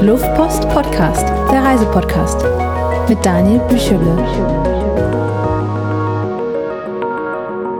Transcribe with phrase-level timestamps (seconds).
[0.00, 2.44] Luftpost Podcast, der Reisepodcast
[3.08, 4.16] mit Daniel Büchele.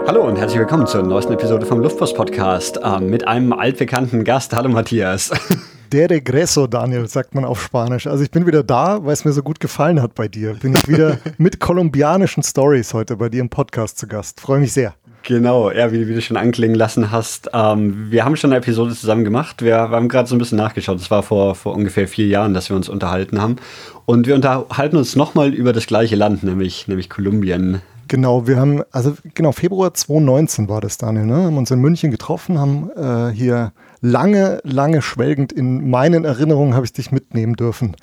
[0.04, 4.52] Hallo und herzlich willkommen zur neuesten Episode vom Luftpost Podcast äh, mit einem altbekannten Gast.
[4.52, 5.30] Hallo Matthias.
[5.92, 8.08] Der Regreso, Daniel, sagt man auf Spanisch.
[8.08, 10.54] Also ich bin wieder da, weil es mir so gut gefallen hat bei dir.
[10.54, 14.40] Bin ich wieder mit kolumbianischen Stories heute bei dir im Podcast zu Gast.
[14.40, 14.94] Freue mich sehr.
[15.28, 17.50] Genau, ja, wie, wie, du schon anklingen lassen hast.
[17.52, 19.60] Ähm, wir haben schon eine Episode zusammen gemacht.
[19.60, 20.98] Wir, wir haben gerade so ein bisschen nachgeschaut.
[20.98, 23.56] Das war vor, vor ungefähr vier Jahren, dass wir uns unterhalten haben.
[24.06, 27.82] Und wir unterhalten uns nochmal über das gleiche Land, nämlich, nämlich Kolumbien.
[28.08, 31.42] Genau, wir haben, also genau, Februar 2019 war das, Daniel, ne?
[31.42, 36.86] Haben uns in München getroffen, haben äh, hier lange, lange schwelgend in meinen Erinnerungen habe
[36.86, 37.96] ich dich mitnehmen dürfen.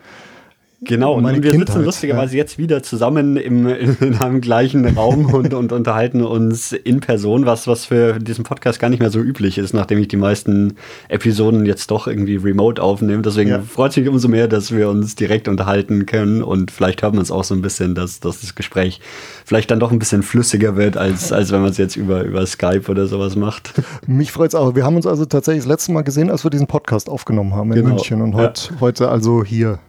[0.85, 2.43] Genau, und wir Kindheit, sitzen lustigerweise ja.
[2.43, 7.67] jetzt wieder zusammen im, in einem gleichen Raum und, und unterhalten uns in Person, was,
[7.67, 10.75] was für diesen Podcast gar nicht mehr so üblich ist, nachdem ich die meisten
[11.09, 13.21] Episoden jetzt doch irgendwie remote aufnehme.
[13.21, 13.61] Deswegen ja.
[13.61, 17.23] freut es mich umso mehr, dass wir uns direkt unterhalten können und vielleicht hört man
[17.23, 19.01] es auch so ein bisschen, dass, dass das Gespräch
[19.45, 22.45] vielleicht dann doch ein bisschen flüssiger wird, als, als wenn man es jetzt über, über
[22.45, 23.73] Skype oder sowas macht.
[24.07, 24.75] Mich freut es auch.
[24.75, 27.71] Wir haben uns also tatsächlich das letzte Mal gesehen, als wir diesen Podcast aufgenommen haben
[27.71, 27.89] in genau.
[27.95, 28.81] München und heut, ja.
[28.81, 29.79] heute also hier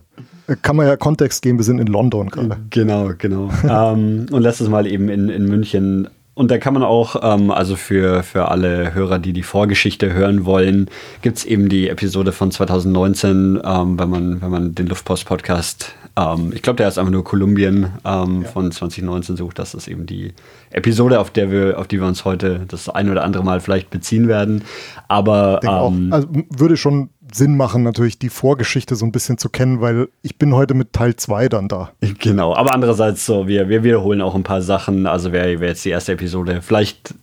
[0.62, 2.56] kann man ja Kontext geben, wir sind in London gerade.
[2.70, 3.50] Genau, genau.
[3.68, 6.08] ähm, und letztes Mal eben in, in München.
[6.34, 10.44] Und da kann man auch, ähm, also für, für alle Hörer, die die Vorgeschichte hören
[10.44, 10.90] wollen,
[11.22, 16.52] gibt es eben die Episode von 2019, ähm, wenn, man, wenn man den Luftpost-Podcast, ähm,
[16.54, 18.48] ich glaube, der ist einfach nur Kolumbien ähm, ja.
[18.48, 19.58] von 2019 sucht.
[19.58, 20.32] Das ist eben die
[20.70, 23.90] Episode, auf, der wir, auf die wir uns heute das ein oder andere Mal vielleicht
[23.90, 24.62] beziehen werden.
[25.08, 29.80] Aber ähm, also würde schon Sinn machen, natürlich die Vorgeschichte so ein bisschen zu kennen,
[29.80, 31.90] weil ich bin heute mit Teil 2 dann da.
[32.20, 35.06] Genau, aber andererseits so, wir, wir wiederholen auch ein paar Sachen.
[35.06, 37.14] Also wer, wer jetzt die erste Episode vielleicht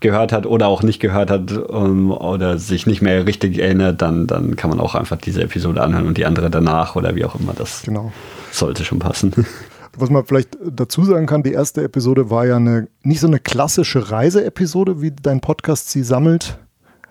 [0.00, 4.02] gehört hat oder auch nicht gehört hat um, ähm, oder sich nicht mehr richtig erinnert,
[4.02, 7.24] dann, dann kann man auch einfach diese Episode anhören und die andere danach oder wie
[7.24, 7.52] auch immer.
[7.52, 8.12] Das genau.
[8.50, 9.46] sollte schon passen.
[9.98, 13.40] Was man vielleicht dazu sagen kann, die erste Episode war ja eine nicht so eine
[13.40, 16.58] klassische Reiseepisode, wie dein Podcast sie sammelt,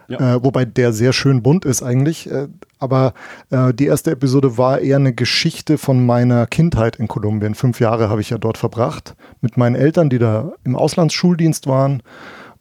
[0.09, 0.35] ja.
[0.35, 2.29] Äh, wobei der sehr schön bunt ist eigentlich.
[2.29, 2.47] Äh,
[2.79, 3.13] aber
[3.51, 7.55] äh, die erste Episode war eher eine Geschichte von meiner Kindheit in Kolumbien.
[7.55, 12.01] Fünf Jahre habe ich ja dort verbracht mit meinen Eltern, die da im Auslandsschuldienst waren.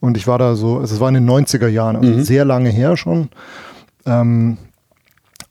[0.01, 2.23] Und ich war da so, also es war in den 90er Jahren, also mhm.
[2.23, 3.31] sehr lange her schon.
[4.07, 4.59] Ähm,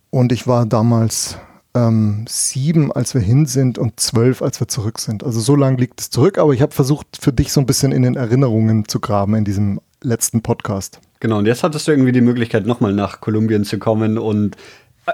[0.09, 1.37] und ich war damals
[1.73, 5.23] ähm, sieben, als wir hin sind und zwölf, als wir zurück sind.
[5.23, 7.91] Also so lange liegt es zurück, aber ich habe versucht, für dich so ein bisschen
[7.91, 10.99] in den Erinnerungen zu graben in diesem letzten Podcast.
[11.19, 14.55] Genau, und jetzt hattest du irgendwie die Möglichkeit, nochmal nach Kolumbien zu kommen und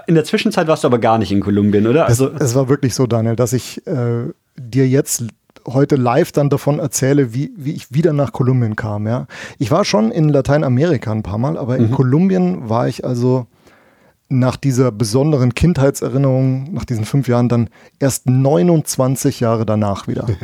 [0.06, 2.06] in der Zwischenzeit warst du aber gar nicht in Kolumbien, oder?
[2.06, 4.24] Also es, es war wirklich so, Daniel, dass ich äh,
[4.56, 5.24] dir jetzt
[5.66, 9.06] heute live dann davon erzähle, wie, wie ich wieder nach Kolumbien kam.
[9.06, 9.26] Ja.
[9.58, 11.92] Ich war schon in Lateinamerika ein paar Mal, aber in mhm.
[11.92, 13.46] Kolumbien war ich also
[14.28, 17.68] nach dieser besonderen Kindheitserinnerung, nach diesen fünf Jahren, dann
[17.98, 20.26] erst 29 Jahre danach wieder.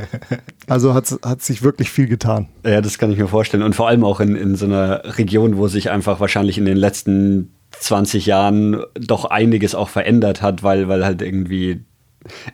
[0.67, 2.47] Also hat, hat sich wirklich viel getan.
[2.65, 3.65] Ja, das kann ich mir vorstellen.
[3.65, 6.77] Und vor allem auch in, in so einer Region, wo sich einfach wahrscheinlich in den
[6.77, 11.81] letzten 20 Jahren doch einiges auch verändert hat, weil, weil halt irgendwie.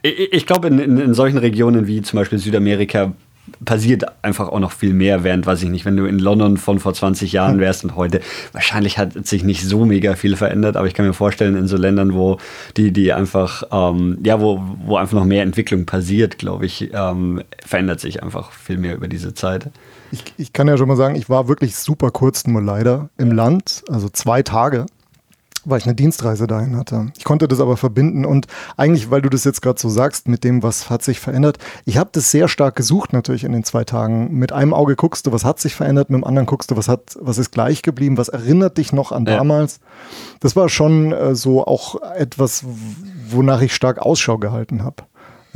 [0.00, 3.12] Ich, ich glaube, in, in, in solchen Regionen wie zum Beispiel Südamerika
[3.64, 6.78] passiert einfach auch noch viel mehr, während, weiß ich nicht, wenn du in London von
[6.78, 7.60] vor 20 Jahren hm.
[7.60, 8.20] wärst und heute,
[8.52, 11.76] wahrscheinlich hat sich nicht so mega viel verändert, aber ich kann mir vorstellen, in so
[11.76, 12.38] Ländern, wo
[12.76, 17.42] die, die einfach, ähm, ja, wo, wo einfach noch mehr Entwicklung passiert, glaube ich, ähm,
[17.64, 19.70] verändert sich einfach viel mehr über diese Zeit.
[20.12, 23.32] Ich, ich kann ja schon mal sagen, ich war wirklich super kurz nur leider im
[23.32, 24.86] Land, also zwei Tage
[25.66, 27.12] weil ich eine Dienstreise dahin hatte.
[27.18, 28.46] Ich konnte das aber verbinden und
[28.76, 31.98] eigentlich, weil du das jetzt gerade so sagst, mit dem, was hat sich verändert, ich
[31.98, 34.32] habe das sehr stark gesucht natürlich in den zwei Tagen.
[34.32, 36.88] Mit einem Auge guckst du, was hat sich verändert, mit dem anderen guckst du, was
[36.88, 39.36] hat, was ist gleich geblieben, was erinnert dich noch an ja.
[39.36, 39.80] damals.
[40.40, 42.64] Das war schon äh, so auch etwas,
[43.28, 45.02] wonach ich stark Ausschau gehalten habe.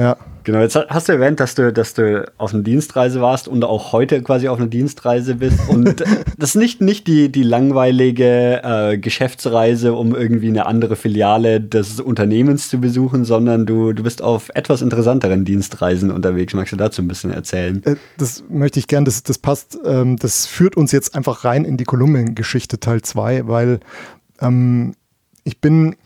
[0.00, 0.16] Ja.
[0.44, 3.93] Genau, jetzt hast du erwähnt, dass du, dass du auf einer Dienstreise warst und auch
[3.93, 5.58] heute quasi auf einer Dienstreise bist.
[5.69, 6.00] Und
[6.38, 12.00] das ist nicht, nicht die, die langweilige äh, Geschäftsreise, um irgendwie eine andere Filiale des
[12.00, 16.55] Unternehmens zu besuchen, sondern du, du bist auf etwas interessanteren Dienstreisen unterwegs.
[16.55, 17.82] Magst du dazu ein bisschen erzählen?
[17.85, 21.67] Äh, das möchte ich gern, das, das passt, ähm, das führt uns jetzt einfach rein
[21.67, 23.81] in die Kolumbien-Geschichte Teil 2, weil
[24.41, 24.94] ähm,
[25.44, 25.96] ich bin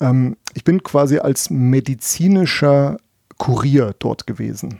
[0.00, 2.96] ähm, ich bin quasi als medizinischer
[3.38, 4.78] Kurier dort gewesen.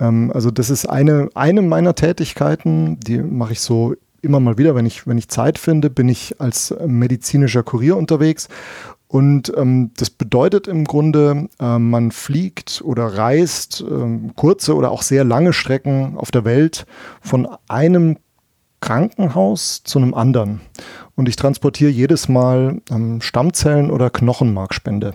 [0.00, 4.74] Ähm, also das ist eine, eine meiner Tätigkeiten, die mache ich so immer mal wieder,
[4.74, 8.48] wenn ich, wenn ich Zeit finde, bin ich als medizinischer Kurier unterwegs.
[9.06, 15.02] Und ähm, das bedeutet im Grunde, äh, man fliegt oder reist äh, kurze oder auch
[15.02, 16.86] sehr lange Strecken auf der Welt
[17.20, 18.16] von einem
[18.84, 20.60] Krankenhaus zu einem anderen.
[21.16, 25.14] Und ich transportiere jedes Mal ähm, Stammzellen oder Knochenmarkspende.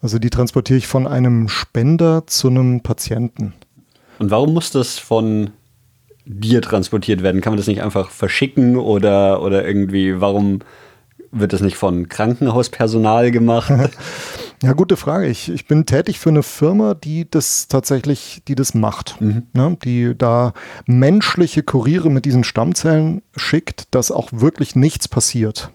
[0.00, 3.52] Also die transportiere ich von einem Spender zu einem Patienten.
[4.18, 5.50] Und warum muss das von
[6.24, 7.42] dir transportiert werden?
[7.42, 10.60] Kann man das nicht einfach verschicken oder, oder irgendwie, warum
[11.30, 13.70] wird das nicht von Krankenhauspersonal gemacht?
[14.62, 15.26] Ja, gute Frage.
[15.26, 19.20] Ich, ich bin tätig für eine Firma, die das tatsächlich, die das macht.
[19.20, 19.44] Mhm.
[19.52, 19.76] Ne?
[19.84, 20.52] Die da
[20.86, 25.70] menschliche Kuriere mit diesen Stammzellen schickt, dass auch wirklich nichts passiert.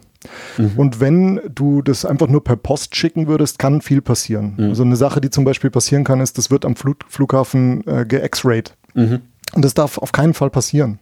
[0.58, 0.72] Mhm.
[0.76, 4.54] Und wenn du das einfach nur per Post schicken würdest, kann viel passieren.
[4.56, 4.68] Mhm.
[4.70, 8.04] Also eine Sache, die zum Beispiel passieren kann, ist, das wird am Flug Flughafen äh,
[8.04, 8.74] ge-X-rayed.
[8.94, 9.22] Mhm.
[9.54, 10.98] Und das darf auf keinen Fall passieren.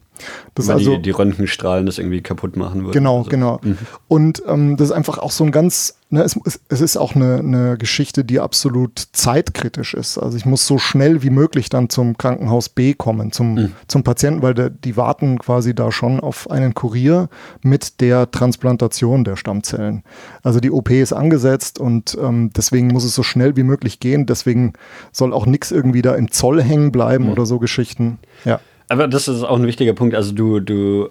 [0.55, 2.93] Das Weil also, die, die Röntgenstrahlen das irgendwie kaputt machen würden.
[2.93, 3.31] Genau, also.
[3.31, 3.61] genau.
[3.63, 3.79] Mhm.
[4.09, 6.39] Und ähm, das ist einfach auch so ein ganz, ne, es,
[6.69, 10.19] es ist auch eine, eine Geschichte, die absolut zeitkritisch ist.
[10.19, 13.73] Also ich muss so schnell wie möglich dann zum Krankenhaus B kommen, zum, mhm.
[13.89, 17.29] zum Patienten, weil der, die warten quasi da schon auf einen Kurier
[17.63, 20.03] mit der Transplantation der Stammzellen.
[20.43, 24.27] Also die OP ist angesetzt und ähm, deswegen muss es so schnell wie möglich gehen.
[24.27, 24.75] Deswegen
[25.13, 27.31] soll auch nichts irgendwie da im Zoll hängen bleiben mhm.
[27.33, 28.19] oder so Geschichten.
[28.45, 28.61] Ja.
[28.93, 30.15] Aber das ist auch ein wichtiger Punkt.
[30.15, 31.09] Also du, du,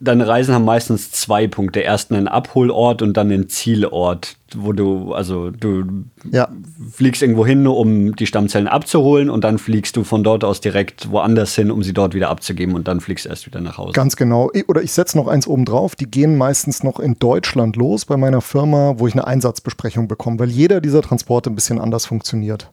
[0.00, 1.80] deine Reisen haben meistens zwei Punkte.
[1.80, 5.84] Erst einen Abholort und dann einen Zielort, wo du, also du
[6.30, 6.50] ja.
[6.92, 11.10] fliegst irgendwo hin, um die Stammzellen abzuholen und dann fliegst du von dort aus direkt
[11.10, 13.94] woanders hin, um sie dort wieder abzugeben und dann fliegst du erst wieder nach Hause.
[13.94, 14.50] Ganz genau.
[14.68, 15.96] Oder ich setze noch eins oben drauf.
[15.96, 20.38] Die gehen meistens noch in Deutschland los bei meiner Firma, wo ich eine Einsatzbesprechung bekomme,
[20.38, 22.70] weil jeder dieser Transporte ein bisschen anders funktioniert.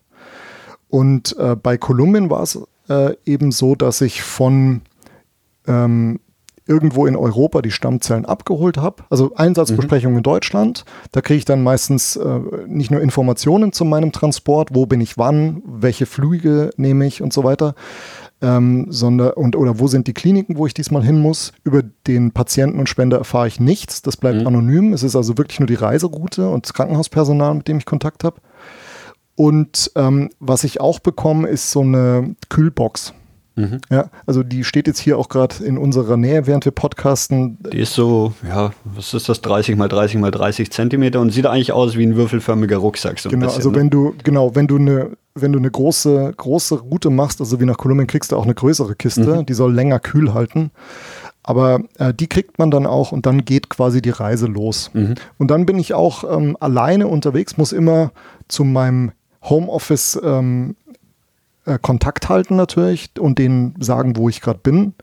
[0.90, 4.82] Und äh, bei Kolumbien war es äh, eben so, dass ich von
[5.68, 6.20] ähm,
[6.68, 9.04] irgendwo in Europa die Stammzellen abgeholt habe.
[9.10, 10.18] Also Einsatzbesprechung mhm.
[10.18, 10.86] in Deutschland.
[11.12, 15.18] Da kriege ich dann meistens äh, nicht nur Informationen zu meinem Transport, wo bin ich
[15.18, 17.74] wann, welche Flüge nehme ich und so weiter.
[18.40, 21.54] Ähm, sondern und oder wo sind die Kliniken, wo ich diesmal hin muss.
[21.64, 24.02] Über den Patienten und Spender erfahre ich nichts.
[24.04, 24.48] Das bleibt mhm.
[24.48, 24.94] anonym.
[24.94, 28.42] Es ist also wirklich nur die Reiseroute und das Krankenhauspersonal, mit dem ich Kontakt habe.
[29.38, 33.14] Und ähm, was ich auch bekomme, ist so eine Kühlbox.
[33.56, 33.82] Mhm.
[33.92, 37.60] Ja, also die steht jetzt hier auch gerade in unserer Nähe, während wir podcasten.
[37.72, 41.46] Die ist so, ja, was ist das, 30 mal 30 mal 30 Zentimeter und sieht
[41.46, 43.20] eigentlich aus wie ein würfelförmiger Rucksack.
[43.20, 43.78] So genau, bisschen, also ne?
[43.78, 47.66] wenn du, genau, wenn du eine, wenn du eine große, große Route machst, also wie
[47.66, 49.46] nach Kolumbien, kriegst du auch eine größere Kiste, mhm.
[49.46, 50.72] die soll länger kühl halten.
[51.44, 54.92] Aber äh, die kriegt man dann auch und dann geht quasi die Reise los.
[54.94, 55.16] Mhm.
[55.38, 58.12] Und dann bin ich auch ähm, alleine unterwegs, muss immer
[58.48, 59.14] zu meinem
[59.44, 60.76] Homeoffice ähm,
[61.68, 64.94] äh, Kontakt halten natürlich und denen sagen, wo ich gerade bin.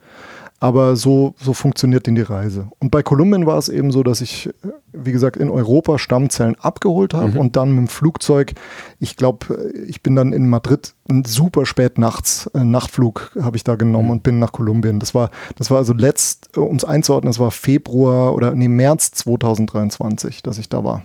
[0.59, 2.69] Aber so, so funktioniert denn die Reise.
[2.79, 4.49] Und bei Kolumbien war es eben so, dass ich,
[4.93, 7.37] wie gesagt, in Europa Stammzellen abgeholt habe mhm.
[7.37, 8.53] und dann mit dem Flugzeug,
[8.99, 10.95] ich glaube, ich bin dann in Madrid
[11.27, 14.11] super spät nachts, einen Nachtflug habe ich da genommen mhm.
[14.11, 14.99] und bin nach Kolumbien.
[14.99, 19.11] Das war, das war also letzt, um es einzuordnen, das war Februar oder nee, März
[19.11, 21.03] 2023, dass ich da war.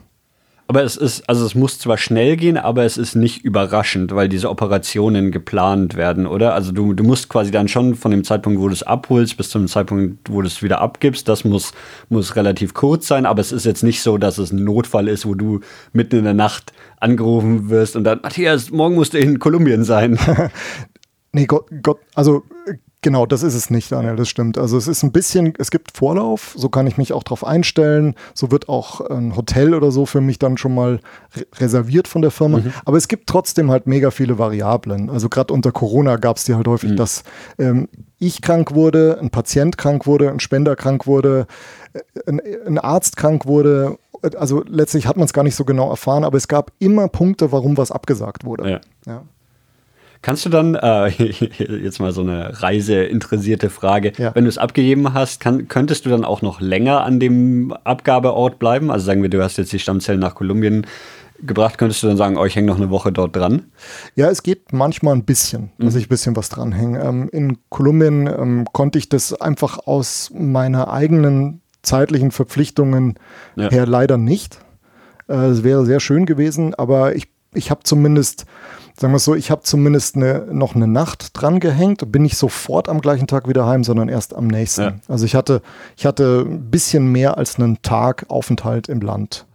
[0.70, 4.28] Aber es ist, also es muss zwar schnell gehen, aber es ist nicht überraschend, weil
[4.28, 6.54] diese Operationen geplant werden, oder?
[6.54, 9.50] Also du, du musst quasi dann schon von dem Zeitpunkt, wo du es abholst, bis
[9.50, 11.72] zum Zeitpunkt, wo du es wieder abgibst, das muss,
[12.08, 15.26] muss relativ kurz sein, aber es ist jetzt nicht so, dass es ein Notfall ist,
[15.26, 15.58] wo du
[15.92, 20.20] mitten in der Nacht angerufen wirst und dann, Matthias, morgen musst du in Kolumbien sein.
[21.32, 22.44] nee, Gott, Gott, also
[23.02, 24.58] Genau, das ist es nicht, Daniel, das stimmt.
[24.58, 28.14] Also es ist ein bisschen, es gibt Vorlauf, so kann ich mich auch darauf einstellen.
[28.34, 31.00] So wird auch ein Hotel oder so für mich dann schon mal
[31.34, 32.58] re reserviert von der Firma.
[32.58, 32.72] Mhm.
[32.84, 35.08] Aber es gibt trotzdem halt mega viele Variablen.
[35.08, 36.96] Also gerade unter Corona gab es die halt häufig, mhm.
[36.96, 37.24] dass
[37.58, 37.88] ähm,
[38.18, 41.46] ich krank wurde, ein Patient krank wurde, ein Spender krank wurde,
[41.94, 43.96] äh, ein, ein Arzt krank wurde.
[44.36, 47.50] Also letztlich hat man es gar nicht so genau erfahren, aber es gab immer Punkte,
[47.50, 48.70] warum was abgesagt wurde.
[48.70, 48.80] Ja.
[49.06, 49.22] ja.
[50.22, 51.08] Kannst du dann, äh,
[51.58, 54.34] jetzt mal so eine reiseinteressierte Frage, ja.
[54.34, 58.58] wenn du es abgegeben hast, kann, könntest du dann auch noch länger an dem Abgabeort
[58.58, 58.90] bleiben?
[58.90, 60.86] Also sagen wir, du hast jetzt die Stammzellen nach Kolumbien
[61.42, 63.70] gebracht, könntest du dann sagen, oh, ich hänge noch eine Woche dort dran?
[64.14, 66.00] Ja, es geht manchmal ein bisschen, dass mhm.
[66.00, 67.02] ich ein bisschen was dranhänge.
[67.02, 73.14] Ähm, in Kolumbien ähm, konnte ich das einfach aus meiner eigenen zeitlichen Verpflichtungen
[73.56, 73.70] ja.
[73.70, 74.58] her leider nicht.
[75.28, 78.46] Äh, es wäre sehr schön gewesen, aber ich, ich habe zumindest
[79.00, 82.36] sagen wir es so, ich habe zumindest eine, noch eine Nacht dran gehängt, bin nicht
[82.36, 84.82] sofort am gleichen Tag wieder heim, sondern erst am nächsten.
[84.82, 84.94] Ja.
[85.08, 85.62] Also ich hatte,
[85.96, 89.46] ich hatte ein bisschen mehr als einen Tag Aufenthalt im Land.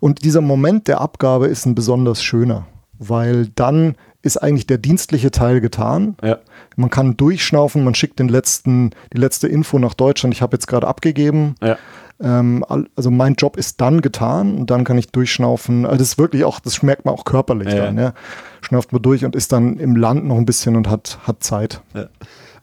[0.00, 2.66] Und dieser Moment der Abgabe ist ein besonders schöner,
[2.98, 6.16] weil dann ist eigentlich der dienstliche Teil getan.
[6.22, 6.38] Ja.
[6.76, 10.34] Man kann durchschnaufen, man schickt den letzten, die letzte Info nach Deutschland.
[10.34, 11.54] Ich habe jetzt gerade abgegeben.
[11.62, 11.76] Ja.
[12.20, 12.64] Ähm,
[12.96, 15.86] also mein Job ist dann getan und dann kann ich durchschnaufen.
[15.86, 18.14] Also das ist wirklich auch, das schmeckt man auch körperlich ja, dann, ja.
[18.60, 21.80] Schnauft man durch und ist dann im Land noch ein bisschen und hat, hat Zeit.
[21.94, 22.08] Ja.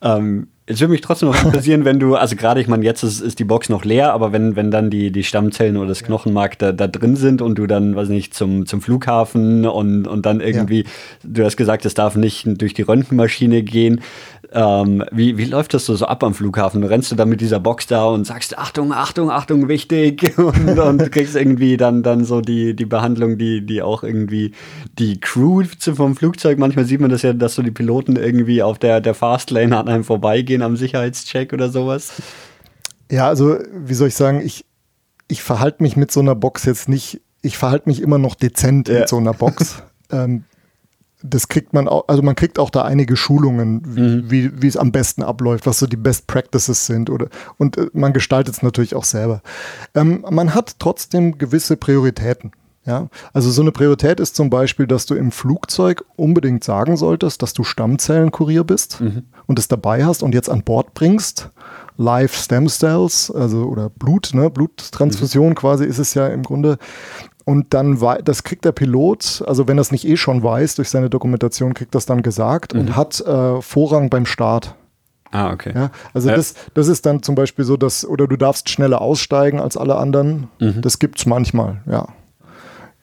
[0.02, 3.22] Ähm, es würde mich trotzdem noch interessieren, wenn du, also gerade, ich meine, jetzt ist,
[3.22, 6.58] ist, die Box noch leer, aber wenn, wenn dann die, die Stammzellen oder das Knochenmark
[6.58, 10.42] da, da drin sind und du dann, weiß nicht, zum, zum Flughafen und, und dann
[10.42, 10.90] irgendwie, ja.
[11.24, 14.02] du hast gesagt, es darf nicht durch die Röntgenmaschine gehen.
[14.52, 16.84] Ähm, wie, wie läuft das so, so ab am Flughafen?
[16.84, 21.12] Rennst du da mit dieser Box da und sagst, Achtung, Achtung, Achtung, wichtig und, und
[21.12, 24.52] kriegst irgendwie dann, dann so die, die Behandlung, die, die auch irgendwie
[25.00, 28.78] die Crew vom Flugzeug, manchmal sieht man das ja, dass so die Piloten irgendwie auf
[28.78, 32.14] der, der Fastlane an einem vorbeigehen am Sicherheitscheck oder sowas.
[33.12, 34.66] Ja, also wie soll ich sagen, ich,
[35.28, 38.88] ich verhalte mich mit so einer Box jetzt nicht, ich verhalte mich immer noch dezent
[38.90, 39.00] ja.
[39.00, 39.84] mit so einer Box.
[40.12, 40.44] ähm,
[41.30, 44.32] das kriegt man auch, also man kriegt auch da einige Schulungen, wie, mhm.
[44.32, 47.28] wie, wie es am besten abläuft, was so die Best Practices sind oder
[47.58, 49.42] und äh, man gestaltet es natürlich auch selber.
[49.94, 52.52] Ähm, man hat trotzdem gewisse Prioritäten.
[52.86, 57.42] Ja, also so eine Priorität ist zum Beispiel, dass du im Flugzeug unbedingt sagen solltest,
[57.42, 59.24] dass du Stammzellenkurier bist mhm.
[59.48, 61.50] und es dabei hast und jetzt an Bord bringst.
[61.98, 65.56] Live Stem Cells, also oder Blut, ne, Bluttransfusion mhm.
[65.56, 66.78] quasi ist es ja im Grunde.
[67.46, 70.90] Und dann, das kriegt der Pilot, also wenn er es nicht eh schon weiß, durch
[70.90, 72.80] seine Dokumentation kriegt das dann gesagt mhm.
[72.80, 74.76] und hat äh, Vorrang beim Start.
[75.32, 75.72] Ah, okay.
[75.76, 76.36] Ja, also ja.
[76.36, 79.96] Das, das ist dann zum Beispiel so, dass, oder du darfst schneller aussteigen als alle
[79.96, 80.48] anderen.
[80.60, 80.82] Mhm.
[80.82, 82.08] Das gibt es manchmal, ja.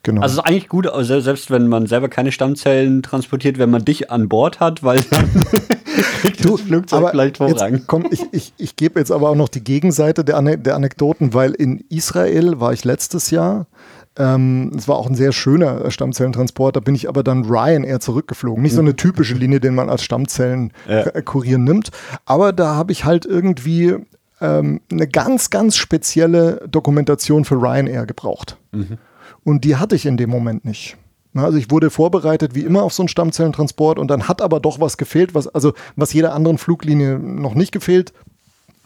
[0.02, 0.22] Genau.
[0.22, 3.84] Also es ist eigentlich gut, also selbst wenn man selber keine Stammzellen transportiert, wenn man
[3.84, 5.30] dich an Bord hat, weil dann
[6.20, 7.82] kriegt das Flugzeug vielleicht Vorrang.
[7.86, 11.52] Komm, ich, ich, ich gebe jetzt aber auch noch die Gegenseite der, der Anekdoten, weil
[11.52, 13.66] in Israel war ich letztes Jahr
[14.16, 16.76] ähm, es war auch ein sehr schöner Stammzellentransport.
[16.76, 18.62] Da bin ich aber dann Ryanair zurückgeflogen.
[18.62, 21.58] Nicht so eine typische Linie, den man als Stammzellenkurier ja.
[21.58, 21.90] nimmt.
[22.26, 23.96] Aber da habe ich halt irgendwie
[24.40, 28.58] ähm, eine ganz, ganz spezielle Dokumentation für Ryanair gebraucht.
[28.72, 28.98] Mhm.
[29.44, 30.96] Und die hatte ich in dem Moment nicht.
[31.34, 34.80] Also ich wurde vorbereitet wie immer auf so einen Stammzellentransport und dann hat aber doch
[34.80, 38.12] was gefehlt, was also was jeder anderen Fluglinie noch nicht gefehlt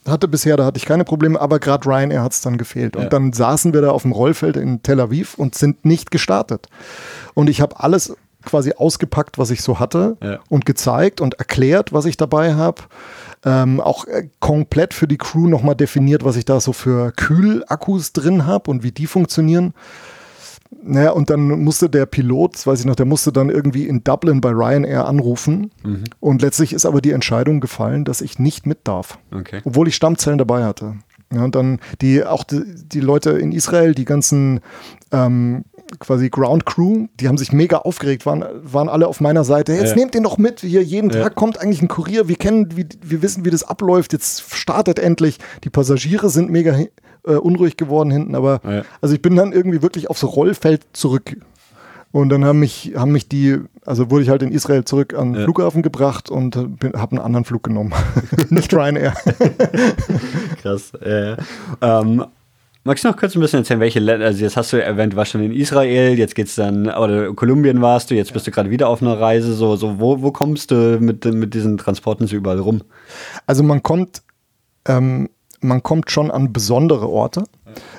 [0.07, 2.97] hatte bisher, da hatte ich keine Probleme, aber gerade Ryanair hat es dann gefehlt.
[2.97, 3.09] Und ja.
[3.09, 6.69] dann saßen wir da auf dem Rollfeld in Tel Aviv und sind nicht gestartet.
[7.35, 10.39] Und ich habe alles quasi ausgepackt, was ich so hatte ja.
[10.49, 12.83] und gezeigt und erklärt, was ich dabei habe.
[13.45, 18.13] Ähm, auch äh, komplett für die Crew nochmal definiert, was ich da so für Kühlakkus
[18.13, 19.75] drin habe und wie die funktionieren.
[20.88, 24.40] Naja, und dann musste der Pilot, weiß ich noch, der musste dann irgendwie in Dublin
[24.40, 25.73] bei Ryanair anrufen.
[25.83, 26.05] Mhm.
[26.21, 29.19] Und letztlich ist aber die Entscheidung gefallen, dass ich nicht mit darf.
[29.35, 29.61] Okay.
[29.64, 30.95] Obwohl ich Stammzellen dabei hatte.
[31.35, 34.61] Ja, und dann die, auch die, die Leute in Israel, die ganzen
[35.11, 35.64] ähm,
[35.99, 39.73] quasi Ground Crew, die haben sich mega aufgeregt, waren, waren alle auf meiner Seite.
[39.73, 39.97] Jetzt ja.
[39.97, 41.23] nehmt den doch mit, hier jeden ja.
[41.23, 44.99] Tag kommt eigentlich ein Kurier, wir kennen, wie, wir wissen, wie das abläuft, jetzt startet
[45.00, 45.38] endlich.
[45.64, 46.76] Die Passagiere sind mega
[47.26, 48.83] äh, unruhig geworden hinten, aber ja.
[49.00, 51.37] also ich bin dann irgendwie wirklich aufs Rollfeld zurück.
[52.12, 55.33] Und dann haben mich, haben mich die, also wurde ich halt in Israel zurück an
[55.33, 55.45] den ja.
[55.45, 57.92] Flughafen gebracht und habe einen anderen Flug genommen.
[58.49, 59.12] Nicht Ryanair.
[60.62, 60.95] Krass.
[60.95, 61.37] Äh,
[61.83, 62.25] ähm,
[62.85, 65.16] magst du noch kurz ein bisschen erzählen, welche Länder, also jetzt hast du erwähnt, du
[65.18, 68.71] warst schon in Israel, jetzt geht's dann, oder Kolumbien warst du, jetzt bist du gerade
[68.71, 72.37] wieder auf einer Reise, so, so wo, wo kommst du mit, mit diesen Transporten so
[72.37, 72.83] überall rum?
[73.47, 74.23] Also man kommt
[74.88, 75.28] ähm,
[75.61, 77.45] man kommt schon an besondere Orte.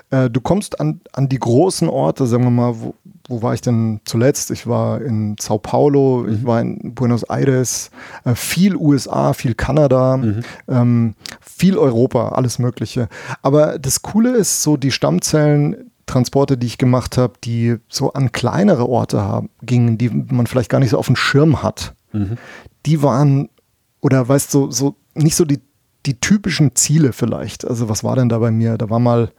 [0.10, 2.96] Äh, du kommst an, an die großen Orte, sagen wir mal, wo,
[3.28, 4.52] wo war ich denn zuletzt?
[4.52, 6.34] Ich war in Sao Paulo, mhm.
[6.34, 7.92] ich war in Buenos Aires,
[8.24, 10.44] äh, viel USA, viel Kanada, mhm.
[10.68, 13.10] ähm, viel Europa, alles Mögliche.
[13.42, 18.32] Aber das Coole ist so, die Stammzellen, Transporte, die ich gemacht habe, die so an
[18.32, 22.38] kleinere Orte haben, gingen, die man vielleicht gar nicht so auf dem Schirm hat, mhm.
[22.86, 23.50] die waren,
[24.00, 25.60] oder weißt du, so, so nicht so die
[26.06, 27.66] die typischen Ziele vielleicht.
[27.66, 28.78] Also was war denn da bei mir?
[28.78, 29.32] Da war mal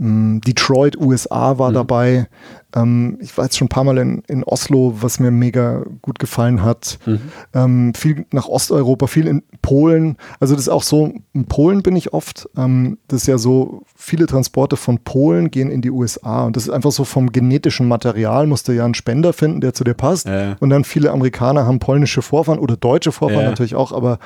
[0.00, 1.74] hm, Detroit, USA war mhm.
[1.74, 2.28] dabei.
[2.74, 6.18] Ähm, ich war jetzt schon ein paar Mal in, in Oslo, was mir mega gut
[6.18, 6.98] gefallen hat.
[7.04, 7.20] Mhm.
[7.52, 10.16] Ähm, viel nach Osteuropa, viel in Polen.
[10.38, 12.48] Also das ist auch so, in Polen bin ich oft.
[12.56, 16.44] Ähm, das ist ja so, viele Transporte von Polen gehen in die USA.
[16.44, 19.74] Und das ist einfach so vom genetischen Material, musst du ja einen Spender finden, der
[19.74, 20.26] zu dir passt.
[20.26, 20.56] Ja.
[20.60, 23.50] Und dann viele Amerikaner haben polnische Vorfahren oder deutsche Vorfahren ja.
[23.50, 24.18] natürlich auch, aber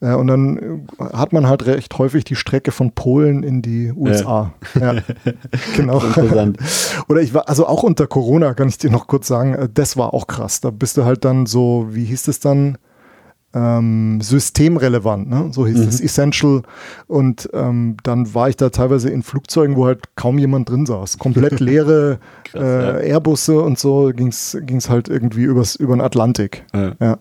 [0.00, 4.52] äh, und dann hat man halt recht häufig die Strecke von Polen in die USA.
[4.74, 5.02] Ja, ja
[5.76, 6.00] genau.
[6.00, 6.58] Interessant.
[7.08, 9.96] Oder ich war, also auch unter Corona, kann ich dir noch kurz sagen, äh, das
[9.96, 10.60] war auch krass.
[10.60, 12.78] Da bist du halt dann so, wie hieß es dann?
[13.54, 15.48] Ähm, systemrelevant, ne?
[15.52, 15.88] so hieß mhm.
[15.88, 16.62] es, Essential.
[17.06, 21.16] Und ähm, dann war ich da teilweise in Flugzeugen, wo halt kaum jemand drin saß.
[21.16, 23.14] Komplett leere Krass, äh, ja.
[23.14, 26.66] Airbusse und so ging es halt irgendwie übers, über den Atlantik.
[26.74, 26.92] Ja.
[27.00, 27.18] ja.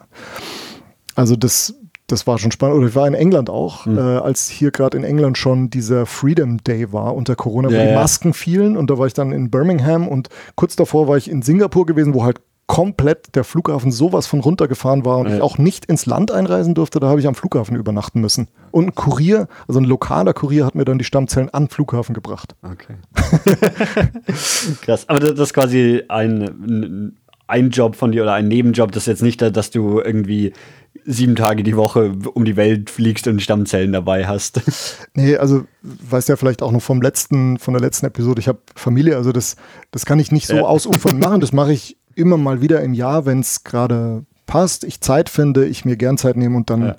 [1.16, 1.76] Also das,
[2.08, 2.78] das war schon spannend.
[2.78, 3.98] Oder ich war in England auch, mhm.
[3.98, 7.86] äh, als hier gerade in England schon dieser Freedom Day war unter Corona, wo ja,
[7.86, 8.78] die Masken fielen.
[8.78, 12.14] Und da war ich dann in Birmingham und kurz davor war ich in Singapur gewesen,
[12.14, 15.38] wo halt komplett der Flughafen sowas von runtergefahren war und Ja.
[15.38, 18.50] ich auch nicht ins Land einreisen durfte, da habe ich am Flughafen übernachten müssen.
[18.72, 22.14] Und ein Kurier, also ein lokaler Kurier hat mir dann die Stammzellen an den Flughafen
[22.14, 22.56] gebracht.
[22.62, 22.96] Okay.
[24.82, 25.08] Krass.
[25.08, 27.14] Aber das das ist quasi ein,
[27.48, 28.92] ein Job von dir oder ein Nebenjob.
[28.92, 30.52] Das ist jetzt nicht, dass du irgendwie
[31.06, 34.62] sieben Tage die Woche um die Welt fliegst und Stammzellen dabei hast.
[35.13, 38.60] Nee, also weißt ja vielleicht auch noch vom letzten, von der letzten Episode, ich habe
[38.75, 39.56] Familie, also das,
[39.92, 40.62] das kann ich nicht so Ja.
[40.63, 41.39] ausufern machen.
[41.42, 45.66] Das mache ich immer mal wieder im Jahr, wenn es gerade passt, ich Zeit finde,
[45.66, 46.96] ich mir gern Zeit nehme und dann Ja.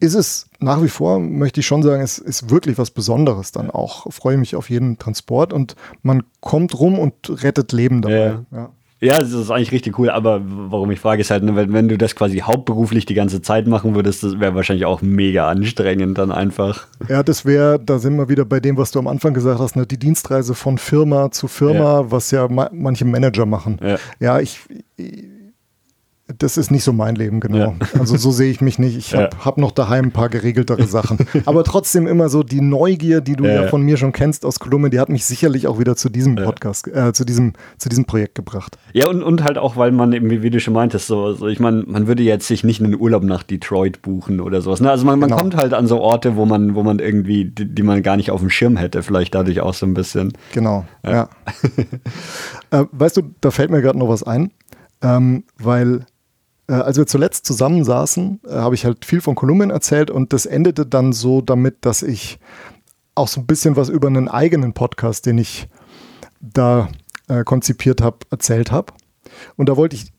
[0.00, 3.70] ist es nach wie vor, möchte ich schon sagen, es ist wirklich was Besonderes dann
[3.70, 4.12] auch.
[4.12, 8.38] Freue mich auf jeden Transport und man kommt rum und rettet Leben dabei.
[8.50, 8.70] Ja.
[9.00, 9.10] Ja.
[9.10, 11.88] Ja, das ist eigentlich richtig cool, aber warum ich frage, ist halt, ne, wenn, wenn
[11.88, 16.16] du das quasi hauptberuflich die ganze Zeit machen würdest, das wäre wahrscheinlich auch mega anstrengend
[16.16, 16.86] dann einfach.
[17.08, 19.74] Ja, das wäre, da sind wir wieder bei dem, was du am Anfang gesagt hast,
[19.74, 19.86] ne?
[19.86, 23.78] die Dienstreise von Firma zu Firma, was ja ma manche Manager machen.
[23.82, 23.96] Ja.
[24.20, 24.60] Ja, ich,
[26.38, 27.56] das ist nicht so mein Leben, genau.
[27.58, 27.74] Ja.
[27.98, 28.96] Also so sehe ich mich nicht.
[28.96, 29.44] Ich habe Ja.
[29.44, 31.18] hab noch daheim ein paar geregeltere Sachen.
[31.46, 33.62] Aber trotzdem immer so die Neugier, die du Ja.
[33.62, 36.36] ja von mir schon kennst aus Kolumbien, die hat mich sicherlich auch wieder zu diesem
[36.36, 38.78] Podcast, äh, zu diesem, zu diesem Projekt gebracht.
[38.92, 41.46] Ja, und, und halt auch, weil man eben, wie, wie du schon meintest, so, so
[41.48, 44.80] ich meine, man würde jetzt sich nicht einen Urlaub nach Detroit buchen oder sowas.
[44.80, 44.90] Ne?
[44.90, 45.40] Also man, man Genau.
[45.42, 48.30] kommt halt an so Orte, wo man, wo man irgendwie, die, die man gar nicht
[48.30, 50.32] auf dem Schirm hätte, vielleicht dadurch auch so ein bisschen.
[50.52, 51.28] Genau, ja.
[52.70, 54.50] äh, weißt du, da fällt mir gerade noch was ein,
[55.02, 56.04] ähm, weil
[56.70, 60.46] äh, als wir zuletzt zusammensaßen, äh, habe ich halt viel von Kolumbien erzählt und das
[60.46, 62.38] endete dann so damit, dass ich
[63.16, 65.68] auch so ein bisschen was über einen eigenen Podcast, den ich
[66.40, 66.88] da
[67.28, 68.92] äh, konzipiert habe, erzählt habe.
[69.56, 70.12] Und da wollte ich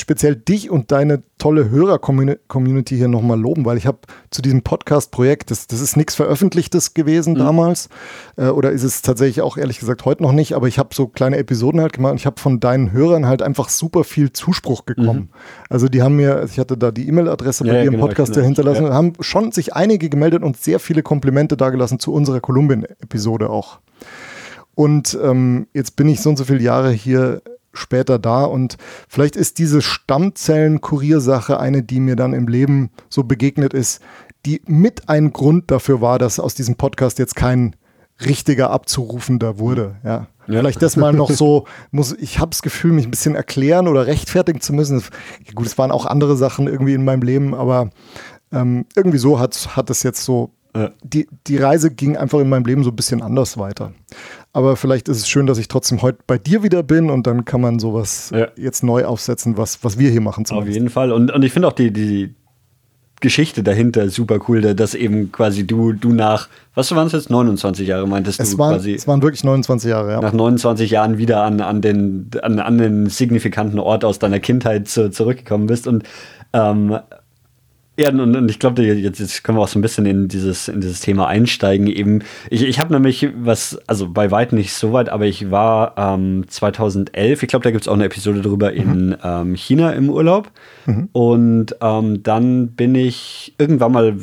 [0.00, 3.98] speziell dich und deine tolle Hörer-Community hier nochmal loben, weil ich habe
[4.30, 7.88] zu diesem Podcast-Projekt, das, das ist nichts Veröffentlichtes gewesen damals,
[8.36, 11.06] äh, oder ist es tatsächlich auch ehrlich gesagt heute noch nicht, aber ich habe so
[11.06, 14.82] kleine Episoden halt gemacht und ich habe von deinen Hörern halt einfach super viel Zuspruch
[14.82, 15.30] bekommen.
[15.68, 18.86] Also die haben mir, ich hatte da die E-Mail-Adresse bei Ja, im genau, Podcast hinterlassen,
[18.86, 18.94] ja.
[18.94, 23.80] haben schon sich einige gemeldet und sehr viele Komplimente dagelassen zu unserer Kolumbien-Episode auch.
[24.74, 27.42] Und ähm, jetzt bin ich so und so viele Jahre hier
[27.74, 28.76] später da und
[29.08, 34.00] vielleicht ist diese Stammzellen-Kuriersache eine, die mir dann im Leben so begegnet ist,
[34.46, 37.76] die mit ein Grund dafür war, dass aus diesem Podcast jetzt kein
[38.24, 39.96] richtiger abzurufender wurde.
[40.04, 40.28] Ja.
[40.46, 40.58] Ja.
[40.58, 44.06] Vielleicht das mal noch so, muss, ich habe das Gefühl, mich ein bisschen erklären oder
[44.06, 45.02] rechtfertigen zu müssen.
[45.54, 47.88] Gut, es waren auch andere Sachen irgendwie in meinem Leben, aber
[48.52, 50.90] ähm, irgendwie so hat, hat es jetzt so Ja.
[51.02, 53.92] die, die Reise ging einfach in meinem Leben so ein bisschen anders weiter.
[54.54, 57.44] Aber vielleicht ist es schön, dass ich trotzdem heute bei dir wieder bin und dann
[57.44, 58.48] kann man sowas Ja.
[58.56, 60.42] jetzt neu aufsetzen, was, was wir hier machen.
[60.44, 60.74] Auf zumindest.
[60.76, 61.12] jeden Fall.
[61.12, 62.34] Und, und ich finde auch die, die
[63.20, 67.30] Geschichte dahinter super cool, da- dass eben quasi du, du nach, was waren es jetzt,
[67.30, 70.20] 29 Jahre meintest Es du waren, quasi es waren wirklich 29 Jahre, ja.
[70.20, 74.86] nach 29 Jahren wieder an, an, den, an, an den signifikanten Ort aus deiner Kindheit
[74.88, 75.86] zu, zurückgekommen bist.
[75.88, 76.04] Und
[76.52, 76.98] ähm,
[77.96, 80.80] ja, und, ich glaube, jetzt, jetzt können wir auch so ein bisschen in dieses, in
[80.80, 81.86] dieses Thema einsteigen.
[81.86, 85.94] Eben, ich, ich habe nämlich was, also bei weitem nicht so weit, aber ich war
[85.96, 90.10] ähm, 2011, ich glaube, da gibt es auch eine Episode drüber in ähm, China im
[90.10, 90.50] Urlaub.
[91.12, 94.16] Und ähm, dann bin ich irgendwann mal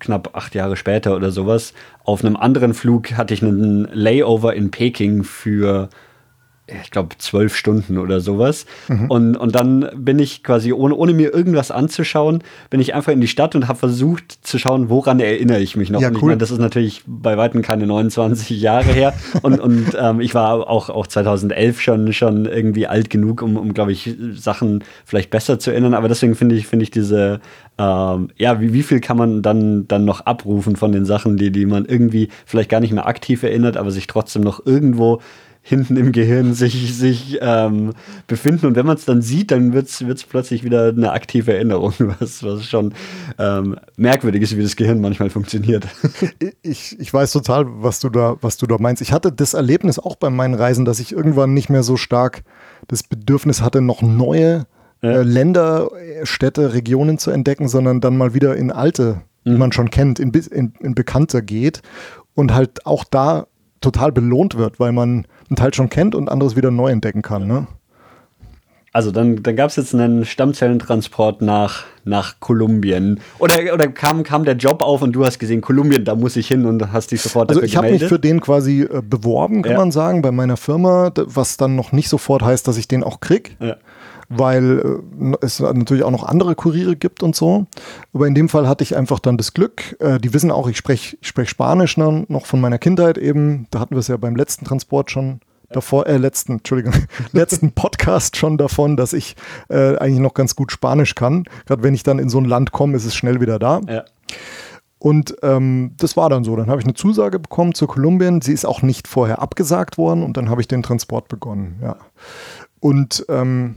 [0.00, 1.74] knapp acht Jahre später oder sowas
[2.08, 5.90] auf einem anderen Flug hatte ich einen Layover in Peking für
[6.82, 8.66] ich glaube, zwölf Stunden oder sowas.
[9.08, 13.20] Und, und dann bin ich quasi, ohne, ohne mir irgendwas anzuschauen, bin ich einfach in
[13.20, 16.00] die Stadt und habe versucht zu schauen, woran erinnere ich mich noch.
[16.00, 16.28] Ja, und ich cool.
[16.28, 19.14] meine, das ist natürlich bei Weitem keine 29 Jahre her.
[19.42, 23.72] und und ähm, ich war auch, auch 2011 schon, schon irgendwie alt genug, um, um
[23.74, 25.94] glaube ich, Sachen vielleicht besser zu erinnern.
[25.94, 27.40] Aber deswegen finde ich, finde ich diese,
[27.78, 31.50] ähm, ja, wie, wie viel kann man dann, dann noch abrufen von den Sachen, die,
[31.50, 35.20] die man irgendwie vielleicht gar nicht mehr aktiv erinnert, aber sich trotzdem noch irgendwo
[35.62, 37.92] hinten im Gehirn sich, sich ähm,
[38.26, 38.66] befinden.
[38.66, 42.42] Und wenn man es dann sieht, dann wird es plötzlich wieder eine aktive Erinnerung, was,
[42.42, 42.94] was schon
[43.38, 45.86] ähm, merkwürdig ist, wie das Gehirn manchmal funktioniert.
[46.62, 49.00] Ich, ich weiß total, was du, da, was du da meinst.
[49.02, 52.42] Ich hatte das Erlebnis auch bei meinen Reisen, dass ich irgendwann nicht mehr so stark
[52.88, 54.66] das Bedürfnis hatte, noch neue
[55.02, 55.10] Ja.
[55.10, 59.58] äh, Länder, äh, Städte, Regionen zu entdecken, sondern dann mal wieder in alte, die Mhm.
[59.58, 61.80] man schon kennt, in, in, in bekannter geht
[62.34, 63.46] und halt auch da
[63.80, 67.46] total belohnt wird, weil man einen Teil schon kennt und anderes wieder neu entdecken kann.
[67.46, 67.66] Ne?
[68.92, 73.20] Also dann, dann gab es jetzt einen Stammzellentransport nach, nach Kolumbien.
[73.38, 76.48] Oder, oder kam, kam der Job auf und du hast gesehen, Kolumbien, da muss ich
[76.48, 79.62] hin und hast dich sofort Also dafür ich habe mich für den quasi äh, beworben,
[79.62, 79.78] kann Ja.
[79.78, 83.20] man sagen, bei meiner Firma, was dann noch nicht sofort heißt, dass ich den auch
[83.20, 83.56] krieg.
[83.60, 83.76] Ja.
[84.28, 87.66] Weil äh, es natürlich auch noch andere Kuriere gibt und so.
[88.12, 89.96] Aber in dem Fall hatte ich einfach dann das Glück.
[90.00, 93.66] Äh, die wissen auch, ich spreche ich sprech Spanisch noch, noch von meiner Kindheit eben.
[93.70, 96.94] Da hatten wir es ja beim letzten Transport schon davor, äh, letzten, Entschuldigung,
[97.32, 99.36] letzten Podcast schon davon, dass ich
[99.68, 101.44] äh, eigentlich noch ganz gut Spanisch kann.
[101.66, 103.80] Gerade wenn ich dann in so ein Land komme, ist es schnell wieder da.
[103.88, 104.04] Ja.
[104.98, 106.56] Und ähm, das war dann so.
[106.56, 108.40] Dann habe ich eine Zusage bekommen zu Kolumbien.
[108.40, 111.78] Sie ist auch nicht vorher abgesagt worden und dann habe ich den Transport begonnen.
[111.82, 111.96] Ja.
[112.80, 113.76] Und ähm,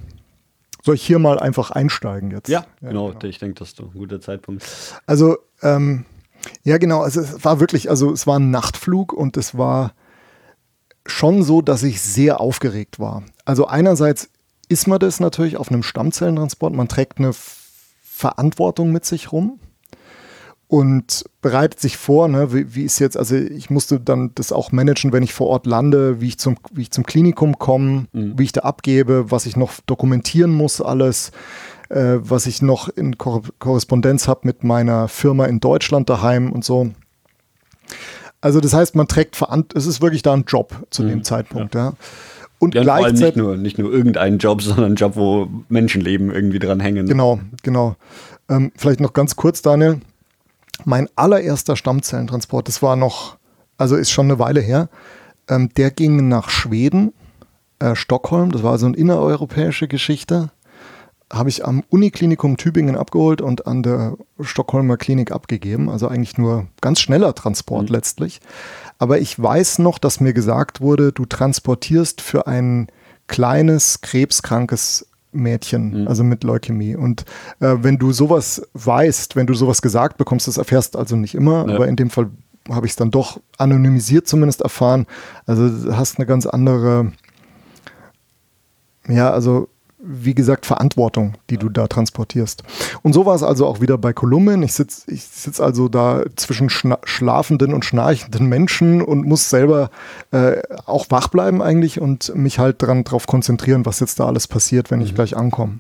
[0.82, 2.50] soll ich hier mal einfach einsteigen jetzt?
[2.50, 3.10] Ja, ja genau.
[3.10, 3.24] genau.
[3.26, 4.66] Ich denke, das ist ein guter Zeitpunkt.
[5.06, 6.06] Also, ähm,
[6.64, 7.02] ja, genau.
[7.02, 9.94] Also, es war wirklich, also, es war ein Nachtflug und es war
[11.06, 13.24] schon so, dass ich sehr aufgeregt war.
[13.46, 14.30] Also, einerseits
[14.70, 16.74] ist man das natürlich auf einem Stammzellentransport.
[16.74, 17.32] Man trägt eine
[18.02, 19.60] Verantwortung mit sich rum
[20.72, 24.72] und bereitet sich vor, ne, wie, wie ist jetzt, also ich musste dann das auch
[24.72, 28.40] managen, wenn ich vor Ort lande, wie ich zum, wie ich zum Klinikum komme, mhm.
[28.40, 31.34] wie ich da abgebe, was ich noch dokumentieren muss, alles,
[31.90, 36.64] äh, was ich noch in Kor Korrespondenz habe mit meiner Firma in Deutschland daheim und
[36.64, 36.92] so.
[38.40, 41.10] Also das heißt, man trägt Verantwortung, es ist wirklich da ein Job zu mhm.
[41.10, 41.88] dem Zeitpunkt, ja.
[41.88, 41.94] ja.
[42.60, 46.60] Und ja, gleichzeitig nicht nur, nicht nur irgendein Job, sondern ein Job, wo Menschenleben irgendwie
[46.60, 47.08] dran hängen.
[47.08, 47.98] Genau, genau.
[48.48, 50.00] Ähm, vielleicht noch ganz kurz, Daniel
[50.86, 53.38] mein allererster Stammzellentransport, das war noch,
[53.78, 54.90] also ist schon eine Weile her,
[55.48, 57.14] ähm, der ging nach Schweden,
[57.80, 60.52] äh, Stockholm, das war so eine innereuropäische Geschichte.
[61.32, 65.90] Habe ich am Uniklinikum Tübingen abgeholt und an der Stockholmer Klinik abgegeben.
[65.90, 67.96] Also eigentlich nur ganz schneller Transport mhm.
[67.96, 68.42] letztlich.
[69.00, 72.88] Aber ich weiß noch, dass mir gesagt wurde, du transportierst für ein
[73.28, 76.08] kleines krebskrankes Mädchen, mhm.
[76.08, 76.96] also mit Leukämie.
[76.96, 77.26] Und
[77.60, 81.68] äh, wenn du sowas weißt, wenn du sowas gesagt bekommst, das erfährst also nicht immer,
[81.68, 81.76] ja.
[81.76, 82.30] aber in dem Fall
[82.70, 85.08] habe ich es dann doch anonymisiert zumindest erfahren.
[85.46, 87.12] Also du hast eine ganz andere,
[89.08, 89.68] ja, also
[90.04, 92.64] wie gesagt, Verantwortung, die du da transportierst.
[93.04, 94.64] Und so war es also auch wieder bei Kolumbien.
[94.64, 99.92] Ich sitze ich sitz also da zwischen schlafenden und schnarchenden Menschen und muss selber
[100.32, 104.48] äh, auch wach bleiben eigentlich und mich halt dran drauf konzentrieren, was jetzt da alles
[104.48, 105.16] passiert, wenn ich mhm.
[105.16, 105.80] gleich ankomme.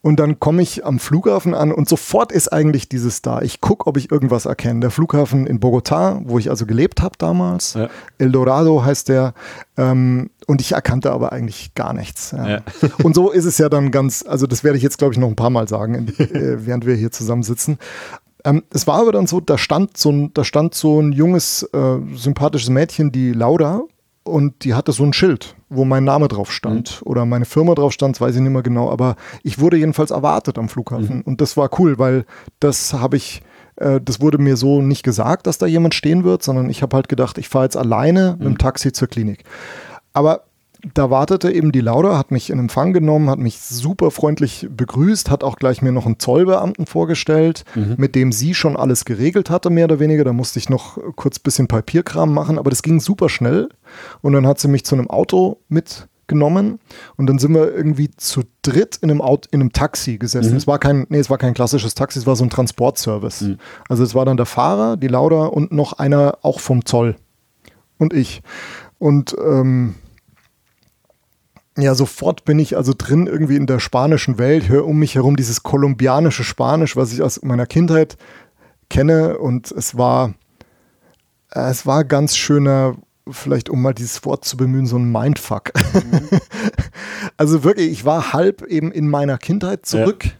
[0.00, 3.42] Und dann komme ich am Flughafen an und sofort ist eigentlich dieses da.
[3.42, 4.80] Ich gucke, ob ich irgendwas erkenne.
[4.80, 7.88] Der Flughafen in Bogotá, wo ich also gelebt habe damals, ja.
[8.16, 9.34] El Dorado heißt der.
[9.76, 12.30] Ähm, und ich erkannte aber eigentlich gar nichts.
[12.30, 12.48] Ja.
[12.48, 12.60] Ja.
[13.02, 15.28] Und so ist es ja dann ganz, also das werde ich jetzt, glaube ich, noch
[15.28, 17.78] ein paar Mal sagen, äh, während wir hier zusammensitzen.
[18.44, 21.64] Ähm, es war aber dann so, da stand so ein, da stand so ein junges,
[21.74, 23.82] äh, sympathisches Mädchen, die Laura,
[24.24, 27.10] und die hatte so ein Schild, wo mein Name drauf stand mhm.
[27.10, 30.10] oder meine Firma drauf stand, das weiß ich nicht mehr genau, aber ich wurde jedenfalls
[30.10, 31.22] erwartet am Flughafen mhm.
[31.22, 32.24] und das war cool, weil
[32.60, 33.42] das habe ich,
[33.76, 36.96] äh, das wurde mir so nicht gesagt, dass da jemand stehen wird, sondern ich habe
[36.96, 38.38] halt gedacht, ich fahre jetzt alleine mhm.
[38.38, 38.58] mit dem mhm.
[38.58, 39.44] Taxi zur Klinik.
[40.12, 40.44] Aber
[40.94, 45.30] da wartete eben die Lauda, hat mich in Empfang genommen, hat mich super freundlich begrüßt,
[45.30, 47.96] hat auch gleich mir noch einen Zollbeamten vorgestellt, mhm.
[47.98, 50.24] mit dem sie schon alles geregelt hatte, mehr oder weniger.
[50.24, 53.68] Da musste ich noch kurz ein bisschen Papierkram machen, aber das ging super schnell.
[54.22, 56.78] Und dann hat sie mich zu einem Auto mitgenommen
[57.16, 60.52] und dann sind wir irgendwie zu dritt in einem, Auto, in einem Taxi gesessen.
[60.52, 60.58] Mhm.
[60.58, 63.40] Es war kein, nee, es war kein klassisches Taxi, es war so ein Transportservice.
[63.40, 63.58] Mhm.
[63.88, 67.16] Also es war dann der Fahrer, die Lauda und noch einer auch vom Zoll
[67.98, 68.42] und ich.
[68.98, 69.94] Und ähm,
[71.82, 75.36] ja, sofort bin ich also drin irgendwie in der spanischen Welt, höre um mich herum
[75.36, 78.16] dieses kolumbianische Spanisch, was ich aus meiner Kindheit
[78.90, 80.34] kenne und es war,
[81.52, 82.96] äh, es war ganz schöner,
[83.30, 85.72] vielleicht um mal dieses Wort zu bemühen, so ein Mindfuck.
[85.94, 86.40] Mhm.
[87.36, 90.24] also wirklich, ich war halb eben in meiner Kindheit zurück.
[90.24, 90.32] Ja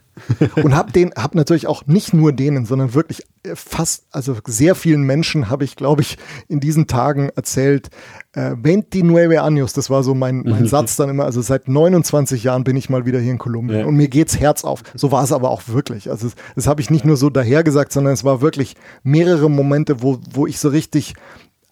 [0.63, 4.75] und habe den, habe natürlich auch nicht nur denen, sondern wirklich äh, fast, also sehr
[4.75, 7.89] vielen Menschen habe ich, glaube ich, in diesen Tagen erzählt,
[8.35, 12.63] äh, 29 años, das war so mein, mein Satz dann immer, also seit 29 Jahren
[12.63, 13.85] bin ich mal wieder hier in Kolumbien ja.
[13.85, 14.83] und mir geht's Herz auf.
[14.93, 16.09] So war es aber auch wirklich.
[16.09, 20.03] Also das, das habe ich nicht nur so dahergesagt, sondern es war wirklich mehrere Momente,
[20.03, 21.15] wo, wo ich so richtig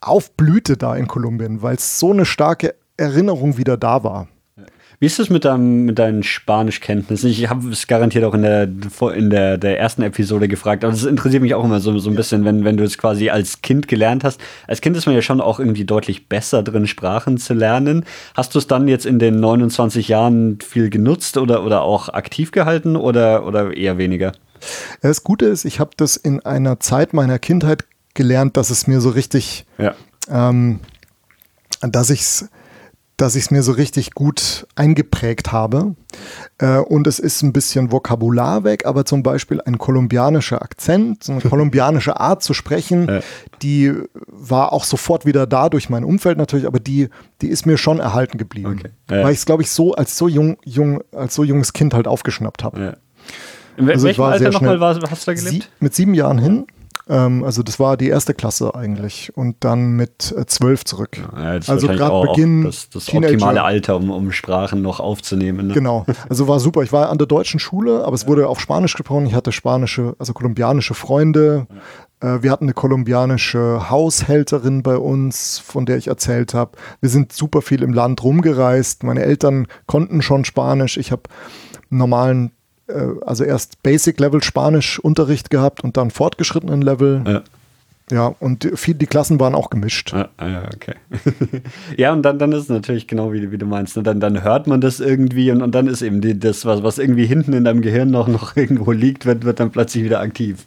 [0.01, 4.27] aufblühte da in Kolumbien, weil es so eine starke Erinnerung wieder da war.
[4.99, 7.29] Wie ist es mit, deinem, mit deinen Spanischkenntnissen?
[7.29, 8.67] Ich habe es garantiert auch in der,
[9.13, 12.15] in der, der ersten Episode gefragt, aber das interessiert mich auch immer so, so ein
[12.15, 14.41] bisschen, wenn, wenn du es quasi als Kind gelernt hast.
[14.65, 18.05] Als Kind ist man ja schon auch irgendwie deutlich besser drin, Sprachen zu lernen.
[18.33, 22.49] Hast du es dann jetzt in den 29 Jahren viel genutzt oder, oder auch aktiv
[22.51, 24.31] gehalten oder, oder eher weniger?
[25.03, 28.99] Das Gute ist, ich habe das in einer Zeit meiner Kindheit gelernt, dass es mir
[28.99, 29.93] so richtig, ja.
[30.27, 30.79] ähm,
[31.81, 32.49] dass ich es
[33.17, 35.95] dass ich es mir so richtig gut eingeprägt habe.
[36.59, 41.41] Äh, und es ist ein bisschen Vokabular weg, aber zum Beispiel ein kolumbianischer Akzent, eine
[41.49, 43.19] kolumbianische Art zu sprechen, ja.
[43.63, 43.93] die
[44.27, 47.09] war auch sofort wieder da durch mein Umfeld natürlich, aber die,
[47.41, 48.79] die ist mir schon erhalten geblieben.
[48.79, 48.91] Okay.
[49.09, 49.23] Ja.
[49.23, 52.07] Weil ich es, glaube ich, so als so jung, jung, als so junges Kind halt
[52.07, 52.79] aufgeschnappt habe.
[52.79, 52.97] Ja.
[53.77, 55.63] In also welchem Alter nochmal hast du da gelebt?
[55.63, 56.67] Sie, mit sieben Jahren hin
[57.09, 61.17] Ähm, also das war die erste Klasse eigentlich und dann mit äh, zwölf zurück.
[61.17, 62.63] Ja, also gerade Beginn.
[62.63, 63.33] das, das Teenager.
[63.33, 65.67] optimale Alter, um, um Sprachen noch aufzunehmen.
[65.67, 65.73] Ne?
[65.73, 66.05] Genau.
[66.29, 66.83] Also war super.
[66.83, 69.25] Ich war an der deutschen Schule, aber es wurde auf Spanisch gesprochen.
[69.27, 71.67] Ich hatte spanische, also kolumbianische Freunde.
[72.19, 76.71] Äh, Wir hatten eine kolumbianische Haushälterin bei uns, von der ich erzählt habe.
[76.99, 79.03] Wir sind super viel im Land rumgereist.
[79.03, 80.97] Meine Eltern konnten schon Spanisch.
[80.97, 81.23] Ich habe
[81.89, 82.51] normalen,
[83.25, 87.23] also erst Basic-Level Spanisch-Unterricht gehabt und dann fortgeschrittenen Level.
[87.27, 87.43] Ja.
[88.09, 90.13] Ja, und die, viel- die Klassen waren auch gemischt.
[90.13, 90.93] Ah, ja, okay.
[91.97, 93.97] ja, und dann, dann ist es natürlich genau wie, wie du meinst.
[93.97, 94.03] Ne?
[94.03, 96.99] Dann, dann hört man das irgendwie und, und dann ist eben die, das, was, was
[96.99, 100.65] irgendwie hinten in deinem Gehirn noch, noch irgendwo liegt, wird, wird dann plötzlich wieder aktiv.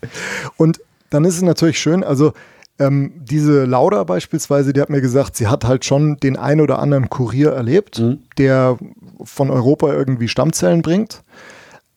[0.59, 2.35] Und dann ist es natürlich schön, also
[2.79, 6.79] ähm, diese Laura beispielsweise, die hat mir gesagt, sie hat halt schon den ein oder
[6.79, 8.03] anderen Kurier erlebt,
[8.37, 8.77] der
[9.25, 11.23] von Europa irgendwie Stammzellen bringt.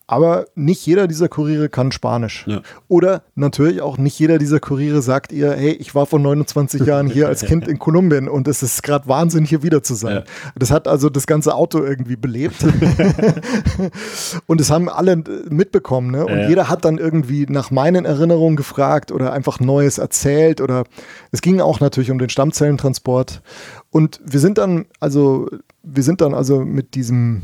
[0.06, 2.46] Aber nicht jeder dieser Kuriere kann Spanisch.
[2.46, 2.62] Ja.
[2.90, 7.08] Oder natürlich auch nicht jeder dieser Kuriere sagt ihr, hey, ich war vor 29 Jahren
[7.08, 10.16] hier als Kind in Kolumbien und es ist gerade Wahnsinn, hier wieder zu sein.
[10.18, 10.24] Ja.
[10.56, 12.64] Das hat also das ganze Auto irgendwie belebt.
[14.48, 16.12] und das haben alle äh, mitbekommen.
[16.12, 16.26] Ne?
[16.26, 16.50] Und Ja.
[16.50, 20.62] jeder hat dann irgendwie nach meinen Erinnerungen gefragt oder einfach Neues erzählt.
[20.62, 20.84] Oder
[21.32, 23.42] es ging auch natürlich um den Stammzellentransport.
[23.90, 25.50] Und wir sind dann, also,
[25.84, 27.42] wir sind dann also mit diesem,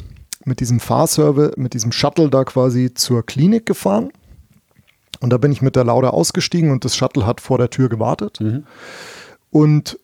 [0.50, 4.12] mit diesem Fahrservice, mit diesem Shuttle da quasi zur Klinik gefahren.
[5.22, 7.88] Und da bin ich mit der Lauda ausgestiegen und das Shuttle hat vor der Tür
[7.88, 8.40] gewartet.
[9.52, 10.00] Und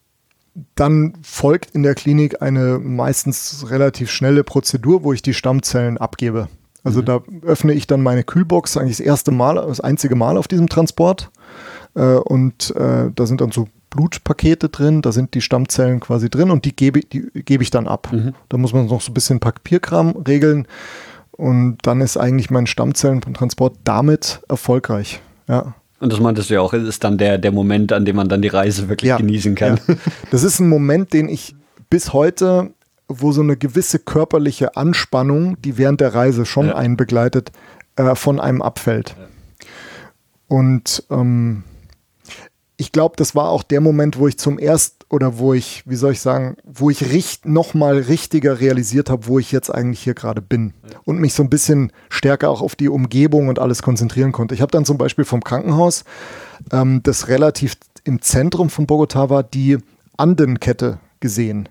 [0.76, 6.48] dann folgt in der Klinik eine meistens relativ schnelle Prozedur, wo ich die Stammzellen abgebe.
[6.84, 10.48] Also da öffne ich dann meine Kühlbox, eigentlich das erste Mal, das einzige Mal auf
[10.48, 11.32] diesem Transport.
[11.96, 16.52] Äh, und äh, da sind dann so Blutpakete drin, da sind die Stammzellen quasi drin
[16.52, 18.12] und die gebe, die gebe ich dann ab.
[18.50, 20.68] Da muss man noch so ein bisschen Papierkram regeln
[21.32, 25.22] und dann ist eigentlich mein Stammzellentransport damit erfolgreich.
[25.48, 25.74] Ja.
[26.02, 28.42] Und das meintest du ja auch, ist dann der, der Moment, an dem man dann
[28.42, 29.80] die Reise wirklich genießen kann.
[29.88, 29.96] Ja.
[30.30, 31.56] Das ist ein Moment, den ich
[31.90, 32.72] bis heute,
[33.08, 36.76] wo so eine gewisse körperliche Anspannung, die während der Reise schon Ja.
[36.76, 37.52] einen begleitet,
[37.96, 39.16] äh, von einem abfällt.
[40.48, 41.64] Und ähm,
[42.78, 45.96] ich glaube, das war auch der Moment, wo ich zum ersten oder wo ich, wie
[45.96, 50.14] soll ich sagen, wo ich richt, nochmal richtiger realisiert habe, wo ich jetzt eigentlich hier
[50.14, 50.74] gerade bin
[51.06, 54.56] und mich so ein bisschen stärker auch auf die Umgebung und alles konzentrieren konnte.
[54.56, 56.04] Ich habe dann zum Beispiel vom Krankenhaus,
[56.72, 59.78] ähm, das relativ im Zentrum von Bogotá war, die
[60.18, 61.70] Andenkette gesehen.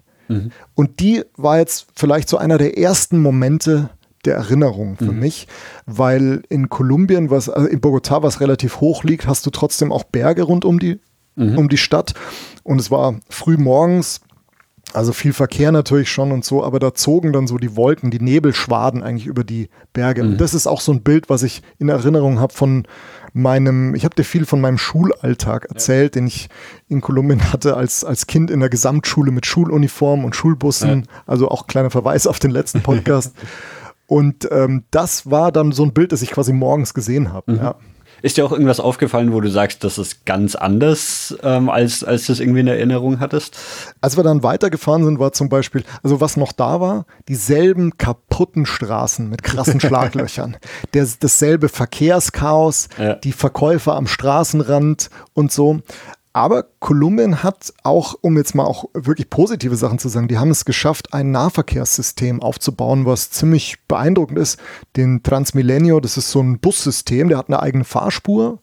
[0.75, 3.91] Und die war jetzt vielleicht so einer der ersten Momente
[4.27, 5.47] der Erinnerung für mich,
[5.87, 10.05] weil in Kolumbien, was, also in Bogotá, was relativ hoch liegt, hast du trotzdem auch
[10.05, 11.01] Berge rund um die,
[11.57, 12.15] um die Stadt.
[12.63, 14.21] Und es war früh morgens,
[14.93, 18.21] also viel Verkehr natürlich schon und so, aber da zogen dann so die Wolken, die
[18.21, 20.23] Nebelschwaden eigentlich über die Berge.
[20.23, 22.87] Und das ist auch so ein Bild, was ich in Erinnerung habe von
[23.33, 26.49] meinem, ich habe dir viel von meinem Schulalltag erzählt, den ich
[26.89, 31.09] in Kolumbien hatte als, als Kind in der Gesamtschule mit Schuluniform und Schulbussen.
[31.27, 33.35] Also auch kleiner Verweis auf den letzten Podcast.
[34.07, 37.53] und ähm, das war dann so ein Bild, das ich quasi morgens gesehen habe.
[37.55, 37.75] Ja.
[38.23, 42.25] Ist dir auch irgendwas aufgefallen, wo du sagst, das ist ganz anders, ähm, als, als
[42.25, 43.59] du es irgendwie in Erinnerung hattest?
[44.01, 48.65] Als wir dann weitergefahren sind, war zum Beispiel, also was noch da war, dieselben kaputten
[48.65, 50.57] Straßen mit krassen Schlaglöchern,
[50.95, 53.15] Der, dasselbe Verkehrschaos, Ja.
[53.15, 55.81] die Verkäufer am Straßenrand und so.
[56.35, 60.51] Aber Kolumbien hat auch, um jetzt mal auch wirklich positive Sachen zu sagen, die haben
[60.51, 64.59] es geschafft, ein Nahverkehrssystem aufzubauen, was ziemlich beeindruckend ist.
[64.97, 68.59] Den Transmilenio, das ist so ein Bussystem, der hat eine eigene Fahrspur.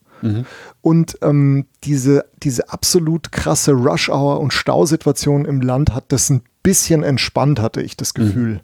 [0.82, 7.04] Und ähm, diese, diese absolut krasse Rush-Hour- und Stausituation im Land hat das ein bisschen
[7.04, 8.62] entspannt, hatte ich das Gefühl.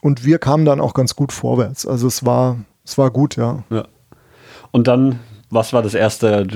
[0.00, 1.86] Und wir kamen dann auch ganz gut vorwärts.
[1.86, 3.62] Also es war, es war gut, ja.
[3.70, 3.86] Ja.
[4.72, 5.20] Und dann,
[5.50, 6.46] was war das Erste,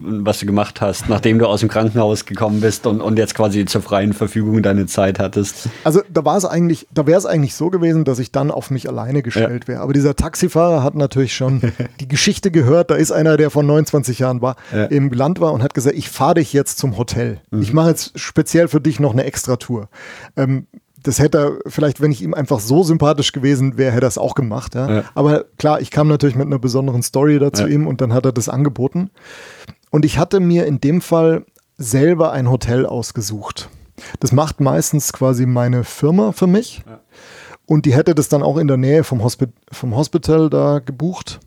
[0.00, 3.64] was du gemacht hast, nachdem du aus dem Krankenhaus gekommen bist und, und jetzt quasi
[3.66, 5.68] zur freien Verfügung deine Zeit hattest?
[5.84, 8.70] Also da war es eigentlich, da wäre es eigentlich so gewesen, dass ich dann auf
[8.70, 9.80] mich alleine gestellt wäre.
[9.80, 11.60] Aber dieser Taxifahrer hat natürlich schon
[12.00, 12.90] die Geschichte gehört.
[12.90, 14.84] Da ist einer, der vor 29 Jahren war, Ja.
[14.84, 17.40] im Land war und hat gesagt, ich fahre dich jetzt zum Hotel.
[17.60, 19.88] Ich mache jetzt speziell für dich noch eine Extratour.
[20.36, 20.66] Ähm,
[21.02, 24.18] das hätte er vielleicht, wenn ich ihm einfach so sympathisch gewesen wäre, hätte er es
[24.18, 24.74] auch gemacht.
[24.74, 24.90] Ja?
[24.90, 25.04] Ja.
[25.14, 27.68] Aber klar, ich kam natürlich mit einer besonderen Story dazu Ja.
[27.68, 29.10] ihm und dann hat er das angeboten.
[29.90, 31.44] Und ich hatte mir in dem Fall
[31.76, 33.68] selber ein Hotel ausgesucht.
[34.20, 36.82] Das macht meistens quasi meine Firma für mich.
[37.66, 41.40] Und die hätte das dann auch in der Nähe vom, Hospi vom Hospital da gebucht.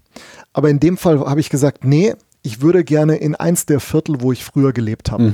[0.53, 4.21] Aber in dem Fall habe ich gesagt, nee, ich würde gerne in eins der Viertel,
[4.21, 5.33] wo ich früher gelebt habe.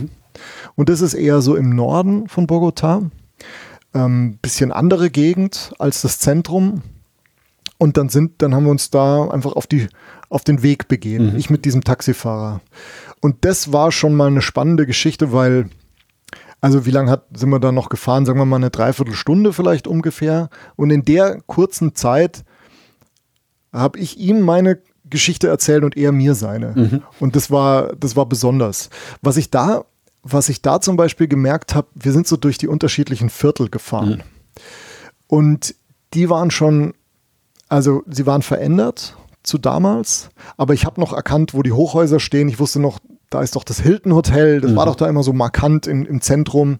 [0.75, 3.09] Und das ist eher so im Norden von Bogotá.
[3.97, 6.83] Ähm, bisschen andere Gegend als das Zentrum.
[7.79, 9.87] Und dann sind, dann haben wir uns da einfach auf die,
[10.29, 11.35] auf den Weg begeben.
[11.35, 12.61] Ich mit diesem Taxifahrer.
[13.21, 15.69] Und das war schon mal eine spannende Geschichte, weil,
[16.59, 18.25] also wie lange sind wir da noch gefahren?
[18.25, 20.49] Sagen wir mal eine Dreiviertelstunde vielleicht ungefähr.
[20.75, 22.43] Und in der kurzen Zeit
[23.71, 24.79] habe ich ihm meine
[25.09, 26.73] Geschichte erzählt und er mir seine.
[26.75, 27.03] Mhm.
[27.19, 28.89] Und das war, das war besonders.
[29.21, 29.85] Was ich da,
[30.31, 34.09] was ich da zum Beispiel gemerkt habe, wir sind so durch die unterschiedlichen Viertel gefahren.
[34.09, 34.23] Mhm.
[35.27, 35.75] Und
[36.13, 36.93] die waren schon,
[37.69, 42.49] also sie waren verändert zu damals, aber ich habe noch erkannt, wo die Hochhäuser stehen.
[42.49, 44.75] Ich wusste noch, da ist doch das Hilton Hotel, das mhm.
[44.75, 46.79] war doch da immer so markant im, im Zentrum.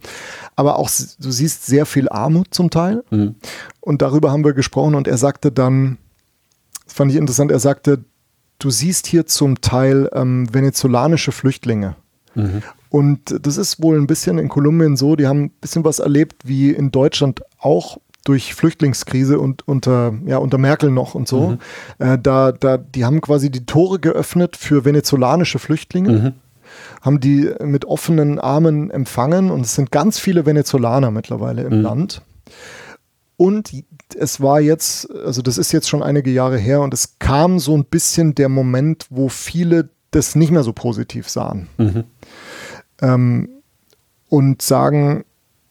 [0.56, 3.04] Aber auch, du siehst sehr viel Armut zum Teil.
[3.10, 3.36] Mhm.
[3.82, 5.98] Und darüber haben wir gesprochen und er sagte dann,
[6.86, 8.06] das fand ich interessant, er sagte,
[8.60, 11.96] du siehst hier zum Teil ähm, venezolanische Flüchtlinge.
[12.34, 12.64] Mhm.
[12.90, 16.44] Und das ist wohl ein bisschen in Kolumbien so, die haben ein bisschen was erlebt
[16.46, 21.50] wie in Deutschland auch durch Flüchtlingskrise und unter, ja, unter Merkel noch und so.
[21.50, 21.60] Mhm.
[22.00, 26.12] Äh, da, da, die haben quasi die Tore geöffnet für venezolanische Flüchtlinge.
[26.12, 26.34] Mhm.
[27.02, 31.82] Haben die mit offenen Armen empfangen und es sind ganz viele Venezolaner mittlerweile im mhm.
[31.84, 32.22] Land.
[33.38, 33.72] Und
[34.16, 37.78] es war jetzt, also das ist jetzt schon einige Jahre her und es kam so
[37.78, 41.68] ein bisschen der Moment, wo viele das nicht mehr so positiv sahen.
[41.78, 42.04] Mhm.
[43.02, 43.50] Ähm,
[44.30, 45.24] und sagen,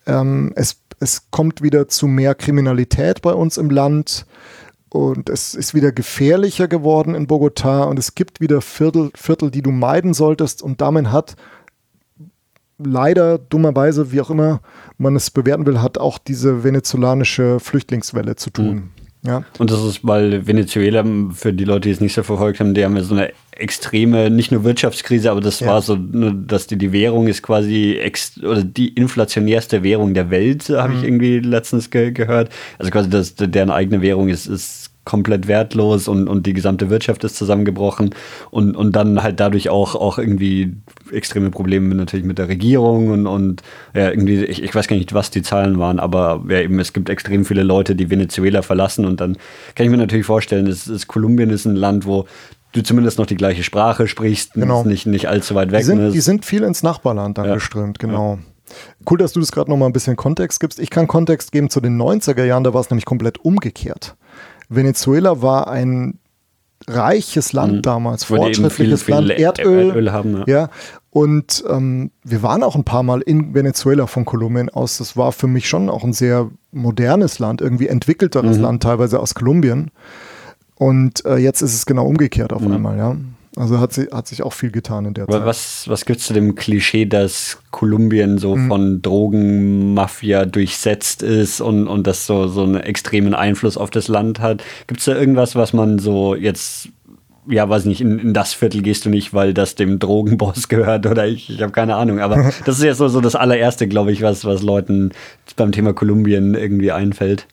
[0.06, 4.26] ähm, es, es kommt wieder zu mehr Kriminalität bei uns im Land
[4.88, 9.62] und es ist wieder gefährlicher geworden in Bogotá und es gibt wieder Viertel, Viertel, die
[9.62, 11.36] du meiden solltest und damit hat
[12.78, 14.60] leider dummerweise, wie auch immer
[14.98, 18.74] man es bewerten will, hat auch diese venezolanische Flüchtlingswelle zu tun.
[18.74, 18.90] Mhm.
[19.26, 19.44] Ja.
[19.58, 22.84] Und das ist, weil Venezuela, für die Leute, die es nicht so verfolgt haben, die
[22.84, 25.68] haben ja so eine extreme, nicht nur Wirtschaftskrise, aber das ja.
[25.68, 30.68] war so, dass die, die Währung ist quasi ex, oder die inflationärste Währung der Welt,
[30.68, 30.98] habe mhm.
[30.98, 32.50] ich irgendwie letztens ge gehört.
[32.78, 37.22] Also quasi, dass deren eigene Währung ist, ist komplett wertlos und, und die gesamte Wirtschaft
[37.24, 38.10] ist zusammengebrochen
[38.50, 40.74] und, und dann halt dadurch auch, auch irgendwie
[41.12, 43.62] extreme Probleme natürlich mit der Regierung und, und
[43.94, 46.92] ja, irgendwie, ich, ich weiß gar nicht, was die Zahlen waren, aber ja, eben, es
[46.92, 49.38] gibt extrem viele Leute, die Venezuela verlassen und dann
[49.76, 52.26] kann ich mir natürlich vorstellen, es ist, Kolumbien ist ein Land, wo
[52.72, 54.82] du zumindest noch die gleiche Sprache sprichst, genau.
[54.82, 55.78] nicht, nicht allzu weit weg.
[55.78, 57.54] Die sind, die sind viel ins Nachbarland dann ja.
[57.54, 58.34] geströmt, genau.
[58.34, 58.38] Ja.
[59.08, 60.80] Cool, dass du das gerade noch mal ein bisschen Kontext gibst.
[60.80, 64.16] Ich kann Kontext geben zu den 90er Jahren, da war es nämlich komplett umgekehrt.
[64.68, 66.18] Venezuela war ein
[66.88, 67.82] reiches Land mhm.
[67.82, 69.88] damals, fortschrittliches viel, Land, viel Erdöl.
[69.88, 70.44] Erdöl haben, ja.
[70.46, 70.70] ja.
[71.10, 74.98] Und ähm, wir waren auch ein paar Mal in Venezuela von Kolumbien aus.
[74.98, 78.62] Das war für mich schon auch ein sehr modernes Land, irgendwie entwickelteres mhm.
[78.62, 79.90] Land, teilweise aus Kolumbien.
[80.74, 82.72] Und äh, jetzt ist es genau umgekehrt auf mhm.
[82.72, 83.16] einmal, ja.
[83.56, 85.46] Also hat, sie, hat sich auch viel getan in der Aber Zeit.
[85.46, 88.68] Was, was gibt es zu dem Klischee, dass Kolumbien so mhm.
[88.68, 94.40] von Drogenmafia durchsetzt ist und, und das so, so einen extremen Einfluss auf das Land
[94.40, 94.62] hat?
[94.86, 96.90] Gibt es da irgendwas, was man so jetzt
[97.48, 101.06] ja, weiß nicht, in, in, das Viertel gehst du nicht, weil das dem Drogenboss gehört
[101.06, 102.20] oder ich, ich habe keine Ahnung.
[102.20, 105.12] Aber das ist ja so, so das allererste, glaube ich, was, was Leuten
[105.56, 107.46] beim Thema Kolumbien irgendwie einfällt.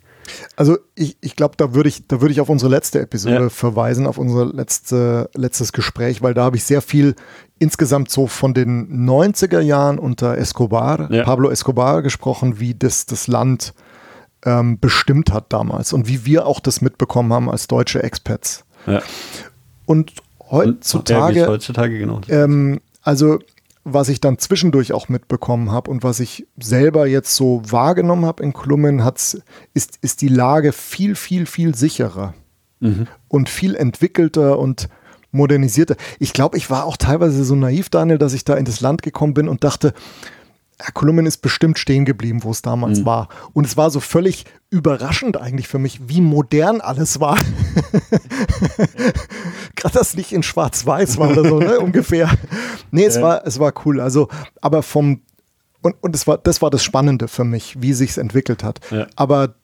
[0.55, 3.49] Also ich, ich glaube, da würde ich, da ich auf unsere letzte Episode ja.
[3.49, 7.15] verweisen, auf unser letzte, letztes Gespräch, weil da habe ich sehr viel
[7.59, 11.23] insgesamt so von den 90er Jahren unter Escobar, ja.
[11.23, 13.73] Pablo Escobar gesprochen, wie das das Land
[14.45, 18.65] ähm, bestimmt hat damals und wie wir auch das mitbekommen haben als deutsche Expats.
[18.85, 19.01] Ja.
[19.85, 20.13] Und
[20.49, 22.21] heutzutage, heutzutage genau.
[22.29, 23.39] Ähm, also
[23.83, 28.43] was ich dann zwischendurch auch mitbekommen habe und was ich selber jetzt so wahrgenommen habe
[28.43, 29.41] in Kolumbien, hat's,
[29.73, 32.33] ist, ist die Lage viel, viel, viel sicherer
[32.79, 33.07] mhm.
[33.27, 34.87] und viel entwickelter und
[35.31, 35.95] modernisierter.
[36.19, 39.01] Ich glaube, ich war auch teilweise so naiv, Daniel, dass ich da in das Land
[39.01, 39.93] gekommen bin und dachte,
[40.91, 43.05] Kolumbien ist bestimmt stehen geblieben, wo es damals mhm.
[43.05, 43.29] war.
[43.53, 47.37] Und es war so völlig überraschend eigentlich für mich, wie modern alles war.
[49.75, 51.79] Gerade das nicht in Schwarz-Weiß war oder so, ne?
[51.79, 52.29] ungefähr.
[52.91, 53.21] Nee, es, ja.
[53.21, 54.01] war, es war cool.
[54.01, 54.27] Also,
[54.61, 55.21] aber vom,
[55.81, 58.79] und, und es war, das war das Spannende für mich, wie sich es entwickelt hat.
[58.91, 59.07] Ja.
[59.15, 59.55] Aber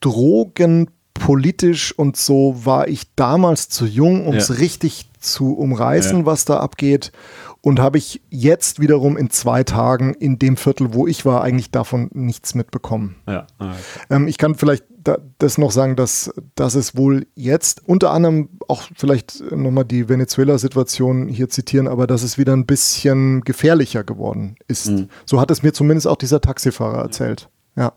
[0.00, 4.56] Drogen politisch und so war ich damals zu jung, um es ja.
[4.56, 7.12] richtig zu umreißen, was da abgeht
[7.60, 11.70] und habe ich jetzt wiederum in zwei Tagen in dem Viertel, wo ich war, eigentlich
[11.70, 13.16] davon nichts mitbekommen.
[13.26, 13.46] Ja.
[13.58, 13.74] Okay.
[14.10, 18.48] Ähm, ich kann vielleicht da, das noch sagen, dass, dass es wohl jetzt unter anderem
[18.68, 24.56] auch vielleicht nochmal die Venezuela-Situation hier zitieren, aber dass es wieder ein bisschen gefährlicher geworden
[24.68, 24.88] ist.
[24.88, 25.08] Mhm.
[25.26, 27.48] So hat es mir zumindest auch dieser Taxifahrer erzählt.
[27.76, 27.92] Ja.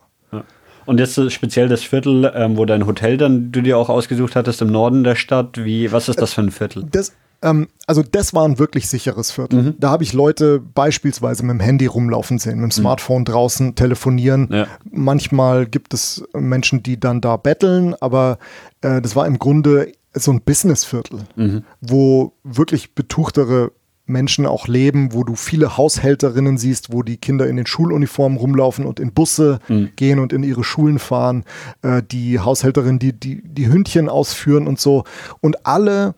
[0.85, 4.61] Und jetzt speziell das Viertel, ähm, wo dein Hotel dann du dir auch ausgesucht hattest
[4.61, 5.63] im Norden der Stadt.
[5.63, 6.85] Wie, was ist das für ein Viertel?
[6.91, 9.61] Das, ähm, also das war ein wirklich sicheres Viertel.
[9.61, 9.75] Mhm.
[9.79, 12.81] Da habe ich Leute beispielsweise mit dem Handy rumlaufen sehen, mit dem mhm.
[12.81, 14.47] Smartphone draußen telefonieren.
[14.51, 14.67] Ja.
[14.89, 18.37] Manchmal gibt es Menschen, die dann da betteln, aber
[18.81, 21.63] äh, das war im Grunde so ein Businessviertel, mhm.
[21.79, 23.71] wo wirklich betuchtere
[24.05, 28.85] Menschen auch leben, wo du viele Haushälterinnen siehst, wo die Kinder in den Schuluniformen rumlaufen
[28.85, 29.91] und in Busse mhm.
[29.95, 31.43] gehen und in ihre Schulen fahren,
[31.81, 35.03] äh, die Haushälterinnen, die, die die Hündchen ausführen und so.
[35.39, 36.15] Und alle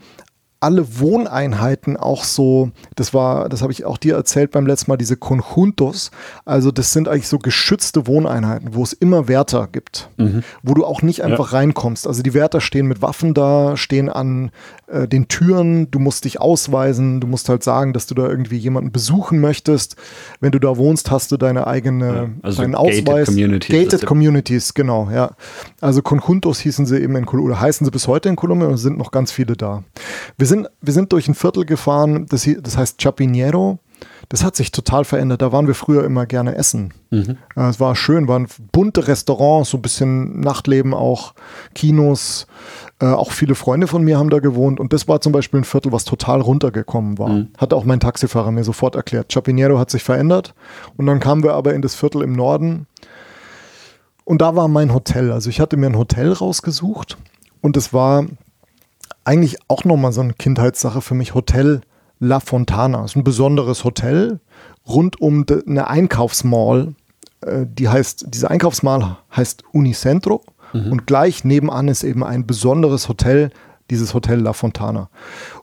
[0.64, 4.98] alle Wohneinheiten auch so, das war, das habe ich auch dir erzählt beim letzten Mal,
[4.98, 6.10] diese Conjuntos.
[6.46, 10.42] Also das sind eigentlich so geschützte Wohneinheiten, wo es immer Wärter gibt, mhm.
[10.64, 11.58] wo du auch nicht einfach ja.
[11.60, 12.08] reinkommst.
[12.08, 14.52] Also die Wärter stehen mit Waffen da, stehen an
[14.88, 18.58] äh, den Türen, du musst dich ausweisen, du musst halt sagen, dass du da irgendwie
[18.58, 19.98] jemanden besuchen möchtest.
[20.40, 23.28] Wenn du da wohnst, hast du deine eigene, ja, also deinen gated Ausweis.
[23.28, 25.32] Communities gated Communities, genau, ja.
[25.82, 28.78] Also Conjuntos hießen sie eben in Kolumbien, oder heißen sie bis heute in Kolumbien und
[28.78, 29.84] sind noch ganz viele da.
[30.38, 33.80] Wir sind, wir sind durch ein Viertel gefahren, das, das heißt Chapinero.
[34.30, 35.42] Das hat sich total verändert.
[35.42, 36.94] Da waren wir früher immer gerne essen.
[37.12, 37.38] Mhm.
[37.56, 41.34] Äh, es war schön, waren bunte Restaurants, so ein bisschen Nachtleben auch,
[41.76, 42.48] Kinos.
[43.00, 45.66] Äh, auch viele Freunde von mir haben da gewohnt und das war zum Beispiel ein
[45.66, 47.30] Viertel, was total runtergekommen war.
[47.30, 47.50] Mhm.
[47.58, 49.32] Hat auch mein Taxifahrer mir sofort erklärt.
[49.32, 50.54] Chapinero hat sich verändert
[50.98, 52.88] und dann kamen wir aber in das Viertel im Norden
[54.26, 55.32] und da war mein Hotel.
[55.32, 57.18] Also ich hatte mir ein Hotel rausgesucht
[57.62, 58.26] und es war
[59.26, 61.34] eigentlich auch nochmal so eine Kindheitssache für mich.
[61.34, 61.82] Hotel
[62.20, 63.02] La Fontana.
[63.02, 64.40] Das ist ein besonderes Hotel
[64.88, 66.96] rund um eine Einkaufsmall.
[67.42, 70.44] Äh, die heißt, diese Einkaufsmall heißt Unicentro
[70.74, 70.92] mhm.
[70.92, 73.52] und gleich nebenan ist eben ein besonderes Hotel,
[73.90, 75.10] dieses Hotel La Fontana.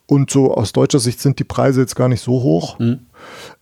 [0.06, 2.78] Und so aus deutscher Sicht sind die Preise jetzt gar nicht so hoch.
[2.78, 3.06] Mhm.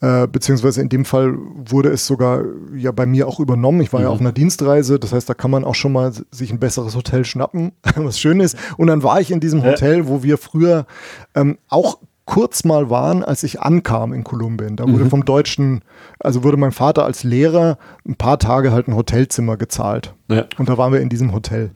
[0.00, 2.42] Äh, beziehungsweise in dem Fall wurde es sogar
[2.74, 3.80] ja bei mir auch übernommen.
[3.80, 4.06] Ich war mhm.
[4.06, 6.94] ja auf einer Dienstreise, das heißt, da kann man auch schon mal sich ein besseres
[6.96, 8.56] Hotel schnappen, was schön ist.
[8.76, 10.86] Und dann war ich in diesem Hotel, wo wir früher
[11.34, 11.98] ähm, auch
[12.28, 14.76] kurz mal waren, als ich ankam in Kolumbien.
[14.76, 15.10] Da wurde mhm.
[15.10, 15.82] vom Deutschen,
[16.20, 20.14] also wurde mein Vater als Lehrer ein paar Tage halt ein Hotelzimmer gezahlt.
[20.30, 20.44] Ja.
[20.58, 21.70] Und da waren wir in diesem Hotel.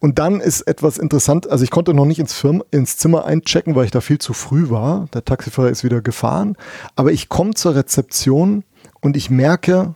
[0.00, 3.74] Und dann ist etwas interessant, also ich konnte noch nicht ins, Firma, ins Zimmer einchecken,
[3.74, 5.06] weil ich da viel zu früh war.
[5.12, 6.56] Der Taxifahrer ist wieder gefahren.
[6.96, 8.64] Aber ich komme zur Rezeption
[9.00, 9.94] und ich merke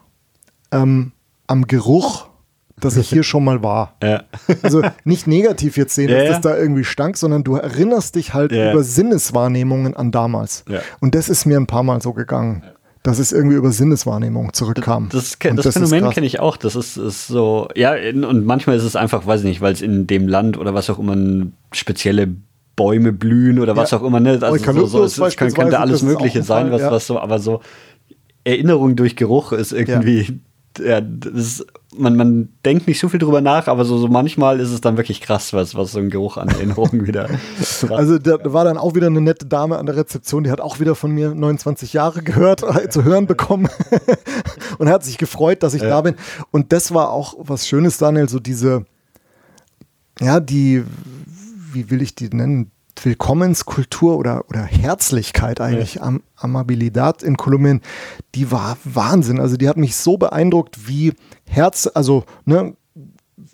[0.70, 1.12] ähm,
[1.46, 2.28] am Geruch,
[2.78, 3.96] dass ich hier schon mal war.
[4.02, 4.24] Ja.
[4.62, 8.34] Also nicht negativ jetzt sehen, dass ja, das da irgendwie stank, sondern du erinnerst dich
[8.34, 10.66] halt über Sinneswahrnehmungen an damals.
[11.00, 12.62] Und das ist mir ein paar Mal so gegangen
[13.04, 15.10] dass es irgendwie über Sinneswahrnehmung zurückkam.
[15.12, 16.56] Das, das, das Phänomen kenne ich auch.
[16.56, 19.82] Das ist, ist so, ja, und manchmal ist es einfach, weiß ich nicht, weil es
[19.82, 22.34] in dem Land oder was auch immer spezielle
[22.76, 24.38] Bäume blühen oder was auch immer, ne?
[24.40, 26.90] Also so, so, es, es könnte alles Mögliche sein, was, ja.
[26.90, 27.60] was so, aber so
[28.42, 30.40] Erinnerung durch Geruch ist irgendwie
[30.78, 30.98] ja,
[31.34, 31.66] ist,
[31.96, 34.96] man, man denkt nicht so viel drüber nach, aber so, so manchmal ist es dann
[34.96, 37.28] wirklich krass, was, was so ein Geruch an Erinnerungen wieder.
[37.90, 40.80] Also da war dann auch wieder eine nette Dame an der Rezeption, die hat auch
[40.80, 43.68] wieder von mir 29 Jahre gehört, äh, zu hören bekommen
[44.78, 45.88] und hat sich gefreut, dass ich ja.
[45.88, 46.14] da bin.
[46.50, 48.84] Und das war auch was Schönes, Daniel, so diese,
[50.20, 50.84] ja, die,
[51.72, 52.70] wie will ich die nennen?
[53.02, 56.02] Willkommenskultur oder, oder Herzlichkeit eigentlich, ja.
[56.02, 57.80] Am, Amabilidad in Kolumbien,
[58.34, 59.40] die war Wahnsinn.
[59.40, 61.14] Also die hat mich so beeindruckt, wie
[61.46, 62.76] Herz, also ne,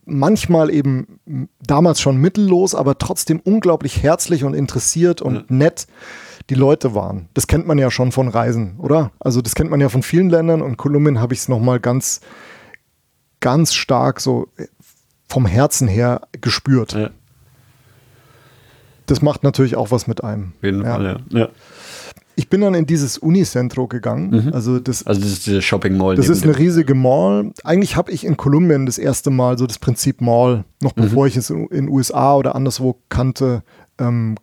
[0.04, 5.44] manchmal eben damals schon mittellos, aber trotzdem unglaublich herzlich und interessiert und ja.
[5.48, 5.86] nett
[6.48, 7.28] die Leute waren.
[7.34, 9.12] Das kennt man ja schon von Reisen, oder?
[9.20, 12.20] Also das kennt man ja von vielen Ländern und Kolumbien habe ich es nochmal ganz,
[13.38, 14.48] ganz stark so
[15.28, 16.92] vom Herzen her gespürt.
[16.92, 17.10] Ja
[19.10, 20.52] das macht natürlich auch was mit einem.
[20.56, 20.84] Auf jeden.
[20.84, 21.38] Fall, ja.
[21.38, 21.48] ja.
[22.36, 24.30] Ich bin dann in dieses Unicentro gegangen.
[24.30, 24.54] Mhm.
[24.54, 26.16] Also, das, also das ist diese Shopping Mall.
[26.16, 27.52] Das ist eine riesige Mall.
[27.64, 31.02] Eigentlich habe ich in Kolumbien das erste Mal so das Prinzip Mall, noch mhm.
[31.02, 33.62] bevor ich es in den USA oder anderswo kannte,
[33.98, 34.36] ähm,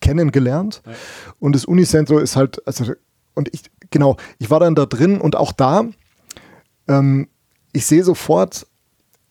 [0.00, 0.82] kennengelernt.
[0.86, 0.92] Ja.
[1.40, 2.92] Und das Unicentro ist halt, also,
[3.34, 5.84] und ich, genau, ich war dann da drin und auch da,
[6.88, 7.28] ähm,
[7.72, 8.66] ich sehe sofort,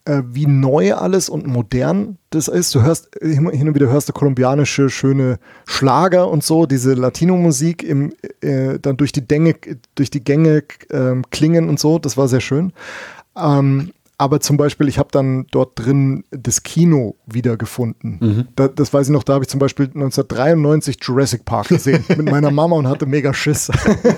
[0.05, 2.73] äh, wie neu alles und modern das ist.
[2.75, 8.13] Du hörst hin und wieder hörst du kolumbianische schöne Schlager und so, diese Latino-Musik im,
[8.41, 9.55] äh, dann durch die, Dänge,
[9.95, 11.99] durch die Gänge äh, klingen und so.
[11.99, 12.73] Das war sehr schön.
[13.35, 18.17] Ähm, aber zum Beispiel, ich habe dann dort drin das Kino wiedergefunden.
[18.19, 18.47] Mhm.
[18.53, 22.29] Da, das weiß ich noch, da habe ich zum Beispiel 1993 Jurassic Park gesehen mit
[22.29, 23.71] meiner Mama und hatte mega Schiss.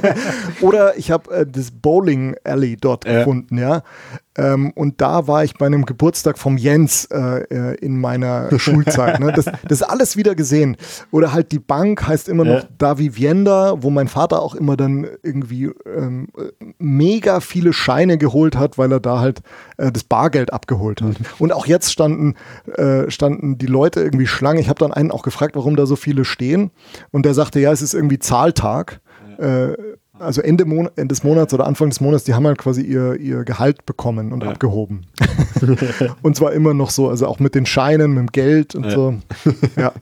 [0.61, 3.19] Oder ich habe äh, das Bowling Alley dort ja.
[3.19, 3.83] gefunden, ja.
[4.37, 9.19] Ähm, und da war ich bei einem Geburtstag vom Jens äh, äh in meiner Schulzeit.
[9.19, 9.33] Ne?
[9.35, 10.77] Das, das alles wieder gesehen.
[11.11, 12.67] Oder halt die Bank heißt immer noch ja.
[12.77, 16.27] Da Vivienda, wo mein Vater auch immer dann irgendwie ähm,
[16.79, 19.41] mega viele Scheine geholt hat, weil er da halt
[19.77, 21.19] äh, das Bargeld abgeholt hat.
[21.19, 21.25] Mhm.
[21.39, 22.35] Und auch jetzt standen,
[22.75, 24.61] äh, standen die Leute irgendwie Schlange.
[24.61, 26.71] Ich habe dann einen auch gefragt, warum da so viele stehen.
[27.11, 29.01] Und der sagte, ja, es ist irgendwie Zahltag.
[29.39, 29.73] Ja.
[30.21, 33.15] Also Ende, Mon Ende des Monats oder Anfang des Monats, die haben halt quasi ihr,
[33.19, 34.49] ihr Gehalt bekommen und ja.
[34.51, 35.07] abgehoben.
[36.21, 38.91] und zwar immer noch so, also auch mit den Scheinen, mit dem Geld und ja.
[38.91, 39.15] so.
[39.77, 39.93] Ja.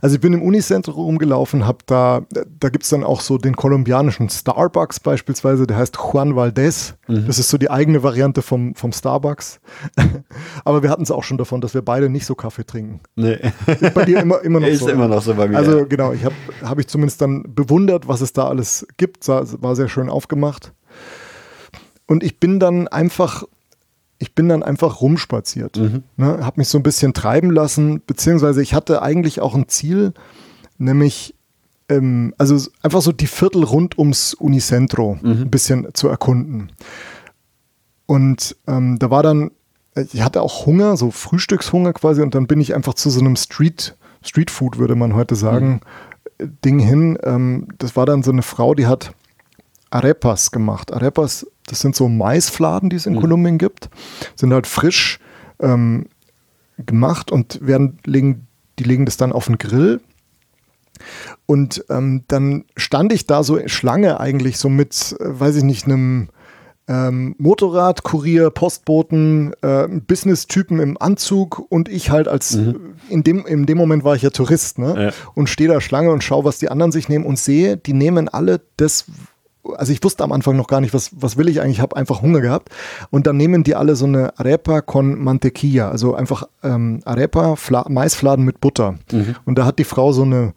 [0.00, 3.56] Also ich bin im Unicentrum rumgelaufen, hab da, da gibt es dann auch so den
[3.56, 6.94] kolumbianischen Starbucks beispielsweise, der heißt Juan Valdez.
[7.08, 7.26] Mhm.
[7.26, 9.60] Das ist so die eigene Variante vom, vom Starbucks.
[10.64, 13.00] Aber wir hatten es auch schon davon, dass wir beide nicht so Kaffee trinken.
[13.14, 13.38] Nee.
[13.94, 14.88] Bei dir immer, immer noch ist so.
[14.88, 15.56] Ist immer noch so bei mir.
[15.56, 19.26] Also genau, ich habe hab ich zumindest dann bewundert, was es da alles gibt.
[19.28, 20.72] War sehr schön aufgemacht.
[22.06, 23.44] Und ich bin dann einfach
[24.18, 25.76] ich bin dann einfach rumspaziert.
[25.76, 26.02] Mhm.
[26.16, 30.12] Ne, habe mich so ein bisschen treiben lassen, beziehungsweise ich hatte eigentlich auch ein Ziel,
[30.78, 31.34] nämlich
[31.88, 35.42] ähm, also einfach so die Viertel rund ums Unicentro mhm.
[35.42, 36.72] ein bisschen zu erkunden.
[38.06, 39.50] Und ähm, da war dann,
[39.94, 43.36] ich hatte auch Hunger, so Frühstückshunger quasi, und dann bin ich einfach zu so einem
[43.36, 45.80] Street, Street Food, würde man heute sagen,
[46.40, 46.58] mhm.
[46.64, 47.18] Ding hin.
[47.22, 49.12] Ähm, das war dann so eine Frau, die hat
[49.90, 50.92] Arepas gemacht.
[50.92, 53.20] Arepas das sind so Maisfladen, die es in mhm.
[53.20, 53.90] Kolumbien gibt.
[54.34, 55.18] Sind halt frisch
[55.60, 56.06] ähm,
[56.78, 58.46] gemacht und werden, legen,
[58.78, 60.00] die legen das dann auf den Grill.
[61.46, 65.84] Und ähm, dann stand ich da so Schlange eigentlich so mit, äh, weiß ich nicht,
[65.86, 66.28] einem
[66.88, 72.94] ähm, Motorradkurier, Postboten, äh, Business-Typen im Anzug und ich halt als, mhm.
[73.08, 75.06] in, dem, in dem Moment war ich ja Tourist, ne?
[75.06, 75.12] Ja.
[75.34, 78.28] Und stehe da Schlange und schaue, was die anderen sich nehmen und sehe, die nehmen
[78.28, 79.06] alle das,
[79.74, 81.96] also ich wusste am Anfang noch gar nicht, was, was will ich eigentlich, ich habe
[81.96, 82.70] einfach Hunger gehabt.
[83.10, 87.86] Und dann nehmen die alle so eine Arepa con Mantequilla, also einfach ähm, Arepa, Fla
[87.88, 88.96] Maisfladen mit Butter.
[89.12, 89.36] Mhm.
[89.44, 90.54] Und da hat die Frau so eine,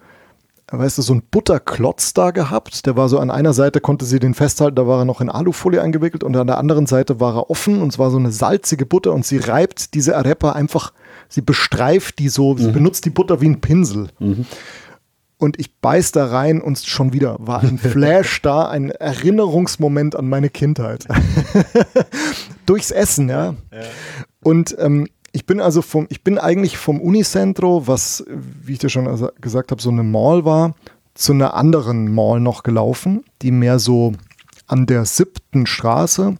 [0.71, 2.85] weißt du, so ein Butterklotz da gehabt.
[2.85, 5.29] Der war so an einer Seite, konnte sie den festhalten, da war er noch in
[5.29, 8.31] Alufolie eingewickelt und an der anderen Seite war er offen und es war so eine
[8.31, 10.93] salzige Butter und sie reibt diese Arepa einfach,
[11.27, 12.57] sie bestreift die so, mhm.
[12.57, 14.09] sie benutzt die Butter wie ein Pinsel.
[14.19, 14.45] Mhm
[15.39, 20.27] und ich beiß da rein und schon wieder war ein Flash da, ein Erinnerungsmoment an
[20.29, 21.07] meine Kindheit.
[22.65, 23.55] Durchs Essen, ja.
[23.71, 23.81] ja.
[24.43, 28.89] Und ähm, ich bin also vom, ich bin eigentlich vom Unicentro, was, wie ich dir
[28.89, 30.75] schon gesagt habe, so eine Mall war,
[31.13, 34.13] zu einer anderen Mall noch gelaufen, die mehr so
[34.67, 36.35] an der siebten Straße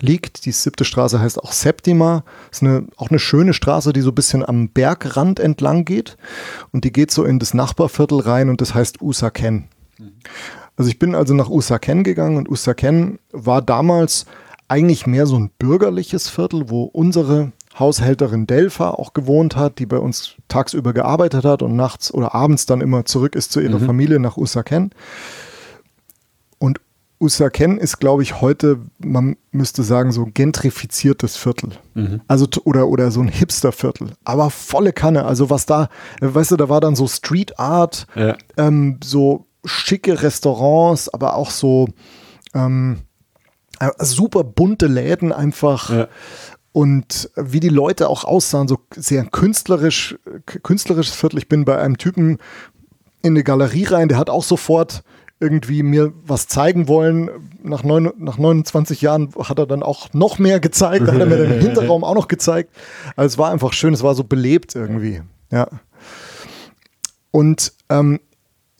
[0.00, 0.44] liegt.
[0.44, 2.24] Die siebte Straße heißt auch Septima.
[2.50, 6.16] Ist eine, auch eine schöne Straße, die so ein bisschen am Bergrand entlang geht.
[6.72, 9.68] Und die geht so in das Nachbarviertel rein und das heißt Usaken.
[10.76, 14.24] Also ich bin also nach Usaken gegangen und Usaken war damals
[14.68, 19.98] eigentlich mehr so ein bürgerliches Viertel, wo unsere Haushälterin Delfa auch gewohnt hat, die bei
[19.98, 23.86] uns tagsüber gearbeitet hat und nachts oder abends dann immer zurück ist zu ihrer mhm.
[23.86, 24.90] Familie nach Usaken.
[27.20, 31.72] Usaken ist, glaube ich, heute, man müsste sagen, so gentrifiziertes Viertel.
[31.94, 32.22] Mhm.
[32.26, 34.12] Also, oder, oder so ein Hipsterviertel.
[34.24, 35.26] Aber volle Kanne.
[35.26, 35.90] Also, was da,
[36.20, 38.36] weißt du, da war dann so Street Art, ja.
[38.56, 41.88] ähm, so schicke Restaurants, aber auch so
[42.54, 43.00] ähm,
[43.80, 45.90] äh, super bunte Läden einfach.
[45.90, 46.08] Ja.
[46.72, 50.16] Und wie die Leute auch aussahen, so sehr künstlerisch,
[50.46, 51.38] künstlerisches Viertel.
[51.38, 52.38] Ich bin bei einem Typen
[53.22, 55.02] in eine Galerie rein, der hat auch sofort
[55.40, 57.30] irgendwie mir was zeigen wollen.
[57.62, 61.38] Nach, neun, nach 29 Jahren hat er dann auch noch mehr gezeigt, hat er mir
[61.38, 62.70] den Hinterraum auch noch gezeigt.
[63.16, 65.22] Also es war einfach schön, es war so belebt irgendwie.
[65.50, 65.66] Ja.
[67.30, 68.20] Und ähm,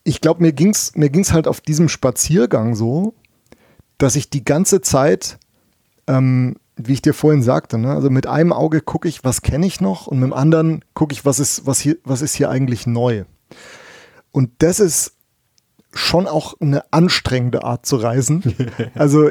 [0.03, 3.15] ich glaube, mir ging es mir ging's halt auf diesem Spaziergang so,
[3.97, 5.39] dass ich die ganze Zeit,
[6.07, 9.65] ähm, wie ich dir vorhin sagte, ne, also mit einem Auge gucke ich, was kenne
[9.65, 12.49] ich noch und mit dem anderen gucke ich, was ist, was, hier, was ist hier
[12.49, 13.25] eigentlich neu.
[14.31, 15.13] Und das ist
[15.93, 18.43] schon auch eine anstrengende Art zu reisen.
[18.95, 19.29] Also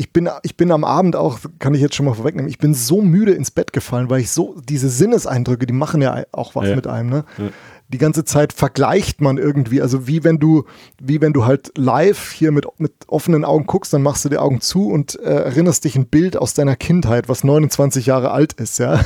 [0.00, 2.72] ich bin, ich bin am Abend auch, kann ich jetzt schon mal vorwegnehmen, ich bin
[2.72, 6.68] so müde ins Bett gefallen, weil ich so, diese Sinneseindrücke, die machen ja auch was
[6.68, 6.76] ja.
[6.76, 7.24] mit einem, ne?
[7.36, 7.48] Ja.
[7.88, 10.64] Die ganze Zeit vergleicht man irgendwie, also wie wenn du,
[11.02, 14.38] wie wenn du halt live hier mit, mit offenen Augen guckst, dann machst du die
[14.38, 18.54] Augen zu und äh, erinnerst dich ein Bild aus deiner Kindheit, was 29 Jahre alt
[18.54, 19.04] ist, ja.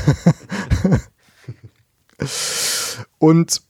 [3.19, 3.63] und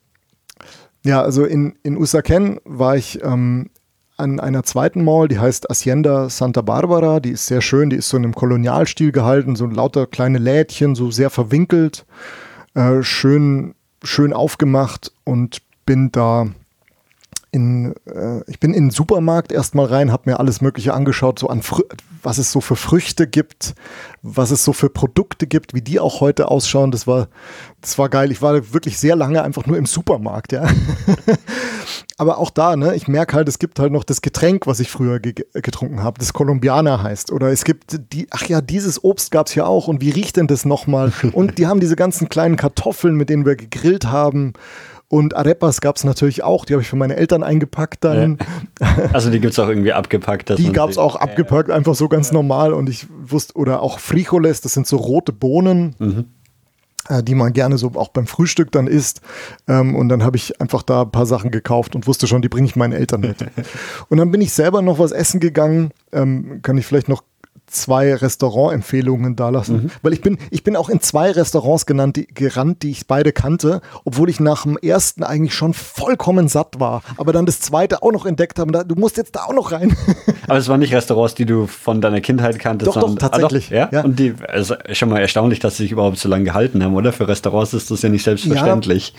[1.05, 3.71] ja, also in, in Usaken war ich ähm,
[4.17, 7.21] an einer zweiten Mall, die heißt Hacienda Santa Barbara.
[7.21, 10.95] Die ist sehr schön, die ist so in einem Kolonialstil gehalten, so lauter kleine Lädchen,
[10.95, 12.07] so sehr verwinkelt,
[12.75, 16.47] äh, schön, schön aufgemacht und bin da
[17.51, 21.49] in, äh, ich bin in den Supermarkt erstmal rein, habe mir alles Mögliche angeschaut, so
[21.49, 21.63] an
[22.25, 23.75] was es so für Früchte gibt,
[24.23, 26.91] was es so für Produkte gibt, wie die auch heute ausschauen.
[26.91, 27.29] Das war,
[27.81, 28.33] das war geil.
[28.33, 30.67] Ich war wirklich sehr lange einfach nur im Supermarkt, ja.
[32.17, 34.91] Aber auch da, ne, ich merke halt, es gibt halt noch das Getränk, was ich
[34.91, 37.33] früher ge getrunken habe, das Colombianer heißt.
[37.33, 40.37] Oder es gibt die, ach ja, dieses Obst gab es hier auch und wie riecht
[40.37, 41.13] denn das nochmal?
[41.33, 44.53] Und die haben diese ganzen kleinen Kartoffeln, mit denen wir gegrillt haben.
[45.15, 48.39] Und Arepas gab es natürlich auch, die habe ich für meine Eltern eingepackt dann.
[48.81, 48.97] Ja.
[49.13, 50.59] Also die gibt es auch irgendwie abgepackt.
[50.59, 52.73] die gab es auch abgepackt, einfach so ganz normal.
[52.73, 55.95] Und ich wusste, oder auch Frijoles, das sind so rote Bohnen.
[56.01, 56.25] Mhm.
[57.09, 59.21] äh, die man gerne so auch beim Frühstück dann isst.
[59.69, 62.49] Ähm, und dann habe ich einfach da ein paar Sachen gekauft und wusste schon, die
[62.49, 63.37] bringe ich meinen Eltern mit.
[64.09, 65.93] und dann bin ich selber noch was essen gegangen.
[66.11, 67.23] Ähm, kann ich vielleicht noch
[67.67, 69.85] zwei Restaurantempfehlungen da lassen.
[69.85, 69.91] Mhm.
[70.03, 73.33] Weil ich bin, ich bin auch in zwei Restaurants genannt, die, gerannt, die ich beide
[73.33, 77.03] kannte, obwohl ich nach dem ersten eigentlich schon vollkommen satt war.
[77.17, 78.73] Aber dann das zweite auch noch entdeckt habe.
[78.73, 79.97] Da, du musst jetzt da auch noch rein.
[80.47, 82.95] Aber es waren nicht Restaurants, die du von deiner Kindheit kanntest.
[82.95, 83.67] Doch, doch, tatsächlich.
[83.73, 83.99] Ah, doch, ja?
[83.99, 84.05] ja?
[84.05, 87.13] Und die, also schon mal erstaunlich, dass sie sich überhaupt so lange gehalten haben, oder?
[87.13, 89.15] Für Restaurants ist das ja nicht selbstverständlich.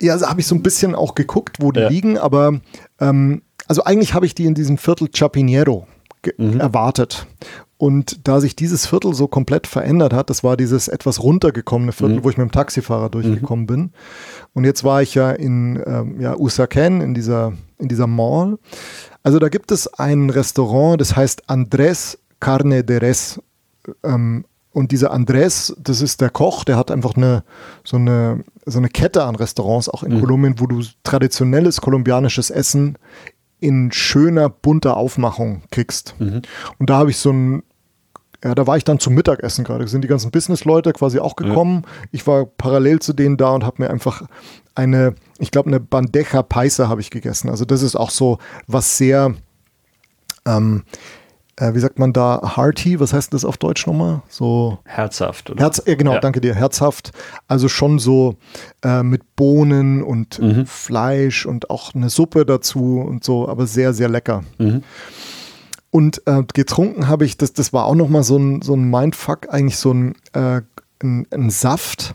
[0.00, 1.88] Ja, ja also habe ich so ein bisschen auch geguckt, wo die ja.
[1.88, 2.60] liegen, aber
[3.00, 5.86] ähm, also eigentlich habe ich die in diesem Viertel Chapinero
[6.36, 6.60] mhm.
[6.60, 7.26] erwartet.
[7.78, 12.16] Und da sich dieses Viertel so komplett verändert hat, das war dieses etwas runtergekommene Viertel,
[12.16, 12.24] mhm.
[12.24, 13.66] wo ich mit dem Taxifahrer durchgekommen mhm.
[13.66, 13.90] bin.
[14.52, 18.58] Und jetzt war ich ja in ähm, ja, Usaken, in dieser, in dieser Mall.
[19.22, 23.40] Also da gibt es ein Restaurant, das heißt Andrés Carne de Res.
[24.02, 27.44] Ähm, und dieser Andrés, das ist der Koch, der hat einfach eine
[27.84, 30.20] so eine, so eine Kette an Restaurants auch in mhm.
[30.20, 32.98] Kolumbien, wo du traditionelles kolumbianisches Essen
[33.60, 36.14] in schöner, bunter Aufmachung kriegst.
[36.18, 36.42] Mhm.
[36.78, 37.62] Und da habe ich so ein
[38.44, 39.84] ja, da war ich dann zum Mittagessen gerade.
[39.84, 41.82] Da sind die ganzen Businessleute quasi auch gekommen.
[41.84, 42.08] Ja.
[42.12, 44.22] Ich war parallel zu denen da und habe mir einfach
[44.76, 47.50] eine, ich glaube, eine Bandeja Paisa habe ich gegessen.
[47.50, 49.34] Also das ist auch so was sehr,
[50.46, 50.84] ähm,
[51.56, 54.22] äh, wie sagt man da, hearty, was heißt das auf Deutsch nochmal?
[54.28, 55.50] So herzhaft.
[55.50, 55.64] Oder?
[55.64, 56.20] Herz, äh, genau, ja.
[56.20, 57.10] danke dir, herzhaft.
[57.48, 58.36] Also schon so
[58.84, 60.64] äh, mit Bohnen und mhm.
[60.64, 64.44] Fleisch und auch eine Suppe dazu und so, aber sehr, sehr lecker.
[64.58, 64.84] Mhm.
[65.90, 69.52] Und äh, getrunken habe ich, das, das war auch nochmal so ein, so ein Mindfuck,
[69.52, 70.60] eigentlich so ein, äh,
[71.02, 72.14] ein, ein, Saft,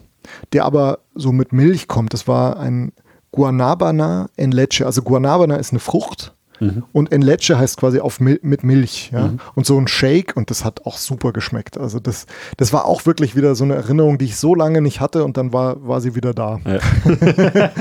[0.51, 2.13] der aber so mit Milch kommt.
[2.13, 2.91] Das war ein
[3.32, 4.86] Guanabana en leche.
[4.86, 6.84] Also Guanabana ist eine Frucht mhm.
[6.91, 9.09] und en leche heißt quasi auf Mil mit Milch.
[9.11, 9.30] Ja?
[9.30, 9.39] Mhm.
[9.55, 11.80] Und so ein Shake und das hat auch super geschmeckt.
[11.80, 15.01] Also das, das war auch wirklich wieder so eine Erinnerung, die ich so lange nicht
[15.01, 16.59] hatte und dann war, war sie wieder da.
[16.65, 16.80] Ja.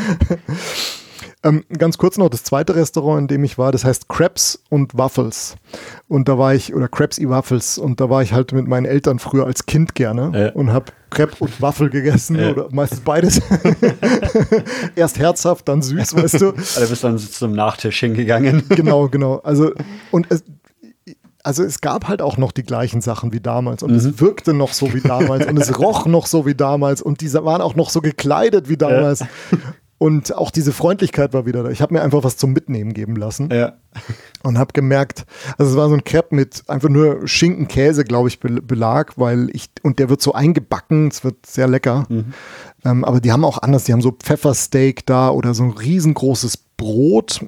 [1.44, 4.96] Ähm, ganz kurz noch, das zweite Restaurant, in dem ich war, das heißt Crabs und
[4.96, 5.56] Waffles.
[6.06, 8.86] Und da war ich, oder Crabs i Waffles, und da war ich halt mit meinen
[8.86, 10.52] Eltern früher als Kind gerne ja.
[10.52, 12.50] und habe Crepe und Waffel gegessen ja.
[12.50, 13.40] oder meistens beides.
[14.96, 16.52] Erst herzhaft, dann süß, weißt du.
[16.76, 18.64] Also bist dann zum Nachtisch hingegangen.
[18.68, 19.38] genau, genau.
[19.38, 19.72] Also,
[20.12, 20.44] und es,
[21.42, 23.96] also es gab halt auch noch die gleichen Sachen wie damals und mhm.
[23.96, 27.44] es wirkte noch so wie damals und es roch noch so wie damals und diese
[27.44, 29.20] waren auch noch so gekleidet wie damals.
[29.20, 29.26] Ja.
[30.02, 31.70] Und auch diese Freundlichkeit war wieder da.
[31.70, 33.50] Ich habe mir einfach was zum Mitnehmen geben lassen.
[33.52, 33.74] Ja.
[34.42, 35.26] Und habe gemerkt,
[35.58, 39.48] also es war so ein Crepe mit einfach nur Schinken, Käse, glaube ich, Belag, weil
[39.52, 42.06] ich, und der wird so eingebacken, es wird sehr lecker.
[42.08, 42.32] Mhm.
[42.84, 46.56] Ähm, aber die haben auch anders, die haben so Pfeffersteak da oder so ein riesengroßes
[46.76, 47.46] Brot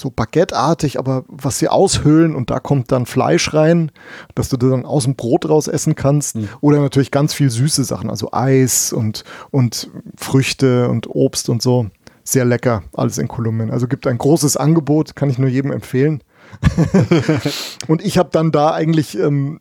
[0.00, 3.90] so baguetteartig, aber was sie aushöhlen und da kommt dann Fleisch rein,
[4.34, 6.36] dass du dann aus dem Brot raus essen kannst.
[6.36, 6.48] Mhm.
[6.60, 11.86] Oder natürlich ganz viel süße Sachen, also Eis und, und Früchte und Obst und so.
[12.24, 13.70] Sehr lecker, alles in Kolumbien.
[13.70, 16.22] Also gibt ein großes Angebot, kann ich nur jedem empfehlen.
[17.88, 19.60] und ich habe dann da eigentlich ähm,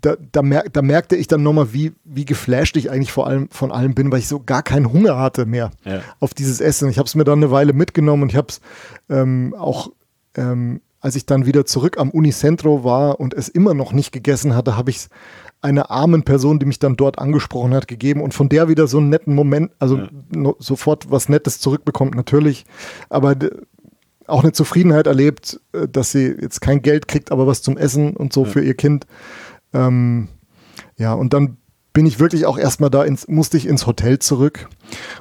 [0.00, 3.48] da, da, merk, da, merkte ich dann nochmal, wie, wie geflasht ich eigentlich vor allem
[3.50, 6.00] von allem bin, weil ich so gar keinen Hunger hatte mehr ja.
[6.20, 6.88] auf dieses Essen.
[6.88, 8.60] Ich habe es mir dann eine Weile mitgenommen und ich habe es
[9.08, 9.90] ähm, auch,
[10.36, 14.54] ähm, als ich dann wieder zurück am Unicentro war und es immer noch nicht gegessen
[14.54, 15.08] hatte, habe ich es
[15.62, 18.98] einer armen Person, die mich dann dort angesprochen hat, gegeben und von der wieder so
[18.98, 20.08] einen netten Moment, also ja.
[20.34, 22.64] no, sofort was Nettes zurückbekommt, natürlich,
[23.08, 23.36] aber
[24.26, 28.16] auch eine Zufriedenheit erlebt, äh, dass sie jetzt kein Geld kriegt, aber was zum Essen
[28.16, 28.50] und so ja.
[28.50, 29.06] für ihr Kind.
[29.72, 30.28] Ähm,
[30.96, 31.56] ja, und dann
[31.92, 34.68] bin ich wirklich auch erstmal da ins, musste ich ins Hotel zurück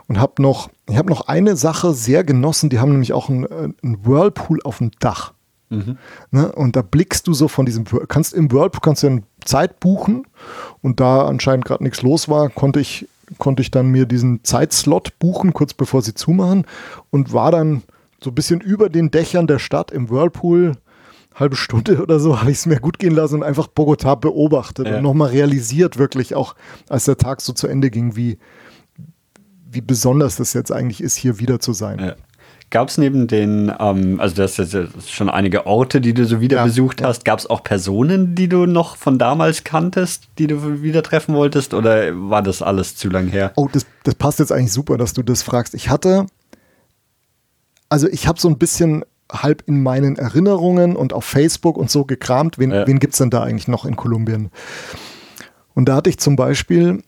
[0.07, 3.45] und habe noch, ich habe noch eine Sache sehr genossen, die haben nämlich auch einen,
[3.45, 5.33] einen Whirlpool auf dem Dach.
[5.69, 5.97] Mhm.
[6.31, 6.51] Ne?
[6.51, 10.27] Und da blickst du so von diesem, kannst im Whirlpool kannst du eine Zeit buchen
[10.81, 15.17] und da anscheinend gerade nichts los war, konnte ich, konnte ich dann mir diesen Zeitslot
[15.19, 16.65] buchen, kurz bevor sie zumachen
[17.09, 17.83] und war dann
[18.23, 20.73] so ein bisschen über den Dächern der Stadt im Whirlpool
[21.35, 24.87] halbe Stunde oder so habe ich es mir gut gehen lassen und einfach Bogota beobachtet
[24.87, 24.97] ja.
[24.97, 26.55] und nochmal realisiert, wirklich auch,
[26.89, 28.37] als der Tag so zu Ende ging, wie,
[29.69, 31.99] wie besonders das jetzt eigentlich ist, hier wieder zu sein.
[31.99, 32.15] Ja.
[32.69, 36.39] Gab es neben den, ähm, also das ist jetzt schon einige Orte, die du so
[36.39, 40.47] wieder ja, besucht hast, gab es auch Personen, die du noch von damals kanntest, die
[40.47, 43.51] du wieder treffen wolltest oder war das alles zu lang her?
[43.57, 45.73] Oh, das, das passt jetzt eigentlich super, dass du das fragst.
[45.73, 46.27] Ich hatte,
[47.89, 52.05] also ich habe so ein bisschen halb in meinen Erinnerungen und auf Facebook und so
[52.05, 52.85] gekramt, wen, ja.
[52.85, 54.51] wen gibt es denn da eigentlich noch in Kolumbien?
[55.73, 57.03] Und da hatte ich zum Beispiel,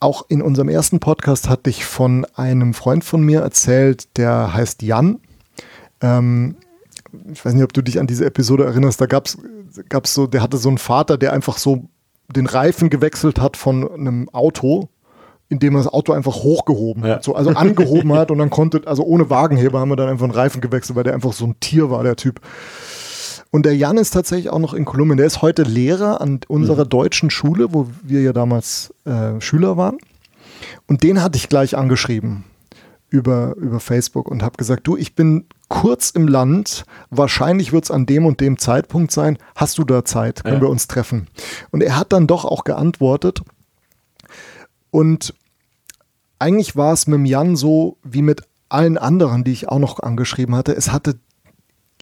[0.00, 4.82] auch in unserem ersten Podcast hatte ich von einem Freund von mir erzählt, der heißt
[4.82, 5.20] Jan.
[6.00, 6.56] Ähm,
[7.32, 10.42] ich weiß nicht, ob du dich an diese Episode erinnerst, da gab es so, der
[10.42, 11.88] hatte so einen Vater, der einfach so
[12.28, 14.88] den Reifen gewechselt hat von einem Auto
[15.50, 17.16] indem er das Auto einfach hochgehoben ja.
[17.16, 20.24] hat, so, also angehoben hat und dann konnte, also ohne Wagenheber haben wir dann einfach
[20.24, 22.40] einen Reifen gewechselt, weil der einfach so ein Tier war, der Typ.
[23.50, 25.16] Und der Jan ist tatsächlich auch noch in Kolumbien.
[25.16, 26.88] Der ist heute Lehrer an unserer mhm.
[26.88, 29.98] deutschen Schule, wo wir ja damals äh, Schüler waren.
[30.86, 32.44] Und den hatte ich gleich angeschrieben
[33.08, 37.90] über, über Facebook und habe gesagt, du, ich bin kurz im Land, wahrscheinlich wird es
[37.90, 40.62] an dem und dem Zeitpunkt sein, hast du da Zeit, können ja.
[40.62, 41.26] wir uns treffen?
[41.72, 43.40] Und er hat dann doch auch geantwortet
[44.90, 45.34] und
[46.40, 50.00] eigentlich war es mit dem Jan so wie mit allen anderen, die ich auch noch
[50.00, 51.16] angeschrieben hatte, es hatte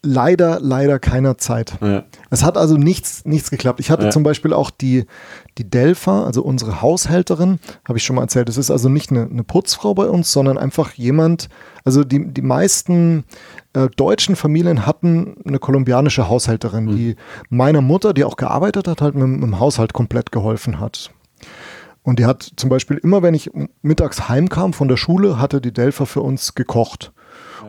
[0.02, 1.74] leider, leider keiner Zeit.
[1.80, 2.04] Ja.
[2.30, 3.80] Es hat also nichts, nichts geklappt.
[3.80, 4.10] Ich hatte ja.
[4.10, 5.06] zum Beispiel auch die,
[5.58, 8.48] die Delfa, also unsere Haushälterin, habe ich schon mal erzählt.
[8.48, 11.48] Es ist also nicht eine, eine, Putzfrau bei uns, sondern einfach jemand,
[11.84, 13.24] also die, die meisten
[13.72, 16.96] äh, deutschen Familien hatten eine kolumbianische Haushälterin, mhm.
[16.96, 17.16] die
[17.48, 21.10] meiner Mutter, die auch gearbeitet hat, halt mit, mit dem Haushalt komplett geholfen hat.
[22.02, 23.50] Und die hat zum Beispiel immer, wenn ich
[23.82, 27.12] mittags heimkam von der Schule, hatte die Delfa für uns gekocht.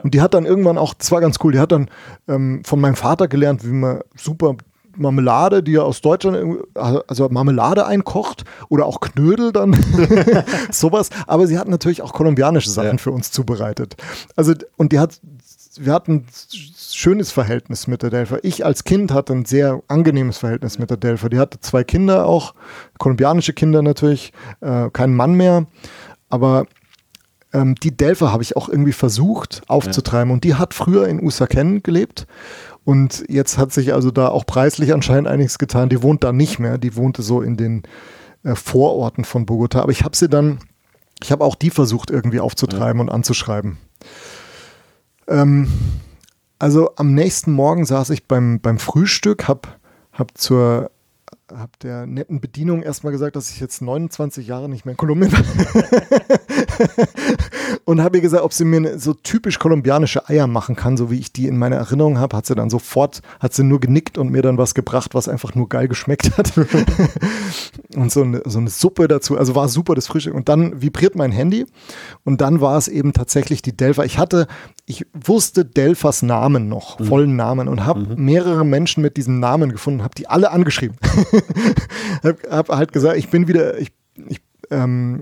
[0.04, 1.90] Und die hat dann irgendwann auch, das war ganz cool, die hat dann
[2.28, 4.56] ähm, von meinem Vater gelernt, wie man super
[4.96, 9.74] Marmelade, die er aus Deutschland, also Marmelade einkocht oder auch Knödel dann,
[10.72, 11.10] sowas.
[11.26, 12.98] Aber sie hat natürlich auch kolumbianische Sachen ja.
[12.98, 13.96] für uns zubereitet.
[14.36, 15.20] Also, und die hat,
[15.78, 16.26] wir hatten
[17.00, 18.40] schönes Verhältnis mit der Delfa.
[18.44, 21.30] Ich als Kind hatte ein sehr angenehmes Verhältnis mit der Delfa.
[21.30, 22.54] Die hatte zwei Kinder auch,
[22.98, 25.66] kolumbianische Kinder natürlich, äh, keinen Mann mehr.
[26.28, 26.66] Aber
[27.54, 30.30] ähm, die Delfer habe ich auch irgendwie versucht aufzutreiben.
[30.30, 30.34] Ja.
[30.34, 32.28] Und die hat früher in Usaken gelebt.
[32.84, 35.88] Und jetzt hat sich also da auch preislich anscheinend einiges getan.
[35.88, 36.78] Die wohnt da nicht mehr.
[36.78, 37.84] Die wohnte so in den
[38.44, 39.80] äh, Vororten von Bogota.
[39.82, 40.60] Aber ich habe sie dann,
[41.24, 43.04] ich habe auch die versucht irgendwie aufzutreiben ja.
[43.04, 43.78] und anzuschreiben.
[45.30, 45.72] Ähm,
[46.60, 49.70] also am nächsten Morgen saß ich beim, beim Frühstück, habe
[50.12, 50.92] hab zur
[51.52, 55.32] habe der netten Bedienung erstmal gesagt, dass ich jetzt 29 Jahre nicht mehr in Kolumbien
[55.32, 55.46] bin.
[57.86, 61.20] und habe ihr gesagt, ob sie mir so typisch kolumbianische Eier machen kann, so wie
[61.20, 62.38] ich die in meiner Erinnerung habe.
[62.38, 65.56] Hat sie dann sofort, hat sie nur genickt und mir dann was gebracht, was einfach
[65.56, 66.54] nur geil geschmeckt hat.
[67.96, 69.38] und so eine, so eine Suppe dazu.
[69.38, 70.34] Also war super das Frühstück.
[70.34, 71.66] Und dann vibriert mein Handy
[72.24, 74.04] und dann war es eben tatsächlich die Delfa.
[74.04, 74.48] Ich hatte,
[74.90, 77.06] ich wusste Delfas Namen noch, mhm.
[77.06, 78.26] vollen Namen und habe mhm.
[78.26, 80.98] mehrere Menschen mit diesem Namen gefunden, habe die alle angeschrieben.
[82.24, 83.92] habe hab halt gesagt, ich bin wieder, ich,
[84.28, 85.22] ich ähm,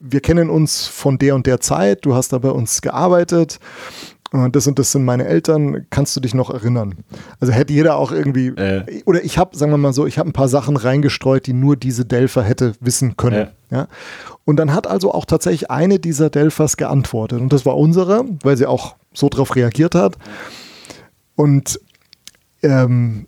[0.00, 3.58] wir kennen uns von der und der Zeit, du hast da bei uns gearbeitet.
[4.32, 6.94] Und das und das sind meine Eltern, kannst du dich noch erinnern?
[7.40, 9.02] Also hätte jeder auch irgendwie, äh.
[9.04, 11.74] oder ich habe, sagen wir mal so, ich habe ein paar Sachen reingestreut, die nur
[11.76, 13.48] diese Delfer hätte wissen können.
[13.70, 13.74] Äh.
[13.74, 13.88] Ja?
[14.44, 17.40] Und dann hat also auch tatsächlich eine dieser Delfers geantwortet.
[17.40, 20.16] Und das war unsere, weil sie auch so drauf reagiert hat.
[21.36, 21.80] Und
[22.62, 23.26] ähm,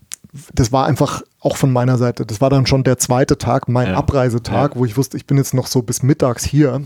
[0.55, 2.25] das war einfach auch von meiner Seite.
[2.25, 3.95] Das war dann schon der zweite Tag, mein ja.
[3.97, 4.81] Abreisetag, ja.
[4.81, 6.83] wo ich wusste, ich bin jetzt noch so bis mittags hier.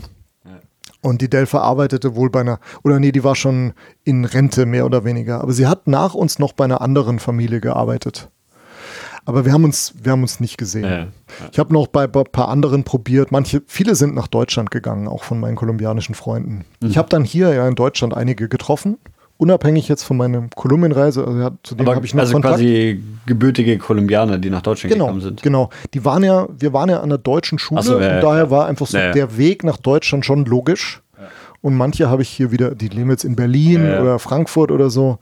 [1.01, 3.73] Und die Delfa arbeitete wohl bei einer, oder nee, die war schon
[4.03, 5.41] in Rente mehr oder weniger.
[5.41, 8.29] Aber sie hat nach uns noch bei einer anderen Familie gearbeitet.
[9.27, 10.85] Aber wir haben uns, wir haben uns nicht gesehen.
[10.85, 11.07] Ja, ja.
[11.51, 13.31] Ich habe noch bei, ein paar anderen probiert.
[13.31, 16.63] Manche, viele sind nach Deutschland gegangen, auch von meinen kolumbianischen Freunden.
[16.81, 16.89] Mhm.
[16.89, 18.97] Ich habe dann hier ja in Deutschland einige getroffen
[19.37, 22.55] unabhängig jetzt von meiner Kolumbienreise, also ja, zu dem habe ich noch also Kontakt.
[22.55, 25.43] quasi gebürtige Kolumbianer, die nach Deutschland genau, gekommen sind.
[25.43, 28.49] Genau, die waren ja, wir waren ja an der deutschen Schule so, ja, und daher
[28.49, 31.03] war einfach so der Weg nach Deutschland schon logisch.
[31.61, 35.17] Und manche habe ich hier wieder, die leben jetzt in Berlin oder Frankfurt oder so.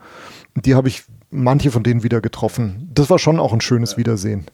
[0.56, 1.04] Die habe ich
[1.36, 2.90] manche von denen wieder getroffen.
[2.94, 4.46] Das war schon auch ein schönes Wiedersehen.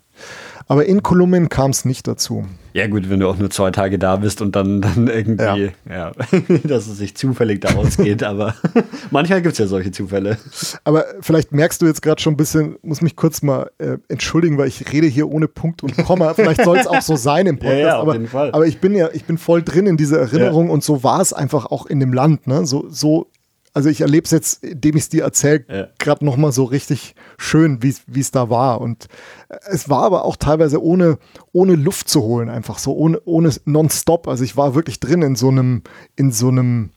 [0.68, 2.46] Aber in Kolumbien kam es nicht dazu.
[2.74, 6.12] Ja, gut, wenn du auch nur zwei Tage da bist und dann, dann irgendwie, ja,
[6.12, 6.12] ja
[6.64, 8.56] dass es sich zufällig da ausgeht, aber
[9.12, 10.38] manchmal gibt es ja solche Zufälle.
[10.86, 14.58] Aber vielleicht merkst du jetzt gerade schon ein bisschen, muss mich kurz mal äh, entschuldigen,
[14.58, 16.34] weil ich rede hier ohne Punkt und Komma.
[16.36, 18.52] Vielleicht soll es auch so sein im Podcast, ja, ja, auf aber, jeden Fall.
[18.54, 20.74] aber ich bin ja, ich bin voll drin in dieser Erinnerung ja.
[20.74, 22.48] und so war es einfach auch in dem Land.
[22.48, 22.66] Ne?
[22.66, 23.28] So, so
[23.74, 25.88] also ich erlebe es jetzt, indem ich es dir erzähle, ja.
[25.98, 28.82] gerade nochmal so richtig schön, wie es da war.
[28.82, 29.08] Und
[29.50, 31.18] äh, es war aber auch teilweise ohne,
[31.52, 34.28] ohne Luft zu holen, einfach so, ohne, ohne nonstop.
[34.28, 35.84] Also ich war wirklich drin in so einem,
[36.16, 36.90] in so einem,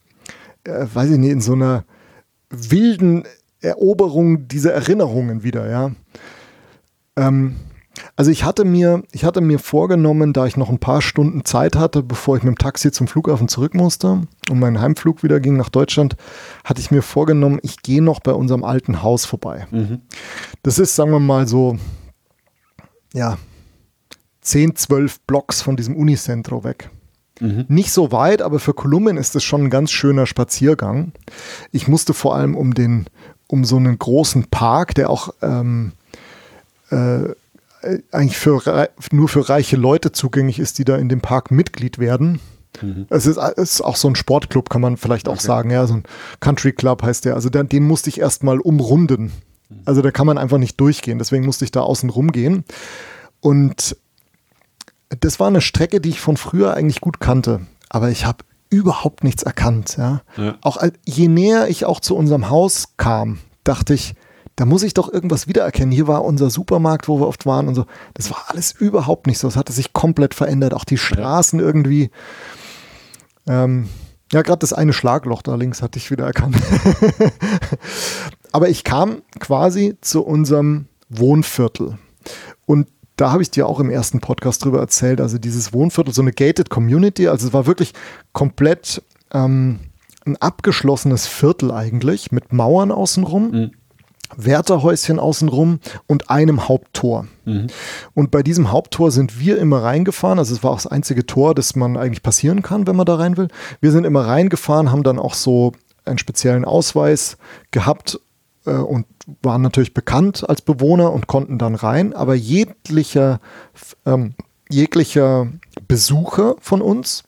[0.64, 1.85] äh, weiß ich nicht, in so einer
[2.51, 3.25] wilden
[3.61, 5.93] Eroberung dieser Erinnerungen wieder, ja.
[7.16, 7.57] Ähm,
[8.16, 11.76] also ich hatte mir, ich hatte mir vorgenommen, da ich noch ein paar Stunden Zeit
[11.76, 15.57] hatte, bevor ich mit dem Taxi zum Flughafen zurück musste und mein Heimflug wieder ging
[15.57, 16.16] nach Deutschland,
[16.64, 19.66] hatte ich mir vorgenommen, ich gehe noch bei unserem alten Haus vorbei.
[19.70, 20.01] Mhm.
[20.62, 21.78] Das ist, sagen wir mal so,
[23.12, 23.38] ja,
[24.40, 26.90] 10, 12 Blocks von diesem Unicentro weg.
[27.40, 27.64] Mhm.
[27.68, 31.12] Nicht so weit, aber für Kolumbien ist es schon ein ganz schöner Spaziergang.
[31.72, 33.07] Ich musste vor allem um den,
[33.49, 35.92] um so einen großen Park, der auch ähm,
[36.90, 37.34] äh, äh,
[38.12, 42.41] eigentlich für, nur für reiche Leute zugänglich ist, die da in dem Park Mitglied werden.
[42.82, 43.07] Mhm.
[43.11, 45.47] Es, ist, es, ist, auch so ein Sportclub, kann man vielleicht auch okay.
[45.47, 45.70] sagen.
[45.70, 46.05] Ja, so ein
[46.41, 47.35] Country Club heißt der.
[47.35, 49.32] Also den, den musste ich erstmal umrunden.
[49.68, 49.82] Mhm.
[49.85, 51.18] Also da kann man einfach nicht durchgehen.
[51.18, 52.64] Deswegen musste ich da außen rumgehen.
[53.41, 53.97] Und
[55.20, 57.66] das war eine Strecke, die ich von früher eigentlich gut kannte.
[57.89, 58.39] Aber ich habe
[58.70, 59.97] überhaupt nichts erkannt.
[59.97, 60.22] Ja?
[60.37, 60.57] ja.
[60.62, 64.14] Auch je näher ich auch zu unserem Haus kam, dachte ich,
[64.57, 65.91] da muss ich doch irgendwas wiedererkennen.
[65.91, 67.87] Hier war unser Supermarkt, wo wir oft waren und so.
[68.15, 69.49] Das war alles überhaupt nicht so.
[69.49, 70.75] Es hatte sich komplett verändert.
[70.75, 71.67] Auch die Straßen ja.
[71.67, 72.11] irgendwie.
[73.47, 73.89] Ähm,
[74.33, 76.57] ja, gerade das eine Schlagloch da links hatte ich wieder erkannt.
[78.53, 81.99] Aber ich kam quasi zu unserem Wohnviertel.
[82.67, 85.21] Und da habe ich dir auch im ersten Podcast drüber erzählt.
[85.21, 87.29] Also dieses Wohnviertel, so eine gated Community.
[87.29, 87.93] Also es war wirklich
[88.33, 89.03] komplett
[89.33, 89.81] ähm,
[90.25, 93.51] ein abgeschlossenes Viertel eigentlich mit Mauern außenrum.
[93.51, 93.71] Mhm.
[94.37, 97.26] Wärterhäuschen außenrum und einem Haupttor.
[97.45, 97.68] Mhm.
[98.14, 100.39] Und bei diesem Haupttor sind wir immer reingefahren.
[100.39, 103.16] Also es war auch das einzige Tor, das man eigentlich passieren kann, wenn man da
[103.16, 103.49] rein will.
[103.80, 105.72] Wir sind immer reingefahren, haben dann auch so
[106.05, 107.37] einen speziellen Ausweis
[107.70, 108.20] gehabt
[108.66, 109.07] äh, und
[109.43, 112.12] waren natürlich bekannt als Bewohner und konnten dann rein.
[112.12, 113.41] Aber jeglicher,
[114.05, 114.35] ähm,
[114.68, 115.49] jeglicher
[115.89, 117.24] Besucher von uns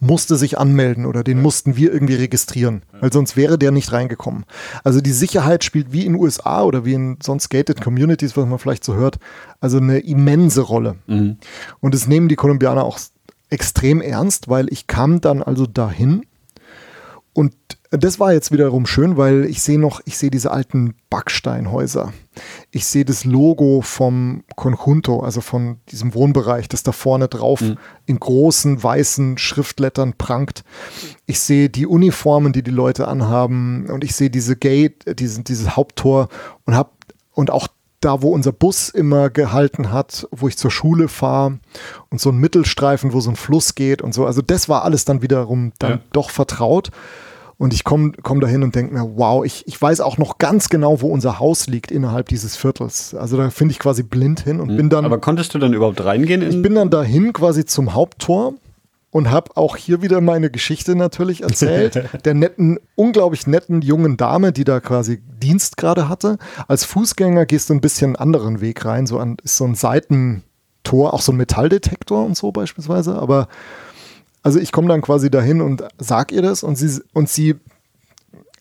[0.00, 4.44] musste sich anmelden oder den mussten wir irgendwie registrieren, weil sonst wäre der nicht reingekommen.
[4.84, 8.46] Also die Sicherheit spielt wie in den USA oder wie in sonst gated Communities, was
[8.46, 9.18] man vielleicht so hört,
[9.60, 10.96] also eine immense Rolle.
[11.06, 11.38] Mhm.
[11.80, 12.98] Und das nehmen die Kolumbianer auch
[13.50, 16.26] extrem ernst, weil ich kam dann also dahin
[17.32, 17.54] und
[17.96, 22.12] das war jetzt wiederum schön, weil ich sehe noch, ich sehe diese alten Backsteinhäuser.
[22.70, 27.78] Ich sehe das Logo vom Conjunto, also von diesem Wohnbereich, das da vorne drauf mhm.
[28.04, 30.64] in großen weißen Schriftlettern prangt.
[31.26, 35.76] Ich sehe die Uniformen, die die Leute anhaben und ich sehe diese Gate, diesen, dieses
[35.76, 36.28] Haupttor
[36.64, 36.90] und habe
[37.32, 37.68] und auch
[38.00, 41.58] da, wo unser Bus immer gehalten hat, wo ich zur Schule fahre
[42.10, 44.26] und so ein Mittelstreifen, wo so ein Fluss geht und so.
[44.26, 45.98] Also das war alles dann wiederum dann ja.
[46.12, 46.90] doch vertraut.
[47.58, 50.68] Und ich komme komm dahin und denke mir, wow, ich, ich weiß auch noch ganz
[50.68, 53.14] genau, wo unser Haus liegt innerhalb dieses Viertels.
[53.14, 54.76] Also da finde ich quasi blind hin und mhm.
[54.76, 55.04] bin dann.
[55.06, 56.42] Aber konntest du dann überhaupt reingehen?
[56.42, 58.54] ich bin dann dahin quasi zum Haupttor
[59.10, 62.04] und habe auch hier wieder meine Geschichte natürlich erzählt.
[62.26, 66.36] der netten, unglaublich netten jungen Dame, die da quasi Dienst gerade hatte.
[66.68, 69.06] Als Fußgänger gehst du ein bisschen einen anderen Weg rein.
[69.06, 73.14] So an, ist so ein Seitentor, auch so ein Metalldetektor und so beispielsweise.
[73.14, 73.48] Aber
[74.46, 77.56] also ich komme dann quasi dahin und sag ihr das und sie, und sie,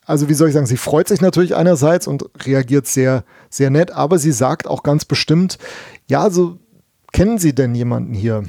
[0.04, 3.92] also wie soll ich sagen, sie freut sich natürlich einerseits und reagiert sehr, sehr nett,
[3.92, 5.60] aber sie sagt auch ganz bestimmt,
[6.08, 6.58] ja, also
[7.14, 8.46] kennen Sie denn jemanden hier?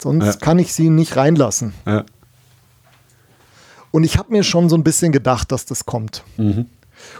[0.00, 0.32] Sonst ja.
[0.34, 1.74] kann ich sie nicht reinlassen.
[1.84, 2.04] Ja.
[3.90, 6.22] Und ich habe mir schon so ein bisschen gedacht, dass das kommt.
[6.36, 6.66] Mhm.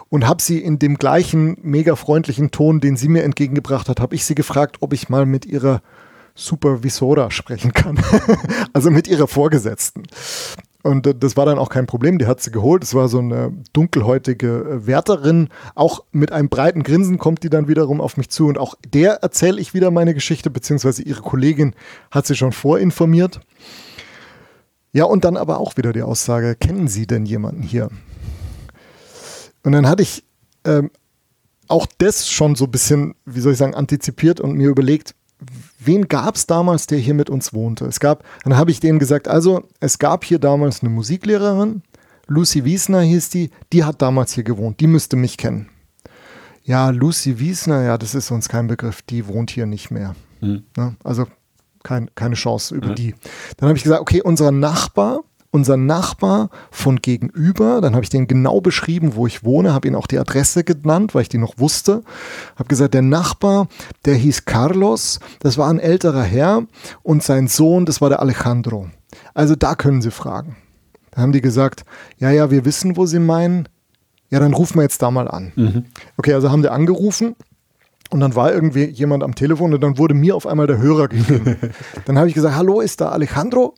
[0.09, 4.15] Und habe sie in dem gleichen mega freundlichen Ton, den sie mir entgegengebracht hat, habe
[4.15, 5.83] ich sie gefragt, ob ich mal mit ihrer
[6.39, 7.99] Supervisora sprechen kann.
[8.73, 10.05] also mit ihrer Vorgesetzten.
[10.83, 12.85] Und das war dann auch kein Problem, die hat sie geholt.
[12.85, 15.49] Es war so eine dunkelhäutige äh, Wärterin.
[15.75, 18.47] Auch mit einem breiten Grinsen kommt die dann wiederum auf mich zu.
[18.47, 21.75] Und auch der erzähle ich wieder meine Geschichte, beziehungsweise ihre Kollegin
[22.13, 23.41] hat sie schon vorinformiert.
[24.93, 27.91] Ja, und dann aber auch wieder die Aussage, kennen Sie denn jemanden hier?
[29.65, 30.25] Und dann hatte ich
[30.65, 30.91] ähm,
[31.67, 35.15] auch das schon so ein bisschen, wie soll ich sagen, antizipiert und mir überlegt,
[35.79, 37.87] wen gab es damals, der hier mit uns wohnte?
[37.87, 41.83] Es gab, dann habe ich denen gesagt, also es gab hier damals eine Musiklehrerin,
[42.27, 45.69] Lucy Wiesner hieß die, die hat damals hier gewohnt, die müsste mich kennen.
[46.63, 50.15] Ja, Lucy Wiesner, ja, das ist uns kein Begriff, die wohnt hier nicht mehr.
[50.41, 50.65] Mhm.
[50.77, 50.97] Ne?
[51.03, 51.27] Also
[51.83, 52.95] kein, keine Chance über mhm.
[52.95, 53.15] die.
[53.57, 55.21] Dann habe ich gesagt, okay, unser Nachbar,
[55.51, 59.95] unser Nachbar von gegenüber, dann habe ich den genau beschrieben, wo ich wohne, habe ihn
[59.95, 62.03] auch die Adresse genannt, weil ich die noch wusste.
[62.57, 63.69] Habe gesagt, der Nachbar,
[64.05, 66.65] der hieß Carlos, das war ein älterer Herr
[67.03, 68.89] und sein Sohn, das war der Alejandro.
[69.35, 70.57] Also da können Sie fragen.
[71.13, 71.85] Dann haben die gesagt,
[72.19, 73.69] ja, ja, wir wissen, wo Sie meinen.
[74.31, 75.53] Ja, dann rufen wir jetzt da mal an.
[75.57, 75.85] Mhm.
[76.19, 77.35] Okay, also haben die angerufen
[78.11, 81.09] und dann war irgendwie jemand am Telefon und dann wurde mir auf einmal der Hörer
[81.09, 81.57] gegeben.
[82.05, 83.75] dann habe ich gesagt, hallo, ist da Alejandro?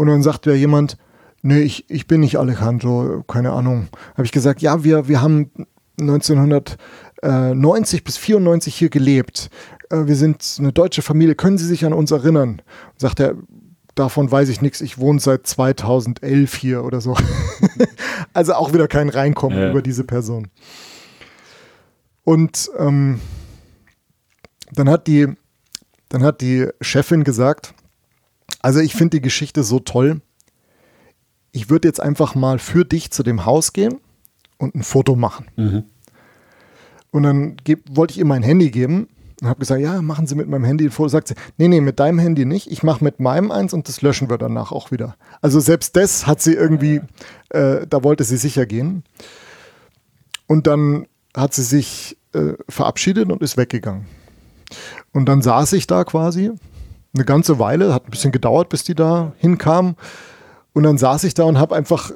[0.00, 0.96] Und dann sagt ja jemand,
[1.42, 3.88] nee, ich, ich bin nicht Alejandro, keine Ahnung.
[4.14, 5.50] Habe ich gesagt, ja, wir, wir haben
[6.00, 9.50] 1990 bis 94 hier gelebt.
[9.90, 11.34] Äh, wir sind eine deutsche Familie.
[11.34, 12.62] Können Sie sich an uns erinnern?
[12.92, 13.34] Und sagt er,
[13.94, 14.80] davon weiß ich nichts.
[14.80, 17.14] Ich wohne seit 2011 hier oder so.
[18.32, 19.68] also auch wieder kein Reinkommen ja.
[19.68, 20.48] über diese Person.
[22.24, 23.20] Und ähm,
[24.72, 25.26] dann hat die,
[26.08, 27.74] dann hat die Chefin gesagt,
[28.60, 30.20] also ich finde die Geschichte so toll.
[31.52, 33.98] Ich würde jetzt einfach mal für dich zu dem Haus gehen
[34.58, 35.46] und ein Foto machen.
[35.56, 35.84] Mhm.
[37.10, 37.56] Und dann
[37.90, 39.08] wollte ich ihr mein Handy geben
[39.40, 41.08] und habe gesagt, ja, machen Sie mit meinem Handy ein Foto.
[41.08, 42.70] Sagt sie, nee, nee, mit deinem Handy nicht.
[42.70, 45.16] Ich mache mit meinem eins und das löschen wir danach auch wieder.
[45.40, 47.00] Also selbst das hat sie irgendwie,
[47.48, 49.02] äh, da wollte sie sicher gehen.
[50.46, 54.06] Und dann hat sie sich äh, verabschiedet und ist weggegangen.
[55.12, 56.52] Und dann saß ich da quasi
[57.14, 59.96] eine ganze Weile, hat ein bisschen gedauert, bis die da hinkam.
[60.72, 62.12] Und dann saß ich da und habe einfach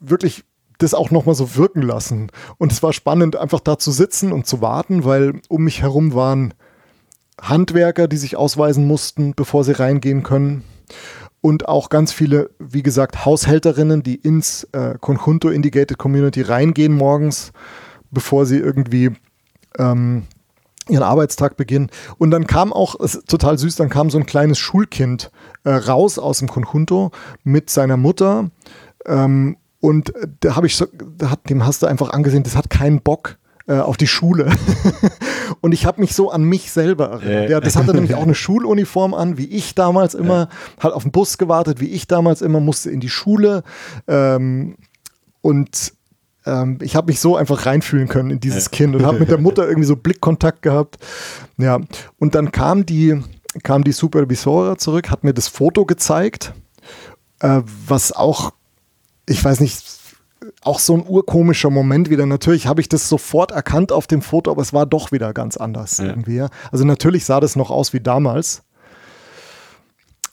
[0.00, 0.44] wirklich
[0.78, 2.30] das auch nochmal so wirken lassen.
[2.56, 6.14] Und es war spannend, einfach da zu sitzen und zu warten, weil um mich herum
[6.14, 6.54] waren
[7.40, 10.64] Handwerker, die sich ausweisen mussten, bevor sie reingehen können.
[11.40, 17.52] Und auch ganz viele, wie gesagt, Haushälterinnen, die ins äh, Conjunto Indicated Community reingehen morgens,
[18.10, 19.12] bevor sie irgendwie
[19.78, 20.24] ähm,
[20.88, 21.90] ihren Arbeitstag beginnen.
[22.18, 25.30] Und dann kam auch, total süß, dann kam so ein kleines Schulkind
[25.64, 27.10] äh, raus aus dem Conjunto
[27.44, 28.50] mit seiner Mutter.
[29.06, 30.86] Ähm, und äh, da habe ich so,
[31.16, 34.50] da hat, dem hast du einfach angesehen, das hat keinen Bock äh, auf die Schule.
[35.60, 37.50] und ich habe mich so an mich selber erinnert.
[37.50, 40.48] Ja, das hatte nämlich auch eine Schuluniform an, wie ich damals immer,
[40.80, 43.62] hat auf den Bus gewartet, wie ich damals immer, musste in die Schule.
[44.06, 44.76] Ähm,
[45.42, 45.92] und
[46.48, 49.38] ähm, ich habe mich so einfach reinfühlen können in dieses Kind und habe mit der
[49.38, 50.98] Mutter irgendwie so Blickkontakt gehabt.
[51.58, 51.78] Ja,
[52.18, 53.20] und dann kam die,
[53.62, 56.52] kam die Supervisora zurück, hat mir das Foto gezeigt,
[57.40, 58.52] äh, was auch
[59.28, 59.82] ich weiß nicht,
[60.62, 62.26] auch so ein urkomischer Moment wieder.
[62.26, 65.56] Natürlich habe ich das sofort erkannt auf dem Foto, aber es war doch wieder ganz
[65.56, 66.06] anders ja.
[66.06, 66.44] irgendwie.
[66.70, 68.62] Also natürlich sah das noch aus wie damals.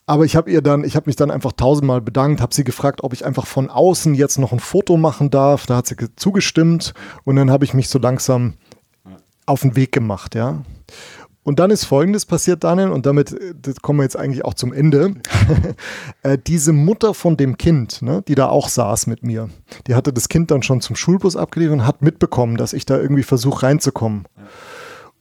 [0.07, 3.03] Aber ich habe ihr dann, ich habe mich dann einfach tausendmal bedankt, habe sie gefragt,
[3.03, 5.65] ob ich einfach von außen jetzt noch ein Foto machen darf.
[5.65, 6.93] Da hat sie zugestimmt
[7.23, 8.53] und dann habe ich mich so langsam
[9.47, 10.61] auf den Weg gemacht, ja.
[11.43, 13.53] Und dann ist Folgendes passiert, Daniel, und damit äh,
[13.83, 15.13] kommen wir jetzt eigentlich auch zum Ende.
[16.23, 19.49] äh, diese Mutter von dem Kind, ne, die da auch saß mit mir,
[19.85, 22.97] die hatte das Kind dann schon zum Schulbus abgeliefert und hat mitbekommen, dass ich da
[22.97, 24.27] irgendwie versuche reinzukommen.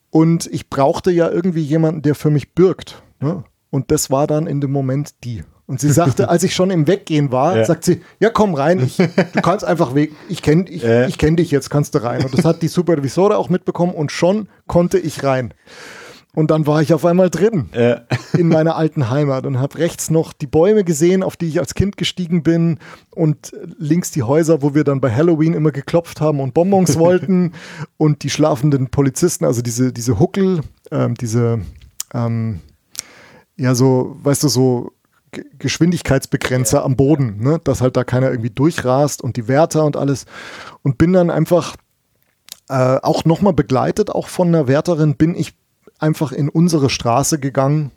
[0.09, 3.03] Und ich brauchte ja irgendwie jemanden, der für mich bürgt.
[3.21, 3.45] Ne?
[3.75, 5.43] Und das war dann in dem Moment die.
[5.67, 7.65] Und sie sagte, als ich schon im Weggehen war, ja.
[7.65, 11.09] sagt sie, ja komm rein, ich, du kannst einfach weg, ich kenne ich, ja.
[11.09, 12.25] ich kenn dich jetzt, kannst du rein.
[12.25, 15.55] Und das hat die Supervisore auch mitbekommen und schon konnte ich rein.
[16.37, 18.03] Und dann war ich auf einmal drin ja.
[18.39, 21.75] in meiner alten Heimat und habe rechts noch die Bäume gesehen, auf die ich als
[21.75, 22.79] Kind gestiegen bin
[23.11, 27.55] und links die Häuser, wo wir dann bei Halloween immer geklopft haben und Bonbons wollten
[27.97, 30.61] und die schlafenden Polizisten, also diese, diese Huckel,
[30.93, 31.63] ähm, diese,
[32.15, 32.61] ähm,
[33.57, 34.93] ja so, weißt du, so
[35.59, 36.85] Geschwindigkeitsbegrenzer ja.
[36.85, 37.61] am Boden, ne?
[37.65, 40.27] dass halt da keiner irgendwie durchrast und die Wärter und alles
[40.83, 41.77] und bin dann einfach
[42.69, 45.55] äh, auch nochmal begleitet, auch von einer Wärterin bin ich
[45.99, 47.91] einfach in unsere Straße gegangen.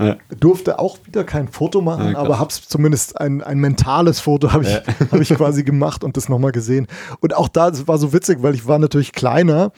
[0.00, 0.16] Ja.
[0.40, 4.64] Durfte auch wieder kein Foto machen, ja, aber habe zumindest ein, ein mentales Foto habe
[4.64, 4.82] ich, ja.
[5.12, 6.88] hab ich quasi gemacht und das nochmal gesehen.
[7.20, 9.70] Und auch da das war so witzig, weil ich war natürlich kleiner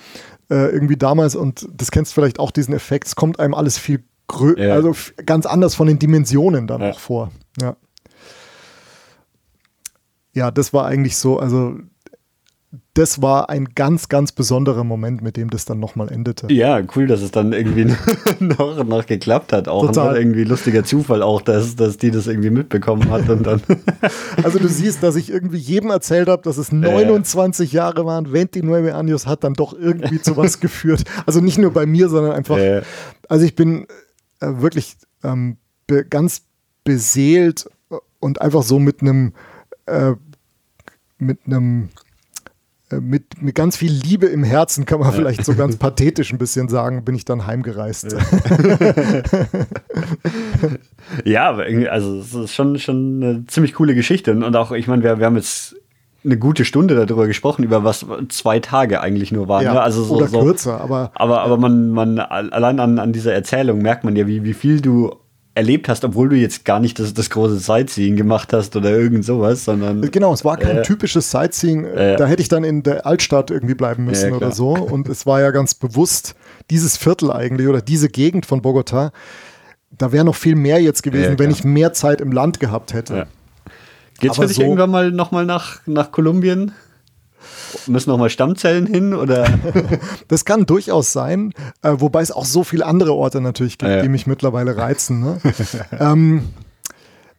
[0.49, 3.09] äh, irgendwie damals und das kennst vielleicht auch diesen Effekt.
[3.09, 7.31] Es kommt einem alles viel größer, also ganz anders von den Dimensionen dann auch vor.
[7.61, 7.77] Ja.
[10.33, 11.79] Ja, das war eigentlich so, also
[12.97, 16.53] das war ein ganz, ganz besonderer Moment, mit dem das dann nochmal endete.
[16.53, 17.85] Ja, cool, dass es dann irgendwie
[18.41, 19.69] noch, noch geklappt hat.
[19.69, 20.17] Auch Total.
[20.17, 23.61] irgendwie lustiger Zufall auch, dass, dass die das irgendwie mitbekommen hat und dann.
[24.43, 27.77] also du siehst, dass ich irgendwie jedem erzählt habe, dass es 29 äh.
[27.77, 28.25] Jahre waren.
[28.25, 31.05] 29 Años hat dann doch irgendwie zu was geführt.
[31.27, 32.57] Also nicht nur bei mir, sondern einfach.
[32.57, 32.83] Äh.
[33.29, 33.87] Also ich bin
[34.41, 35.57] äh, wirklich ähm,
[35.87, 36.43] be ganz
[36.85, 37.69] beseelt
[38.21, 39.33] und einfach so mit einem
[39.87, 40.15] äh,
[41.19, 41.91] mit einem
[42.91, 46.39] äh, mit, mit ganz viel Liebe im Herzen, kann man vielleicht so ganz pathetisch ein
[46.39, 48.15] bisschen sagen, bin ich dann heimgereist.
[51.25, 54.33] ja, irgendwie, also es ist schon, schon eine ziemlich coole Geschichte.
[54.33, 55.76] Und auch, ich meine, wir, wir haben jetzt
[56.27, 59.65] eine gute Stunde darüber gesprochen, über was zwei Tage eigentlich nur waren.
[59.65, 59.81] Ja, ne?
[59.81, 61.13] also so, oder kürzer, aber.
[61.15, 64.81] Aber, aber man, man, allein an, an dieser Erzählung merkt man ja, wie, wie viel
[64.81, 65.17] du
[65.57, 69.25] erlebt hast, obwohl du jetzt gar nicht das, das große Sightseeing gemacht hast oder irgend
[69.25, 70.03] sowas, sondern.
[70.11, 71.85] Genau, es war kein äh, typisches Sightseeing.
[71.85, 74.75] Äh, da hätte ich dann in der Altstadt irgendwie bleiben müssen ja, oder so.
[74.75, 76.35] Und es war ja ganz bewusst,
[76.71, 79.13] dieses Viertel eigentlich oder diese Gegend von Bogota,
[79.97, 82.93] da wäre noch viel mehr jetzt gewesen, ja, wenn ich mehr Zeit im Land gehabt
[82.93, 83.17] hätte.
[83.17, 83.27] Ja.
[84.19, 86.73] Geht's für dich so, irgendwann mal nochmal nach, nach Kolumbien?
[87.87, 89.47] Müssen noch mal Stammzellen hin oder?
[90.29, 91.53] das kann durchaus sein,
[91.83, 94.03] äh, wobei es auch so viele andere Orte natürlich gibt, ja.
[94.03, 95.21] die mich mittlerweile reizen.
[95.21, 95.39] Ne?
[95.99, 96.49] ähm,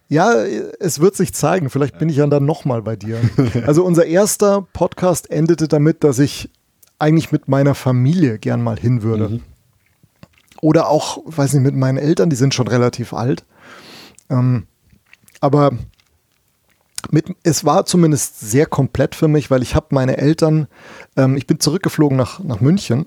[0.09, 0.34] ja,
[0.80, 1.69] es wird sich zeigen.
[1.69, 3.19] Vielleicht bin ich ja dann noch mal bei dir.
[3.65, 6.49] Also unser erster Podcast endete damit, dass ich
[6.99, 9.30] eigentlich mit meiner Familie gern mal hin würde.
[9.30, 9.43] Mhm.
[10.61, 13.45] Oder auch, weiß nicht, mit meinen Eltern, die sind schon relativ alt.
[14.30, 14.67] Ähm,
[15.39, 15.71] aber
[17.11, 20.67] mit, es war zumindest sehr komplett für mich, weil ich habe meine Eltern,
[21.15, 23.05] ähm, ich bin zurückgeflogen nach, nach München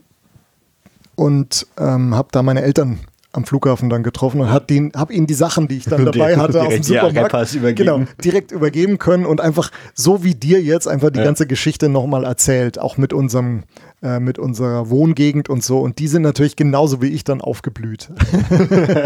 [1.14, 3.00] und ähm, habe da meine Eltern
[3.32, 6.36] am Flughafen dann getroffen und hat den, habe ihnen die Sachen, die ich dann dabei
[6.36, 7.74] hatte, aus dem Supermarkt, übergeben.
[7.74, 11.24] genau, direkt übergeben können und einfach so wie dir jetzt einfach die ja.
[11.24, 13.62] ganze Geschichte nochmal erzählt, auch mit unserem
[14.02, 15.80] äh, mit unserer Wohngegend und so.
[15.80, 18.10] Und die sind natürlich genauso wie ich dann aufgeblüht.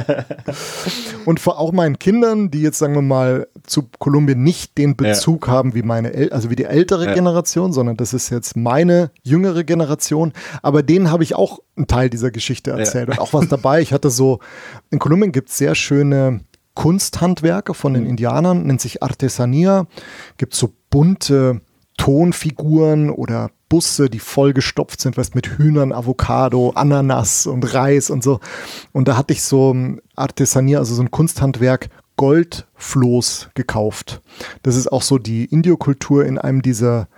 [1.24, 5.48] und vor auch meinen Kindern, die jetzt, sagen wir mal, zu Kolumbien nicht den Bezug
[5.48, 5.52] ja.
[5.52, 7.14] haben wie meine, El also wie die ältere ja.
[7.14, 10.32] Generation, sondern das ist jetzt meine jüngere Generation.
[10.62, 13.14] Aber denen habe ich auch einen Teil dieser Geschichte erzählt ja.
[13.14, 13.80] und auch was dabei.
[13.80, 14.38] Ich hatte so,
[14.90, 16.40] in Kolumbien gibt es sehr schöne
[16.74, 18.10] Kunsthandwerke von den mhm.
[18.10, 19.86] Indianern, nennt sich Artesania.
[20.36, 21.62] Gibt so bunte
[21.96, 28.38] Tonfiguren oder Busse, die vollgestopft sind, weißt, mit Hühnern, Avocado, Ananas und Reis und so.
[28.92, 34.22] Und da hatte ich so ein Artesanier, also so ein Kunsthandwerk, Goldfloß gekauft.
[34.62, 37.08] Das ist auch so die Indiokultur in einem dieser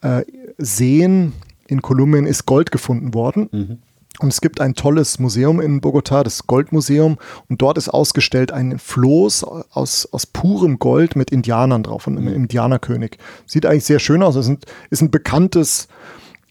[0.00, 0.24] äh,
[0.58, 1.32] Seen
[1.68, 3.48] in Kolumbien ist Gold gefunden worden.
[3.52, 3.78] Mhm.
[4.20, 7.18] Und es gibt ein tolles Museum in Bogotá, das Goldmuseum.
[7.48, 12.28] Und dort ist ausgestellt ein Floß aus, aus purem Gold mit Indianern drauf, und einem
[12.28, 12.34] mhm.
[12.34, 13.18] Indianerkönig.
[13.46, 14.36] Sieht eigentlich sehr schön aus.
[14.36, 15.88] Es ist, ist ein bekanntes,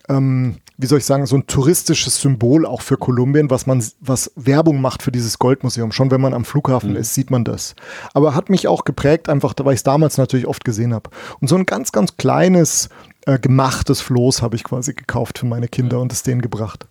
[0.10, 4.32] ähm, wie soll ich sagen, so ein touristisches Symbol auch für Kolumbien, was man, was
[4.36, 5.94] Werbung macht für dieses Goldmuseum.
[5.94, 6.98] Schon wenn man am Flughafen mhm.
[6.98, 7.76] ist, sieht man das.
[8.14, 11.10] Aber hat mich auch geprägt, einfach, weil ich es damals natürlich oft gesehen habe.
[11.40, 12.90] Und so ein ganz, ganz kleines,
[13.26, 16.88] äh, gemachtes Floß habe ich quasi gekauft für meine Kinder und es denen gebracht.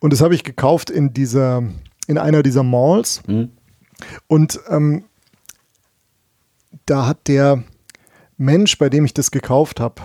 [0.00, 1.62] Und das habe ich gekauft in dieser,
[2.06, 3.22] in einer dieser Malls.
[3.26, 3.50] Mhm.
[4.26, 5.04] Und ähm,
[6.86, 7.62] da hat der
[8.36, 10.02] Mensch, bei dem ich das gekauft habe,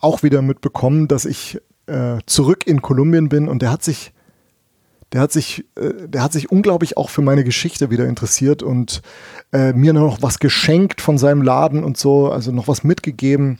[0.00, 4.12] auch wieder mitbekommen, dass ich äh, zurück in Kolumbien bin und der hat sich,
[5.12, 9.02] der hat sich, äh, der hat sich unglaublich auch für meine Geschichte wieder interessiert und
[9.52, 13.58] äh, mir noch was geschenkt von seinem Laden und so, also noch was mitgegeben.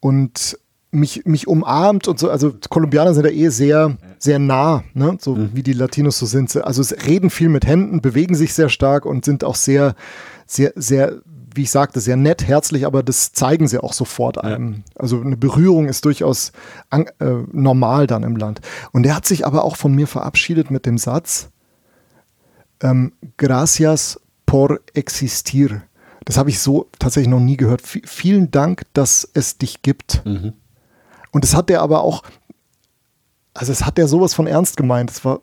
[0.00, 0.58] Und
[0.94, 2.30] mich, mich umarmt und so.
[2.30, 5.16] Also Kolumbianer sind ja eh sehr, sehr nah, ne?
[5.20, 5.50] so mhm.
[5.52, 6.56] wie die Latinos so sind.
[6.56, 9.94] Also reden viel mit Händen, bewegen sich sehr stark und sind auch sehr,
[10.46, 11.20] sehr, sehr,
[11.54, 14.72] wie ich sagte, sehr nett, herzlich, aber das zeigen sie auch sofort einem.
[14.72, 14.78] Ja.
[14.96, 16.52] Also eine Berührung ist durchaus
[16.90, 18.60] an, äh, normal dann im Land.
[18.92, 21.50] Und er hat sich aber auch von mir verabschiedet mit dem Satz,
[22.82, 25.82] ähm, gracias por existir.
[26.24, 27.82] Das habe ich so tatsächlich noch nie gehört.
[27.82, 30.24] V vielen Dank, dass es dich gibt.
[30.24, 30.54] Mhm.
[31.34, 32.22] Und das hat der aber auch,
[33.54, 35.10] also es hat der sowas von ernst gemeint.
[35.10, 35.40] Es war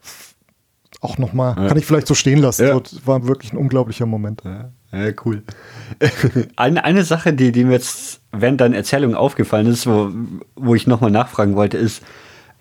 [1.02, 1.68] auch nochmal, ja.
[1.68, 2.66] kann ich vielleicht so stehen lassen.
[2.66, 2.80] Ja.
[2.80, 4.42] Das war wirklich ein unglaublicher Moment.
[4.46, 5.44] Ja, ja cool.
[6.56, 10.12] eine, eine Sache, die, die mir jetzt während deiner Erzählung aufgefallen ist, wo,
[10.56, 12.02] wo ich nochmal nachfragen wollte, ist,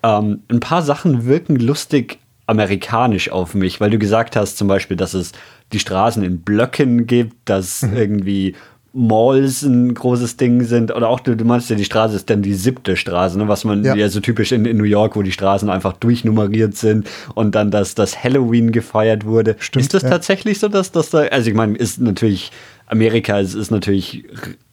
[0.03, 4.97] ähm, ein paar Sachen wirken lustig amerikanisch auf mich, weil du gesagt hast zum Beispiel,
[4.97, 5.31] dass es
[5.71, 7.95] die Straßen in Blöcken gibt, dass mhm.
[7.95, 8.55] irgendwie
[8.93, 10.93] Malls ein großes Ding sind.
[10.93, 13.47] Oder auch, du, du meinst ja, die Straße ist dann die siebte Straße, ne?
[13.47, 16.75] was man ja, ja so typisch in, in, New York, wo die Straßen einfach durchnummeriert
[16.75, 19.55] sind und dann, dass das Halloween gefeiert wurde.
[19.59, 20.09] Stimmt, ist das ja.
[20.09, 22.51] tatsächlich so, dass das da, also ich meine, ist natürlich,
[22.87, 24.25] Amerika ist, ist natürlich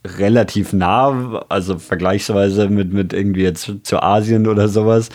[0.05, 5.09] relativ nah, also vergleichsweise mit, mit irgendwie jetzt zu Asien oder sowas.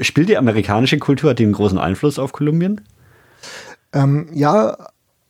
[0.00, 2.80] Spielt die amerikanische Kultur, hat die einen großen Einfluss auf Kolumbien?
[3.92, 4.76] Ähm, ja,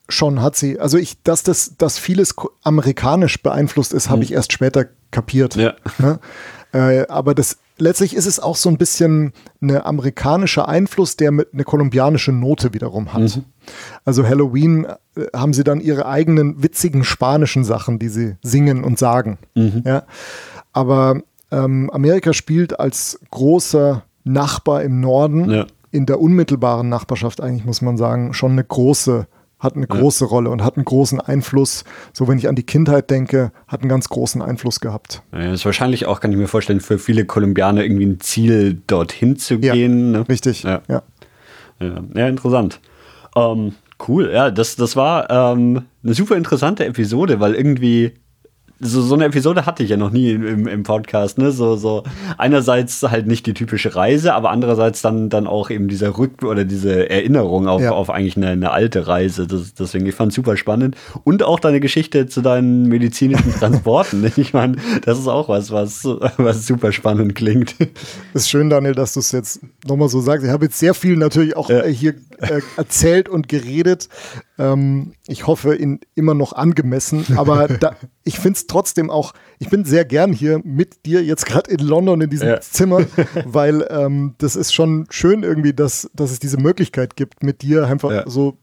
[0.09, 0.79] Schon hat sie.
[0.79, 4.23] Also ich, dass das, dass vieles amerikanisch beeinflusst ist, habe mhm.
[4.25, 5.55] ich erst später kapiert.
[5.57, 5.75] Ja.
[5.99, 6.19] Ne?
[6.73, 11.49] Äh, aber das letztlich ist es auch so ein bisschen ein amerikanischer Einfluss, der mit
[11.53, 13.37] eine kolumbianische Note wiederum hat.
[13.37, 13.45] Mhm.
[14.05, 14.87] Also Halloween
[15.17, 19.39] äh, haben sie dann ihre eigenen witzigen spanischen Sachen, die sie singen und sagen.
[19.55, 19.83] Mhm.
[19.85, 20.05] Ja.
[20.73, 25.67] Aber ähm, Amerika spielt als großer Nachbar im Norden, ja.
[25.91, 29.27] in der unmittelbaren Nachbarschaft eigentlich, muss man sagen, schon eine große Rolle
[29.63, 30.29] hat eine große ja.
[30.29, 31.85] Rolle und hat einen großen Einfluss.
[32.13, 35.23] So, wenn ich an die Kindheit denke, hat einen ganz großen Einfluss gehabt.
[35.33, 38.83] Ja, das ist wahrscheinlich auch, kann ich mir vorstellen, für viele Kolumbianer irgendwie ein Ziel,
[38.89, 40.13] dorthin zu gehen.
[40.13, 40.29] Ja, ne?
[40.29, 40.83] Richtig, ja.
[40.89, 41.03] Ja,
[42.15, 42.81] ja interessant.
[43.37, 43.75] Ähm,
[44.09, 48.15] cool, ja, das, das war ähm, eine super interessante Episode, weil irgendwie
[48.85, 51.53] so, so eine Episode hatte ich ja noch nie im, im Podcast, ne?
[51.53, 52.03] So, so
[52.37, 56.65] einerseits halt nicht die typische Reise, aber andererseits dann, dann auch eben dieser Rück- oder
[56.65, 57.93] diese Erinnerung auf, ja.
[57.93, 59.47] auf eigentlich eine, eine alte Reise.
[59.47, 60.97] Das, deswegen, ich fand es super spannend.
[61.23, 64.31] Und auch deine Geschichte zu deinen medizinischen Transporten.
[64.37, 66.05] ich meine, das ist auch was, was,
[66.37, 67.77] was super spannend klingt.
[68.35, 70.45] Ist schön, Daniel, dass du es jetzt nochmal so sagst.
[70.45, 71.85] Ich habe jetzt sehr viel natürlich auch ja.
[71.85, 74.09] hier äh, erzählt und geredet.
[74.59, 77.25] Ähm, ich hoffe, in, immer noch angemessen.
[77.37, 81.47] Aber da, ich finde es trotzdem auch, ich bin sehr gern hier mit dir jetzt
[81.47, 82.61] gerade in London in diesem ja.
[82.61, 83.03] Zimmer,
[83.45, 87.87] weil ähm, das ist schon schön irgendwie, dass, dass es diese Möglichkeit gibt, mit dir
[87.87, 88.29] einfach ja.
[88.29, 88.59] so,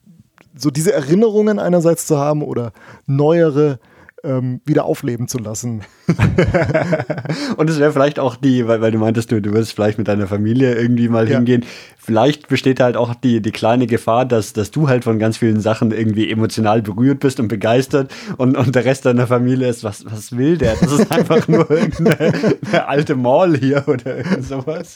[0.56, 2.74] so diese Erinnerungen einerseits zu haben oder
[3.06, 3.80] neuere
[4.24, 5.82] ähm, wieder aufleben zu lassen.
[7.58, 10.08] und es wäre vielleicht auch die, weil, weil du meintest, du, du wirst vielleicht mit
[10.08, 11.38] deiner Familie irgendwie mal ja.
[11.38, 11.66] hingehen.
[11.98, 15.60] Vielleicht besteht halt auch die, die kleine Gefahr, dass, dass du halt von ganz vielen
[15.60, 20.06] Sachen irgendwie emotional berührt bist und begeistert und, und der Rest deiner Familie ist, was,
[20.06, 20.76] was will der?
[20.76, 24.96] Das ist einfach nur irgendeine alte Mall hier oder irgend sowas.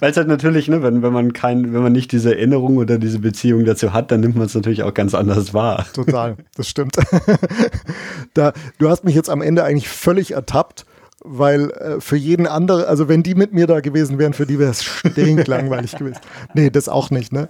[0.00, 2.98] weil es halt natürlich, ne, wenn, wenn man kein, wenn man nicht diese Erinnerung oder
[2.98, 5.86] diese Beziehung dazu hat, dann nimmt man es natürlich auch ganz anders wahr.
[5.92, 6.96] Total, das stimmt.
[8.34, 10.84] da, du hast mich jetzt am Ende eigentlich völlig ertappt,
[11.22, 14.58] weil äh, für jeden anderen, also wenn die mit mir da gewesen wären, für die
[14.58, 16.20] wäre es stinklangweilig gewesen.
[16.54, 17.48] Nee, das auch nicht, ne?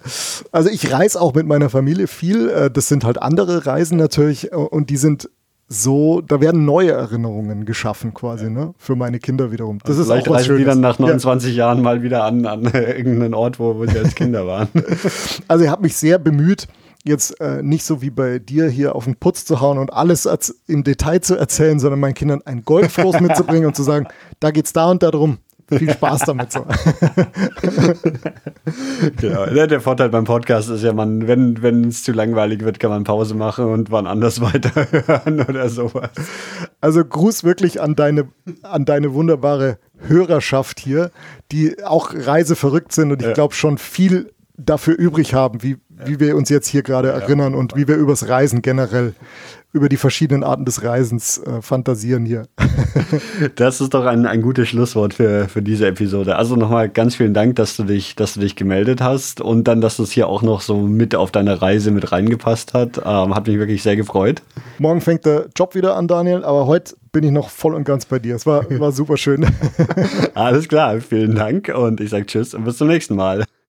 [0.53, 4.53] Also ich reise auch mit meiner Familie viel, äh, das sind halt andere Reisen natürlich
[4.53, 5.31] äh, und die sind
[5.73, 8.75] so, da werden neue Erinnerungen geschaffen quasi, ne?
[8.77, 9.79] Für meine Kinder wiederum.
[9.85, 11.67] Das also ist vielleicht auch was reisen die dann nach 29 ja.
[11.67, 14.69] Jahren mal wieder an, an irgendeinen Ort, wo, wo sie als Kinder waren.
[15.47, 16.67] Also ich habe mich sehr bemüht,
[17.05, 20.29] jetzt äh, nicht so wie bei dir hier auf den Putz zu hauen und alles
[20.67, 24.07] im Detail zu erzählen, sondern meinen Kindern ein Goldfloß mitzubringen und zu sagen,
[24.39, 25.39] da geht's da und da drum.
[25.79, 26.67] Viel Spaß damit so.
[29.17, 29.47] genau.
[29.47, 33.35] Der Vorteil beim Podcast ist ja, man, wenn es zu langweilig wird, kann man Pause
[33.35, 36.11] machen und wann anders weiterhören oder sowas.
[36.81, 38.29] Also Gruß wirklich an deine,
[38.63, 41.13] an deine wunderbare Hörerschaft hier,
[41.53, 44.33] die auch reiseverrückt sind und ich glaube schon viel
[44.65, 48.29] dafür übrig haben, wie, wie wir uns jetzt hier gerade erinnern und wie wir übers
[48.29, 49.15] Reisen generell,
[49.73, 52.49] über die verschiedenen Arten des Reisens äh, fantasieren hier.
[53.55, 56.37] das ist doch ein, ein gutes Schlusswort für, für diese Episode.
[56.37, 59.81] Also nochmal ganz vielen Dank, dass du dich, dass du dich gemeldet hast und dann,
[59.81, 62.99] dass das hier auch noch so mit auf deine Reise mit reingepasst hat.
[62.99, 64.43] Ähm, hat mich wirklich sehr gefreut.
[64.79, 68.07] Morgen fängt der Job wieder an, Daniel, aber heute bin ich noch voll und ganz
[68.07, 68.35] bei dir.
[68.35, 69.47] Es war, war super schön.
[70.35, 73.45] Alles klar, vielen Dank und ich sage Tschüss und bis zum nächsten Mal.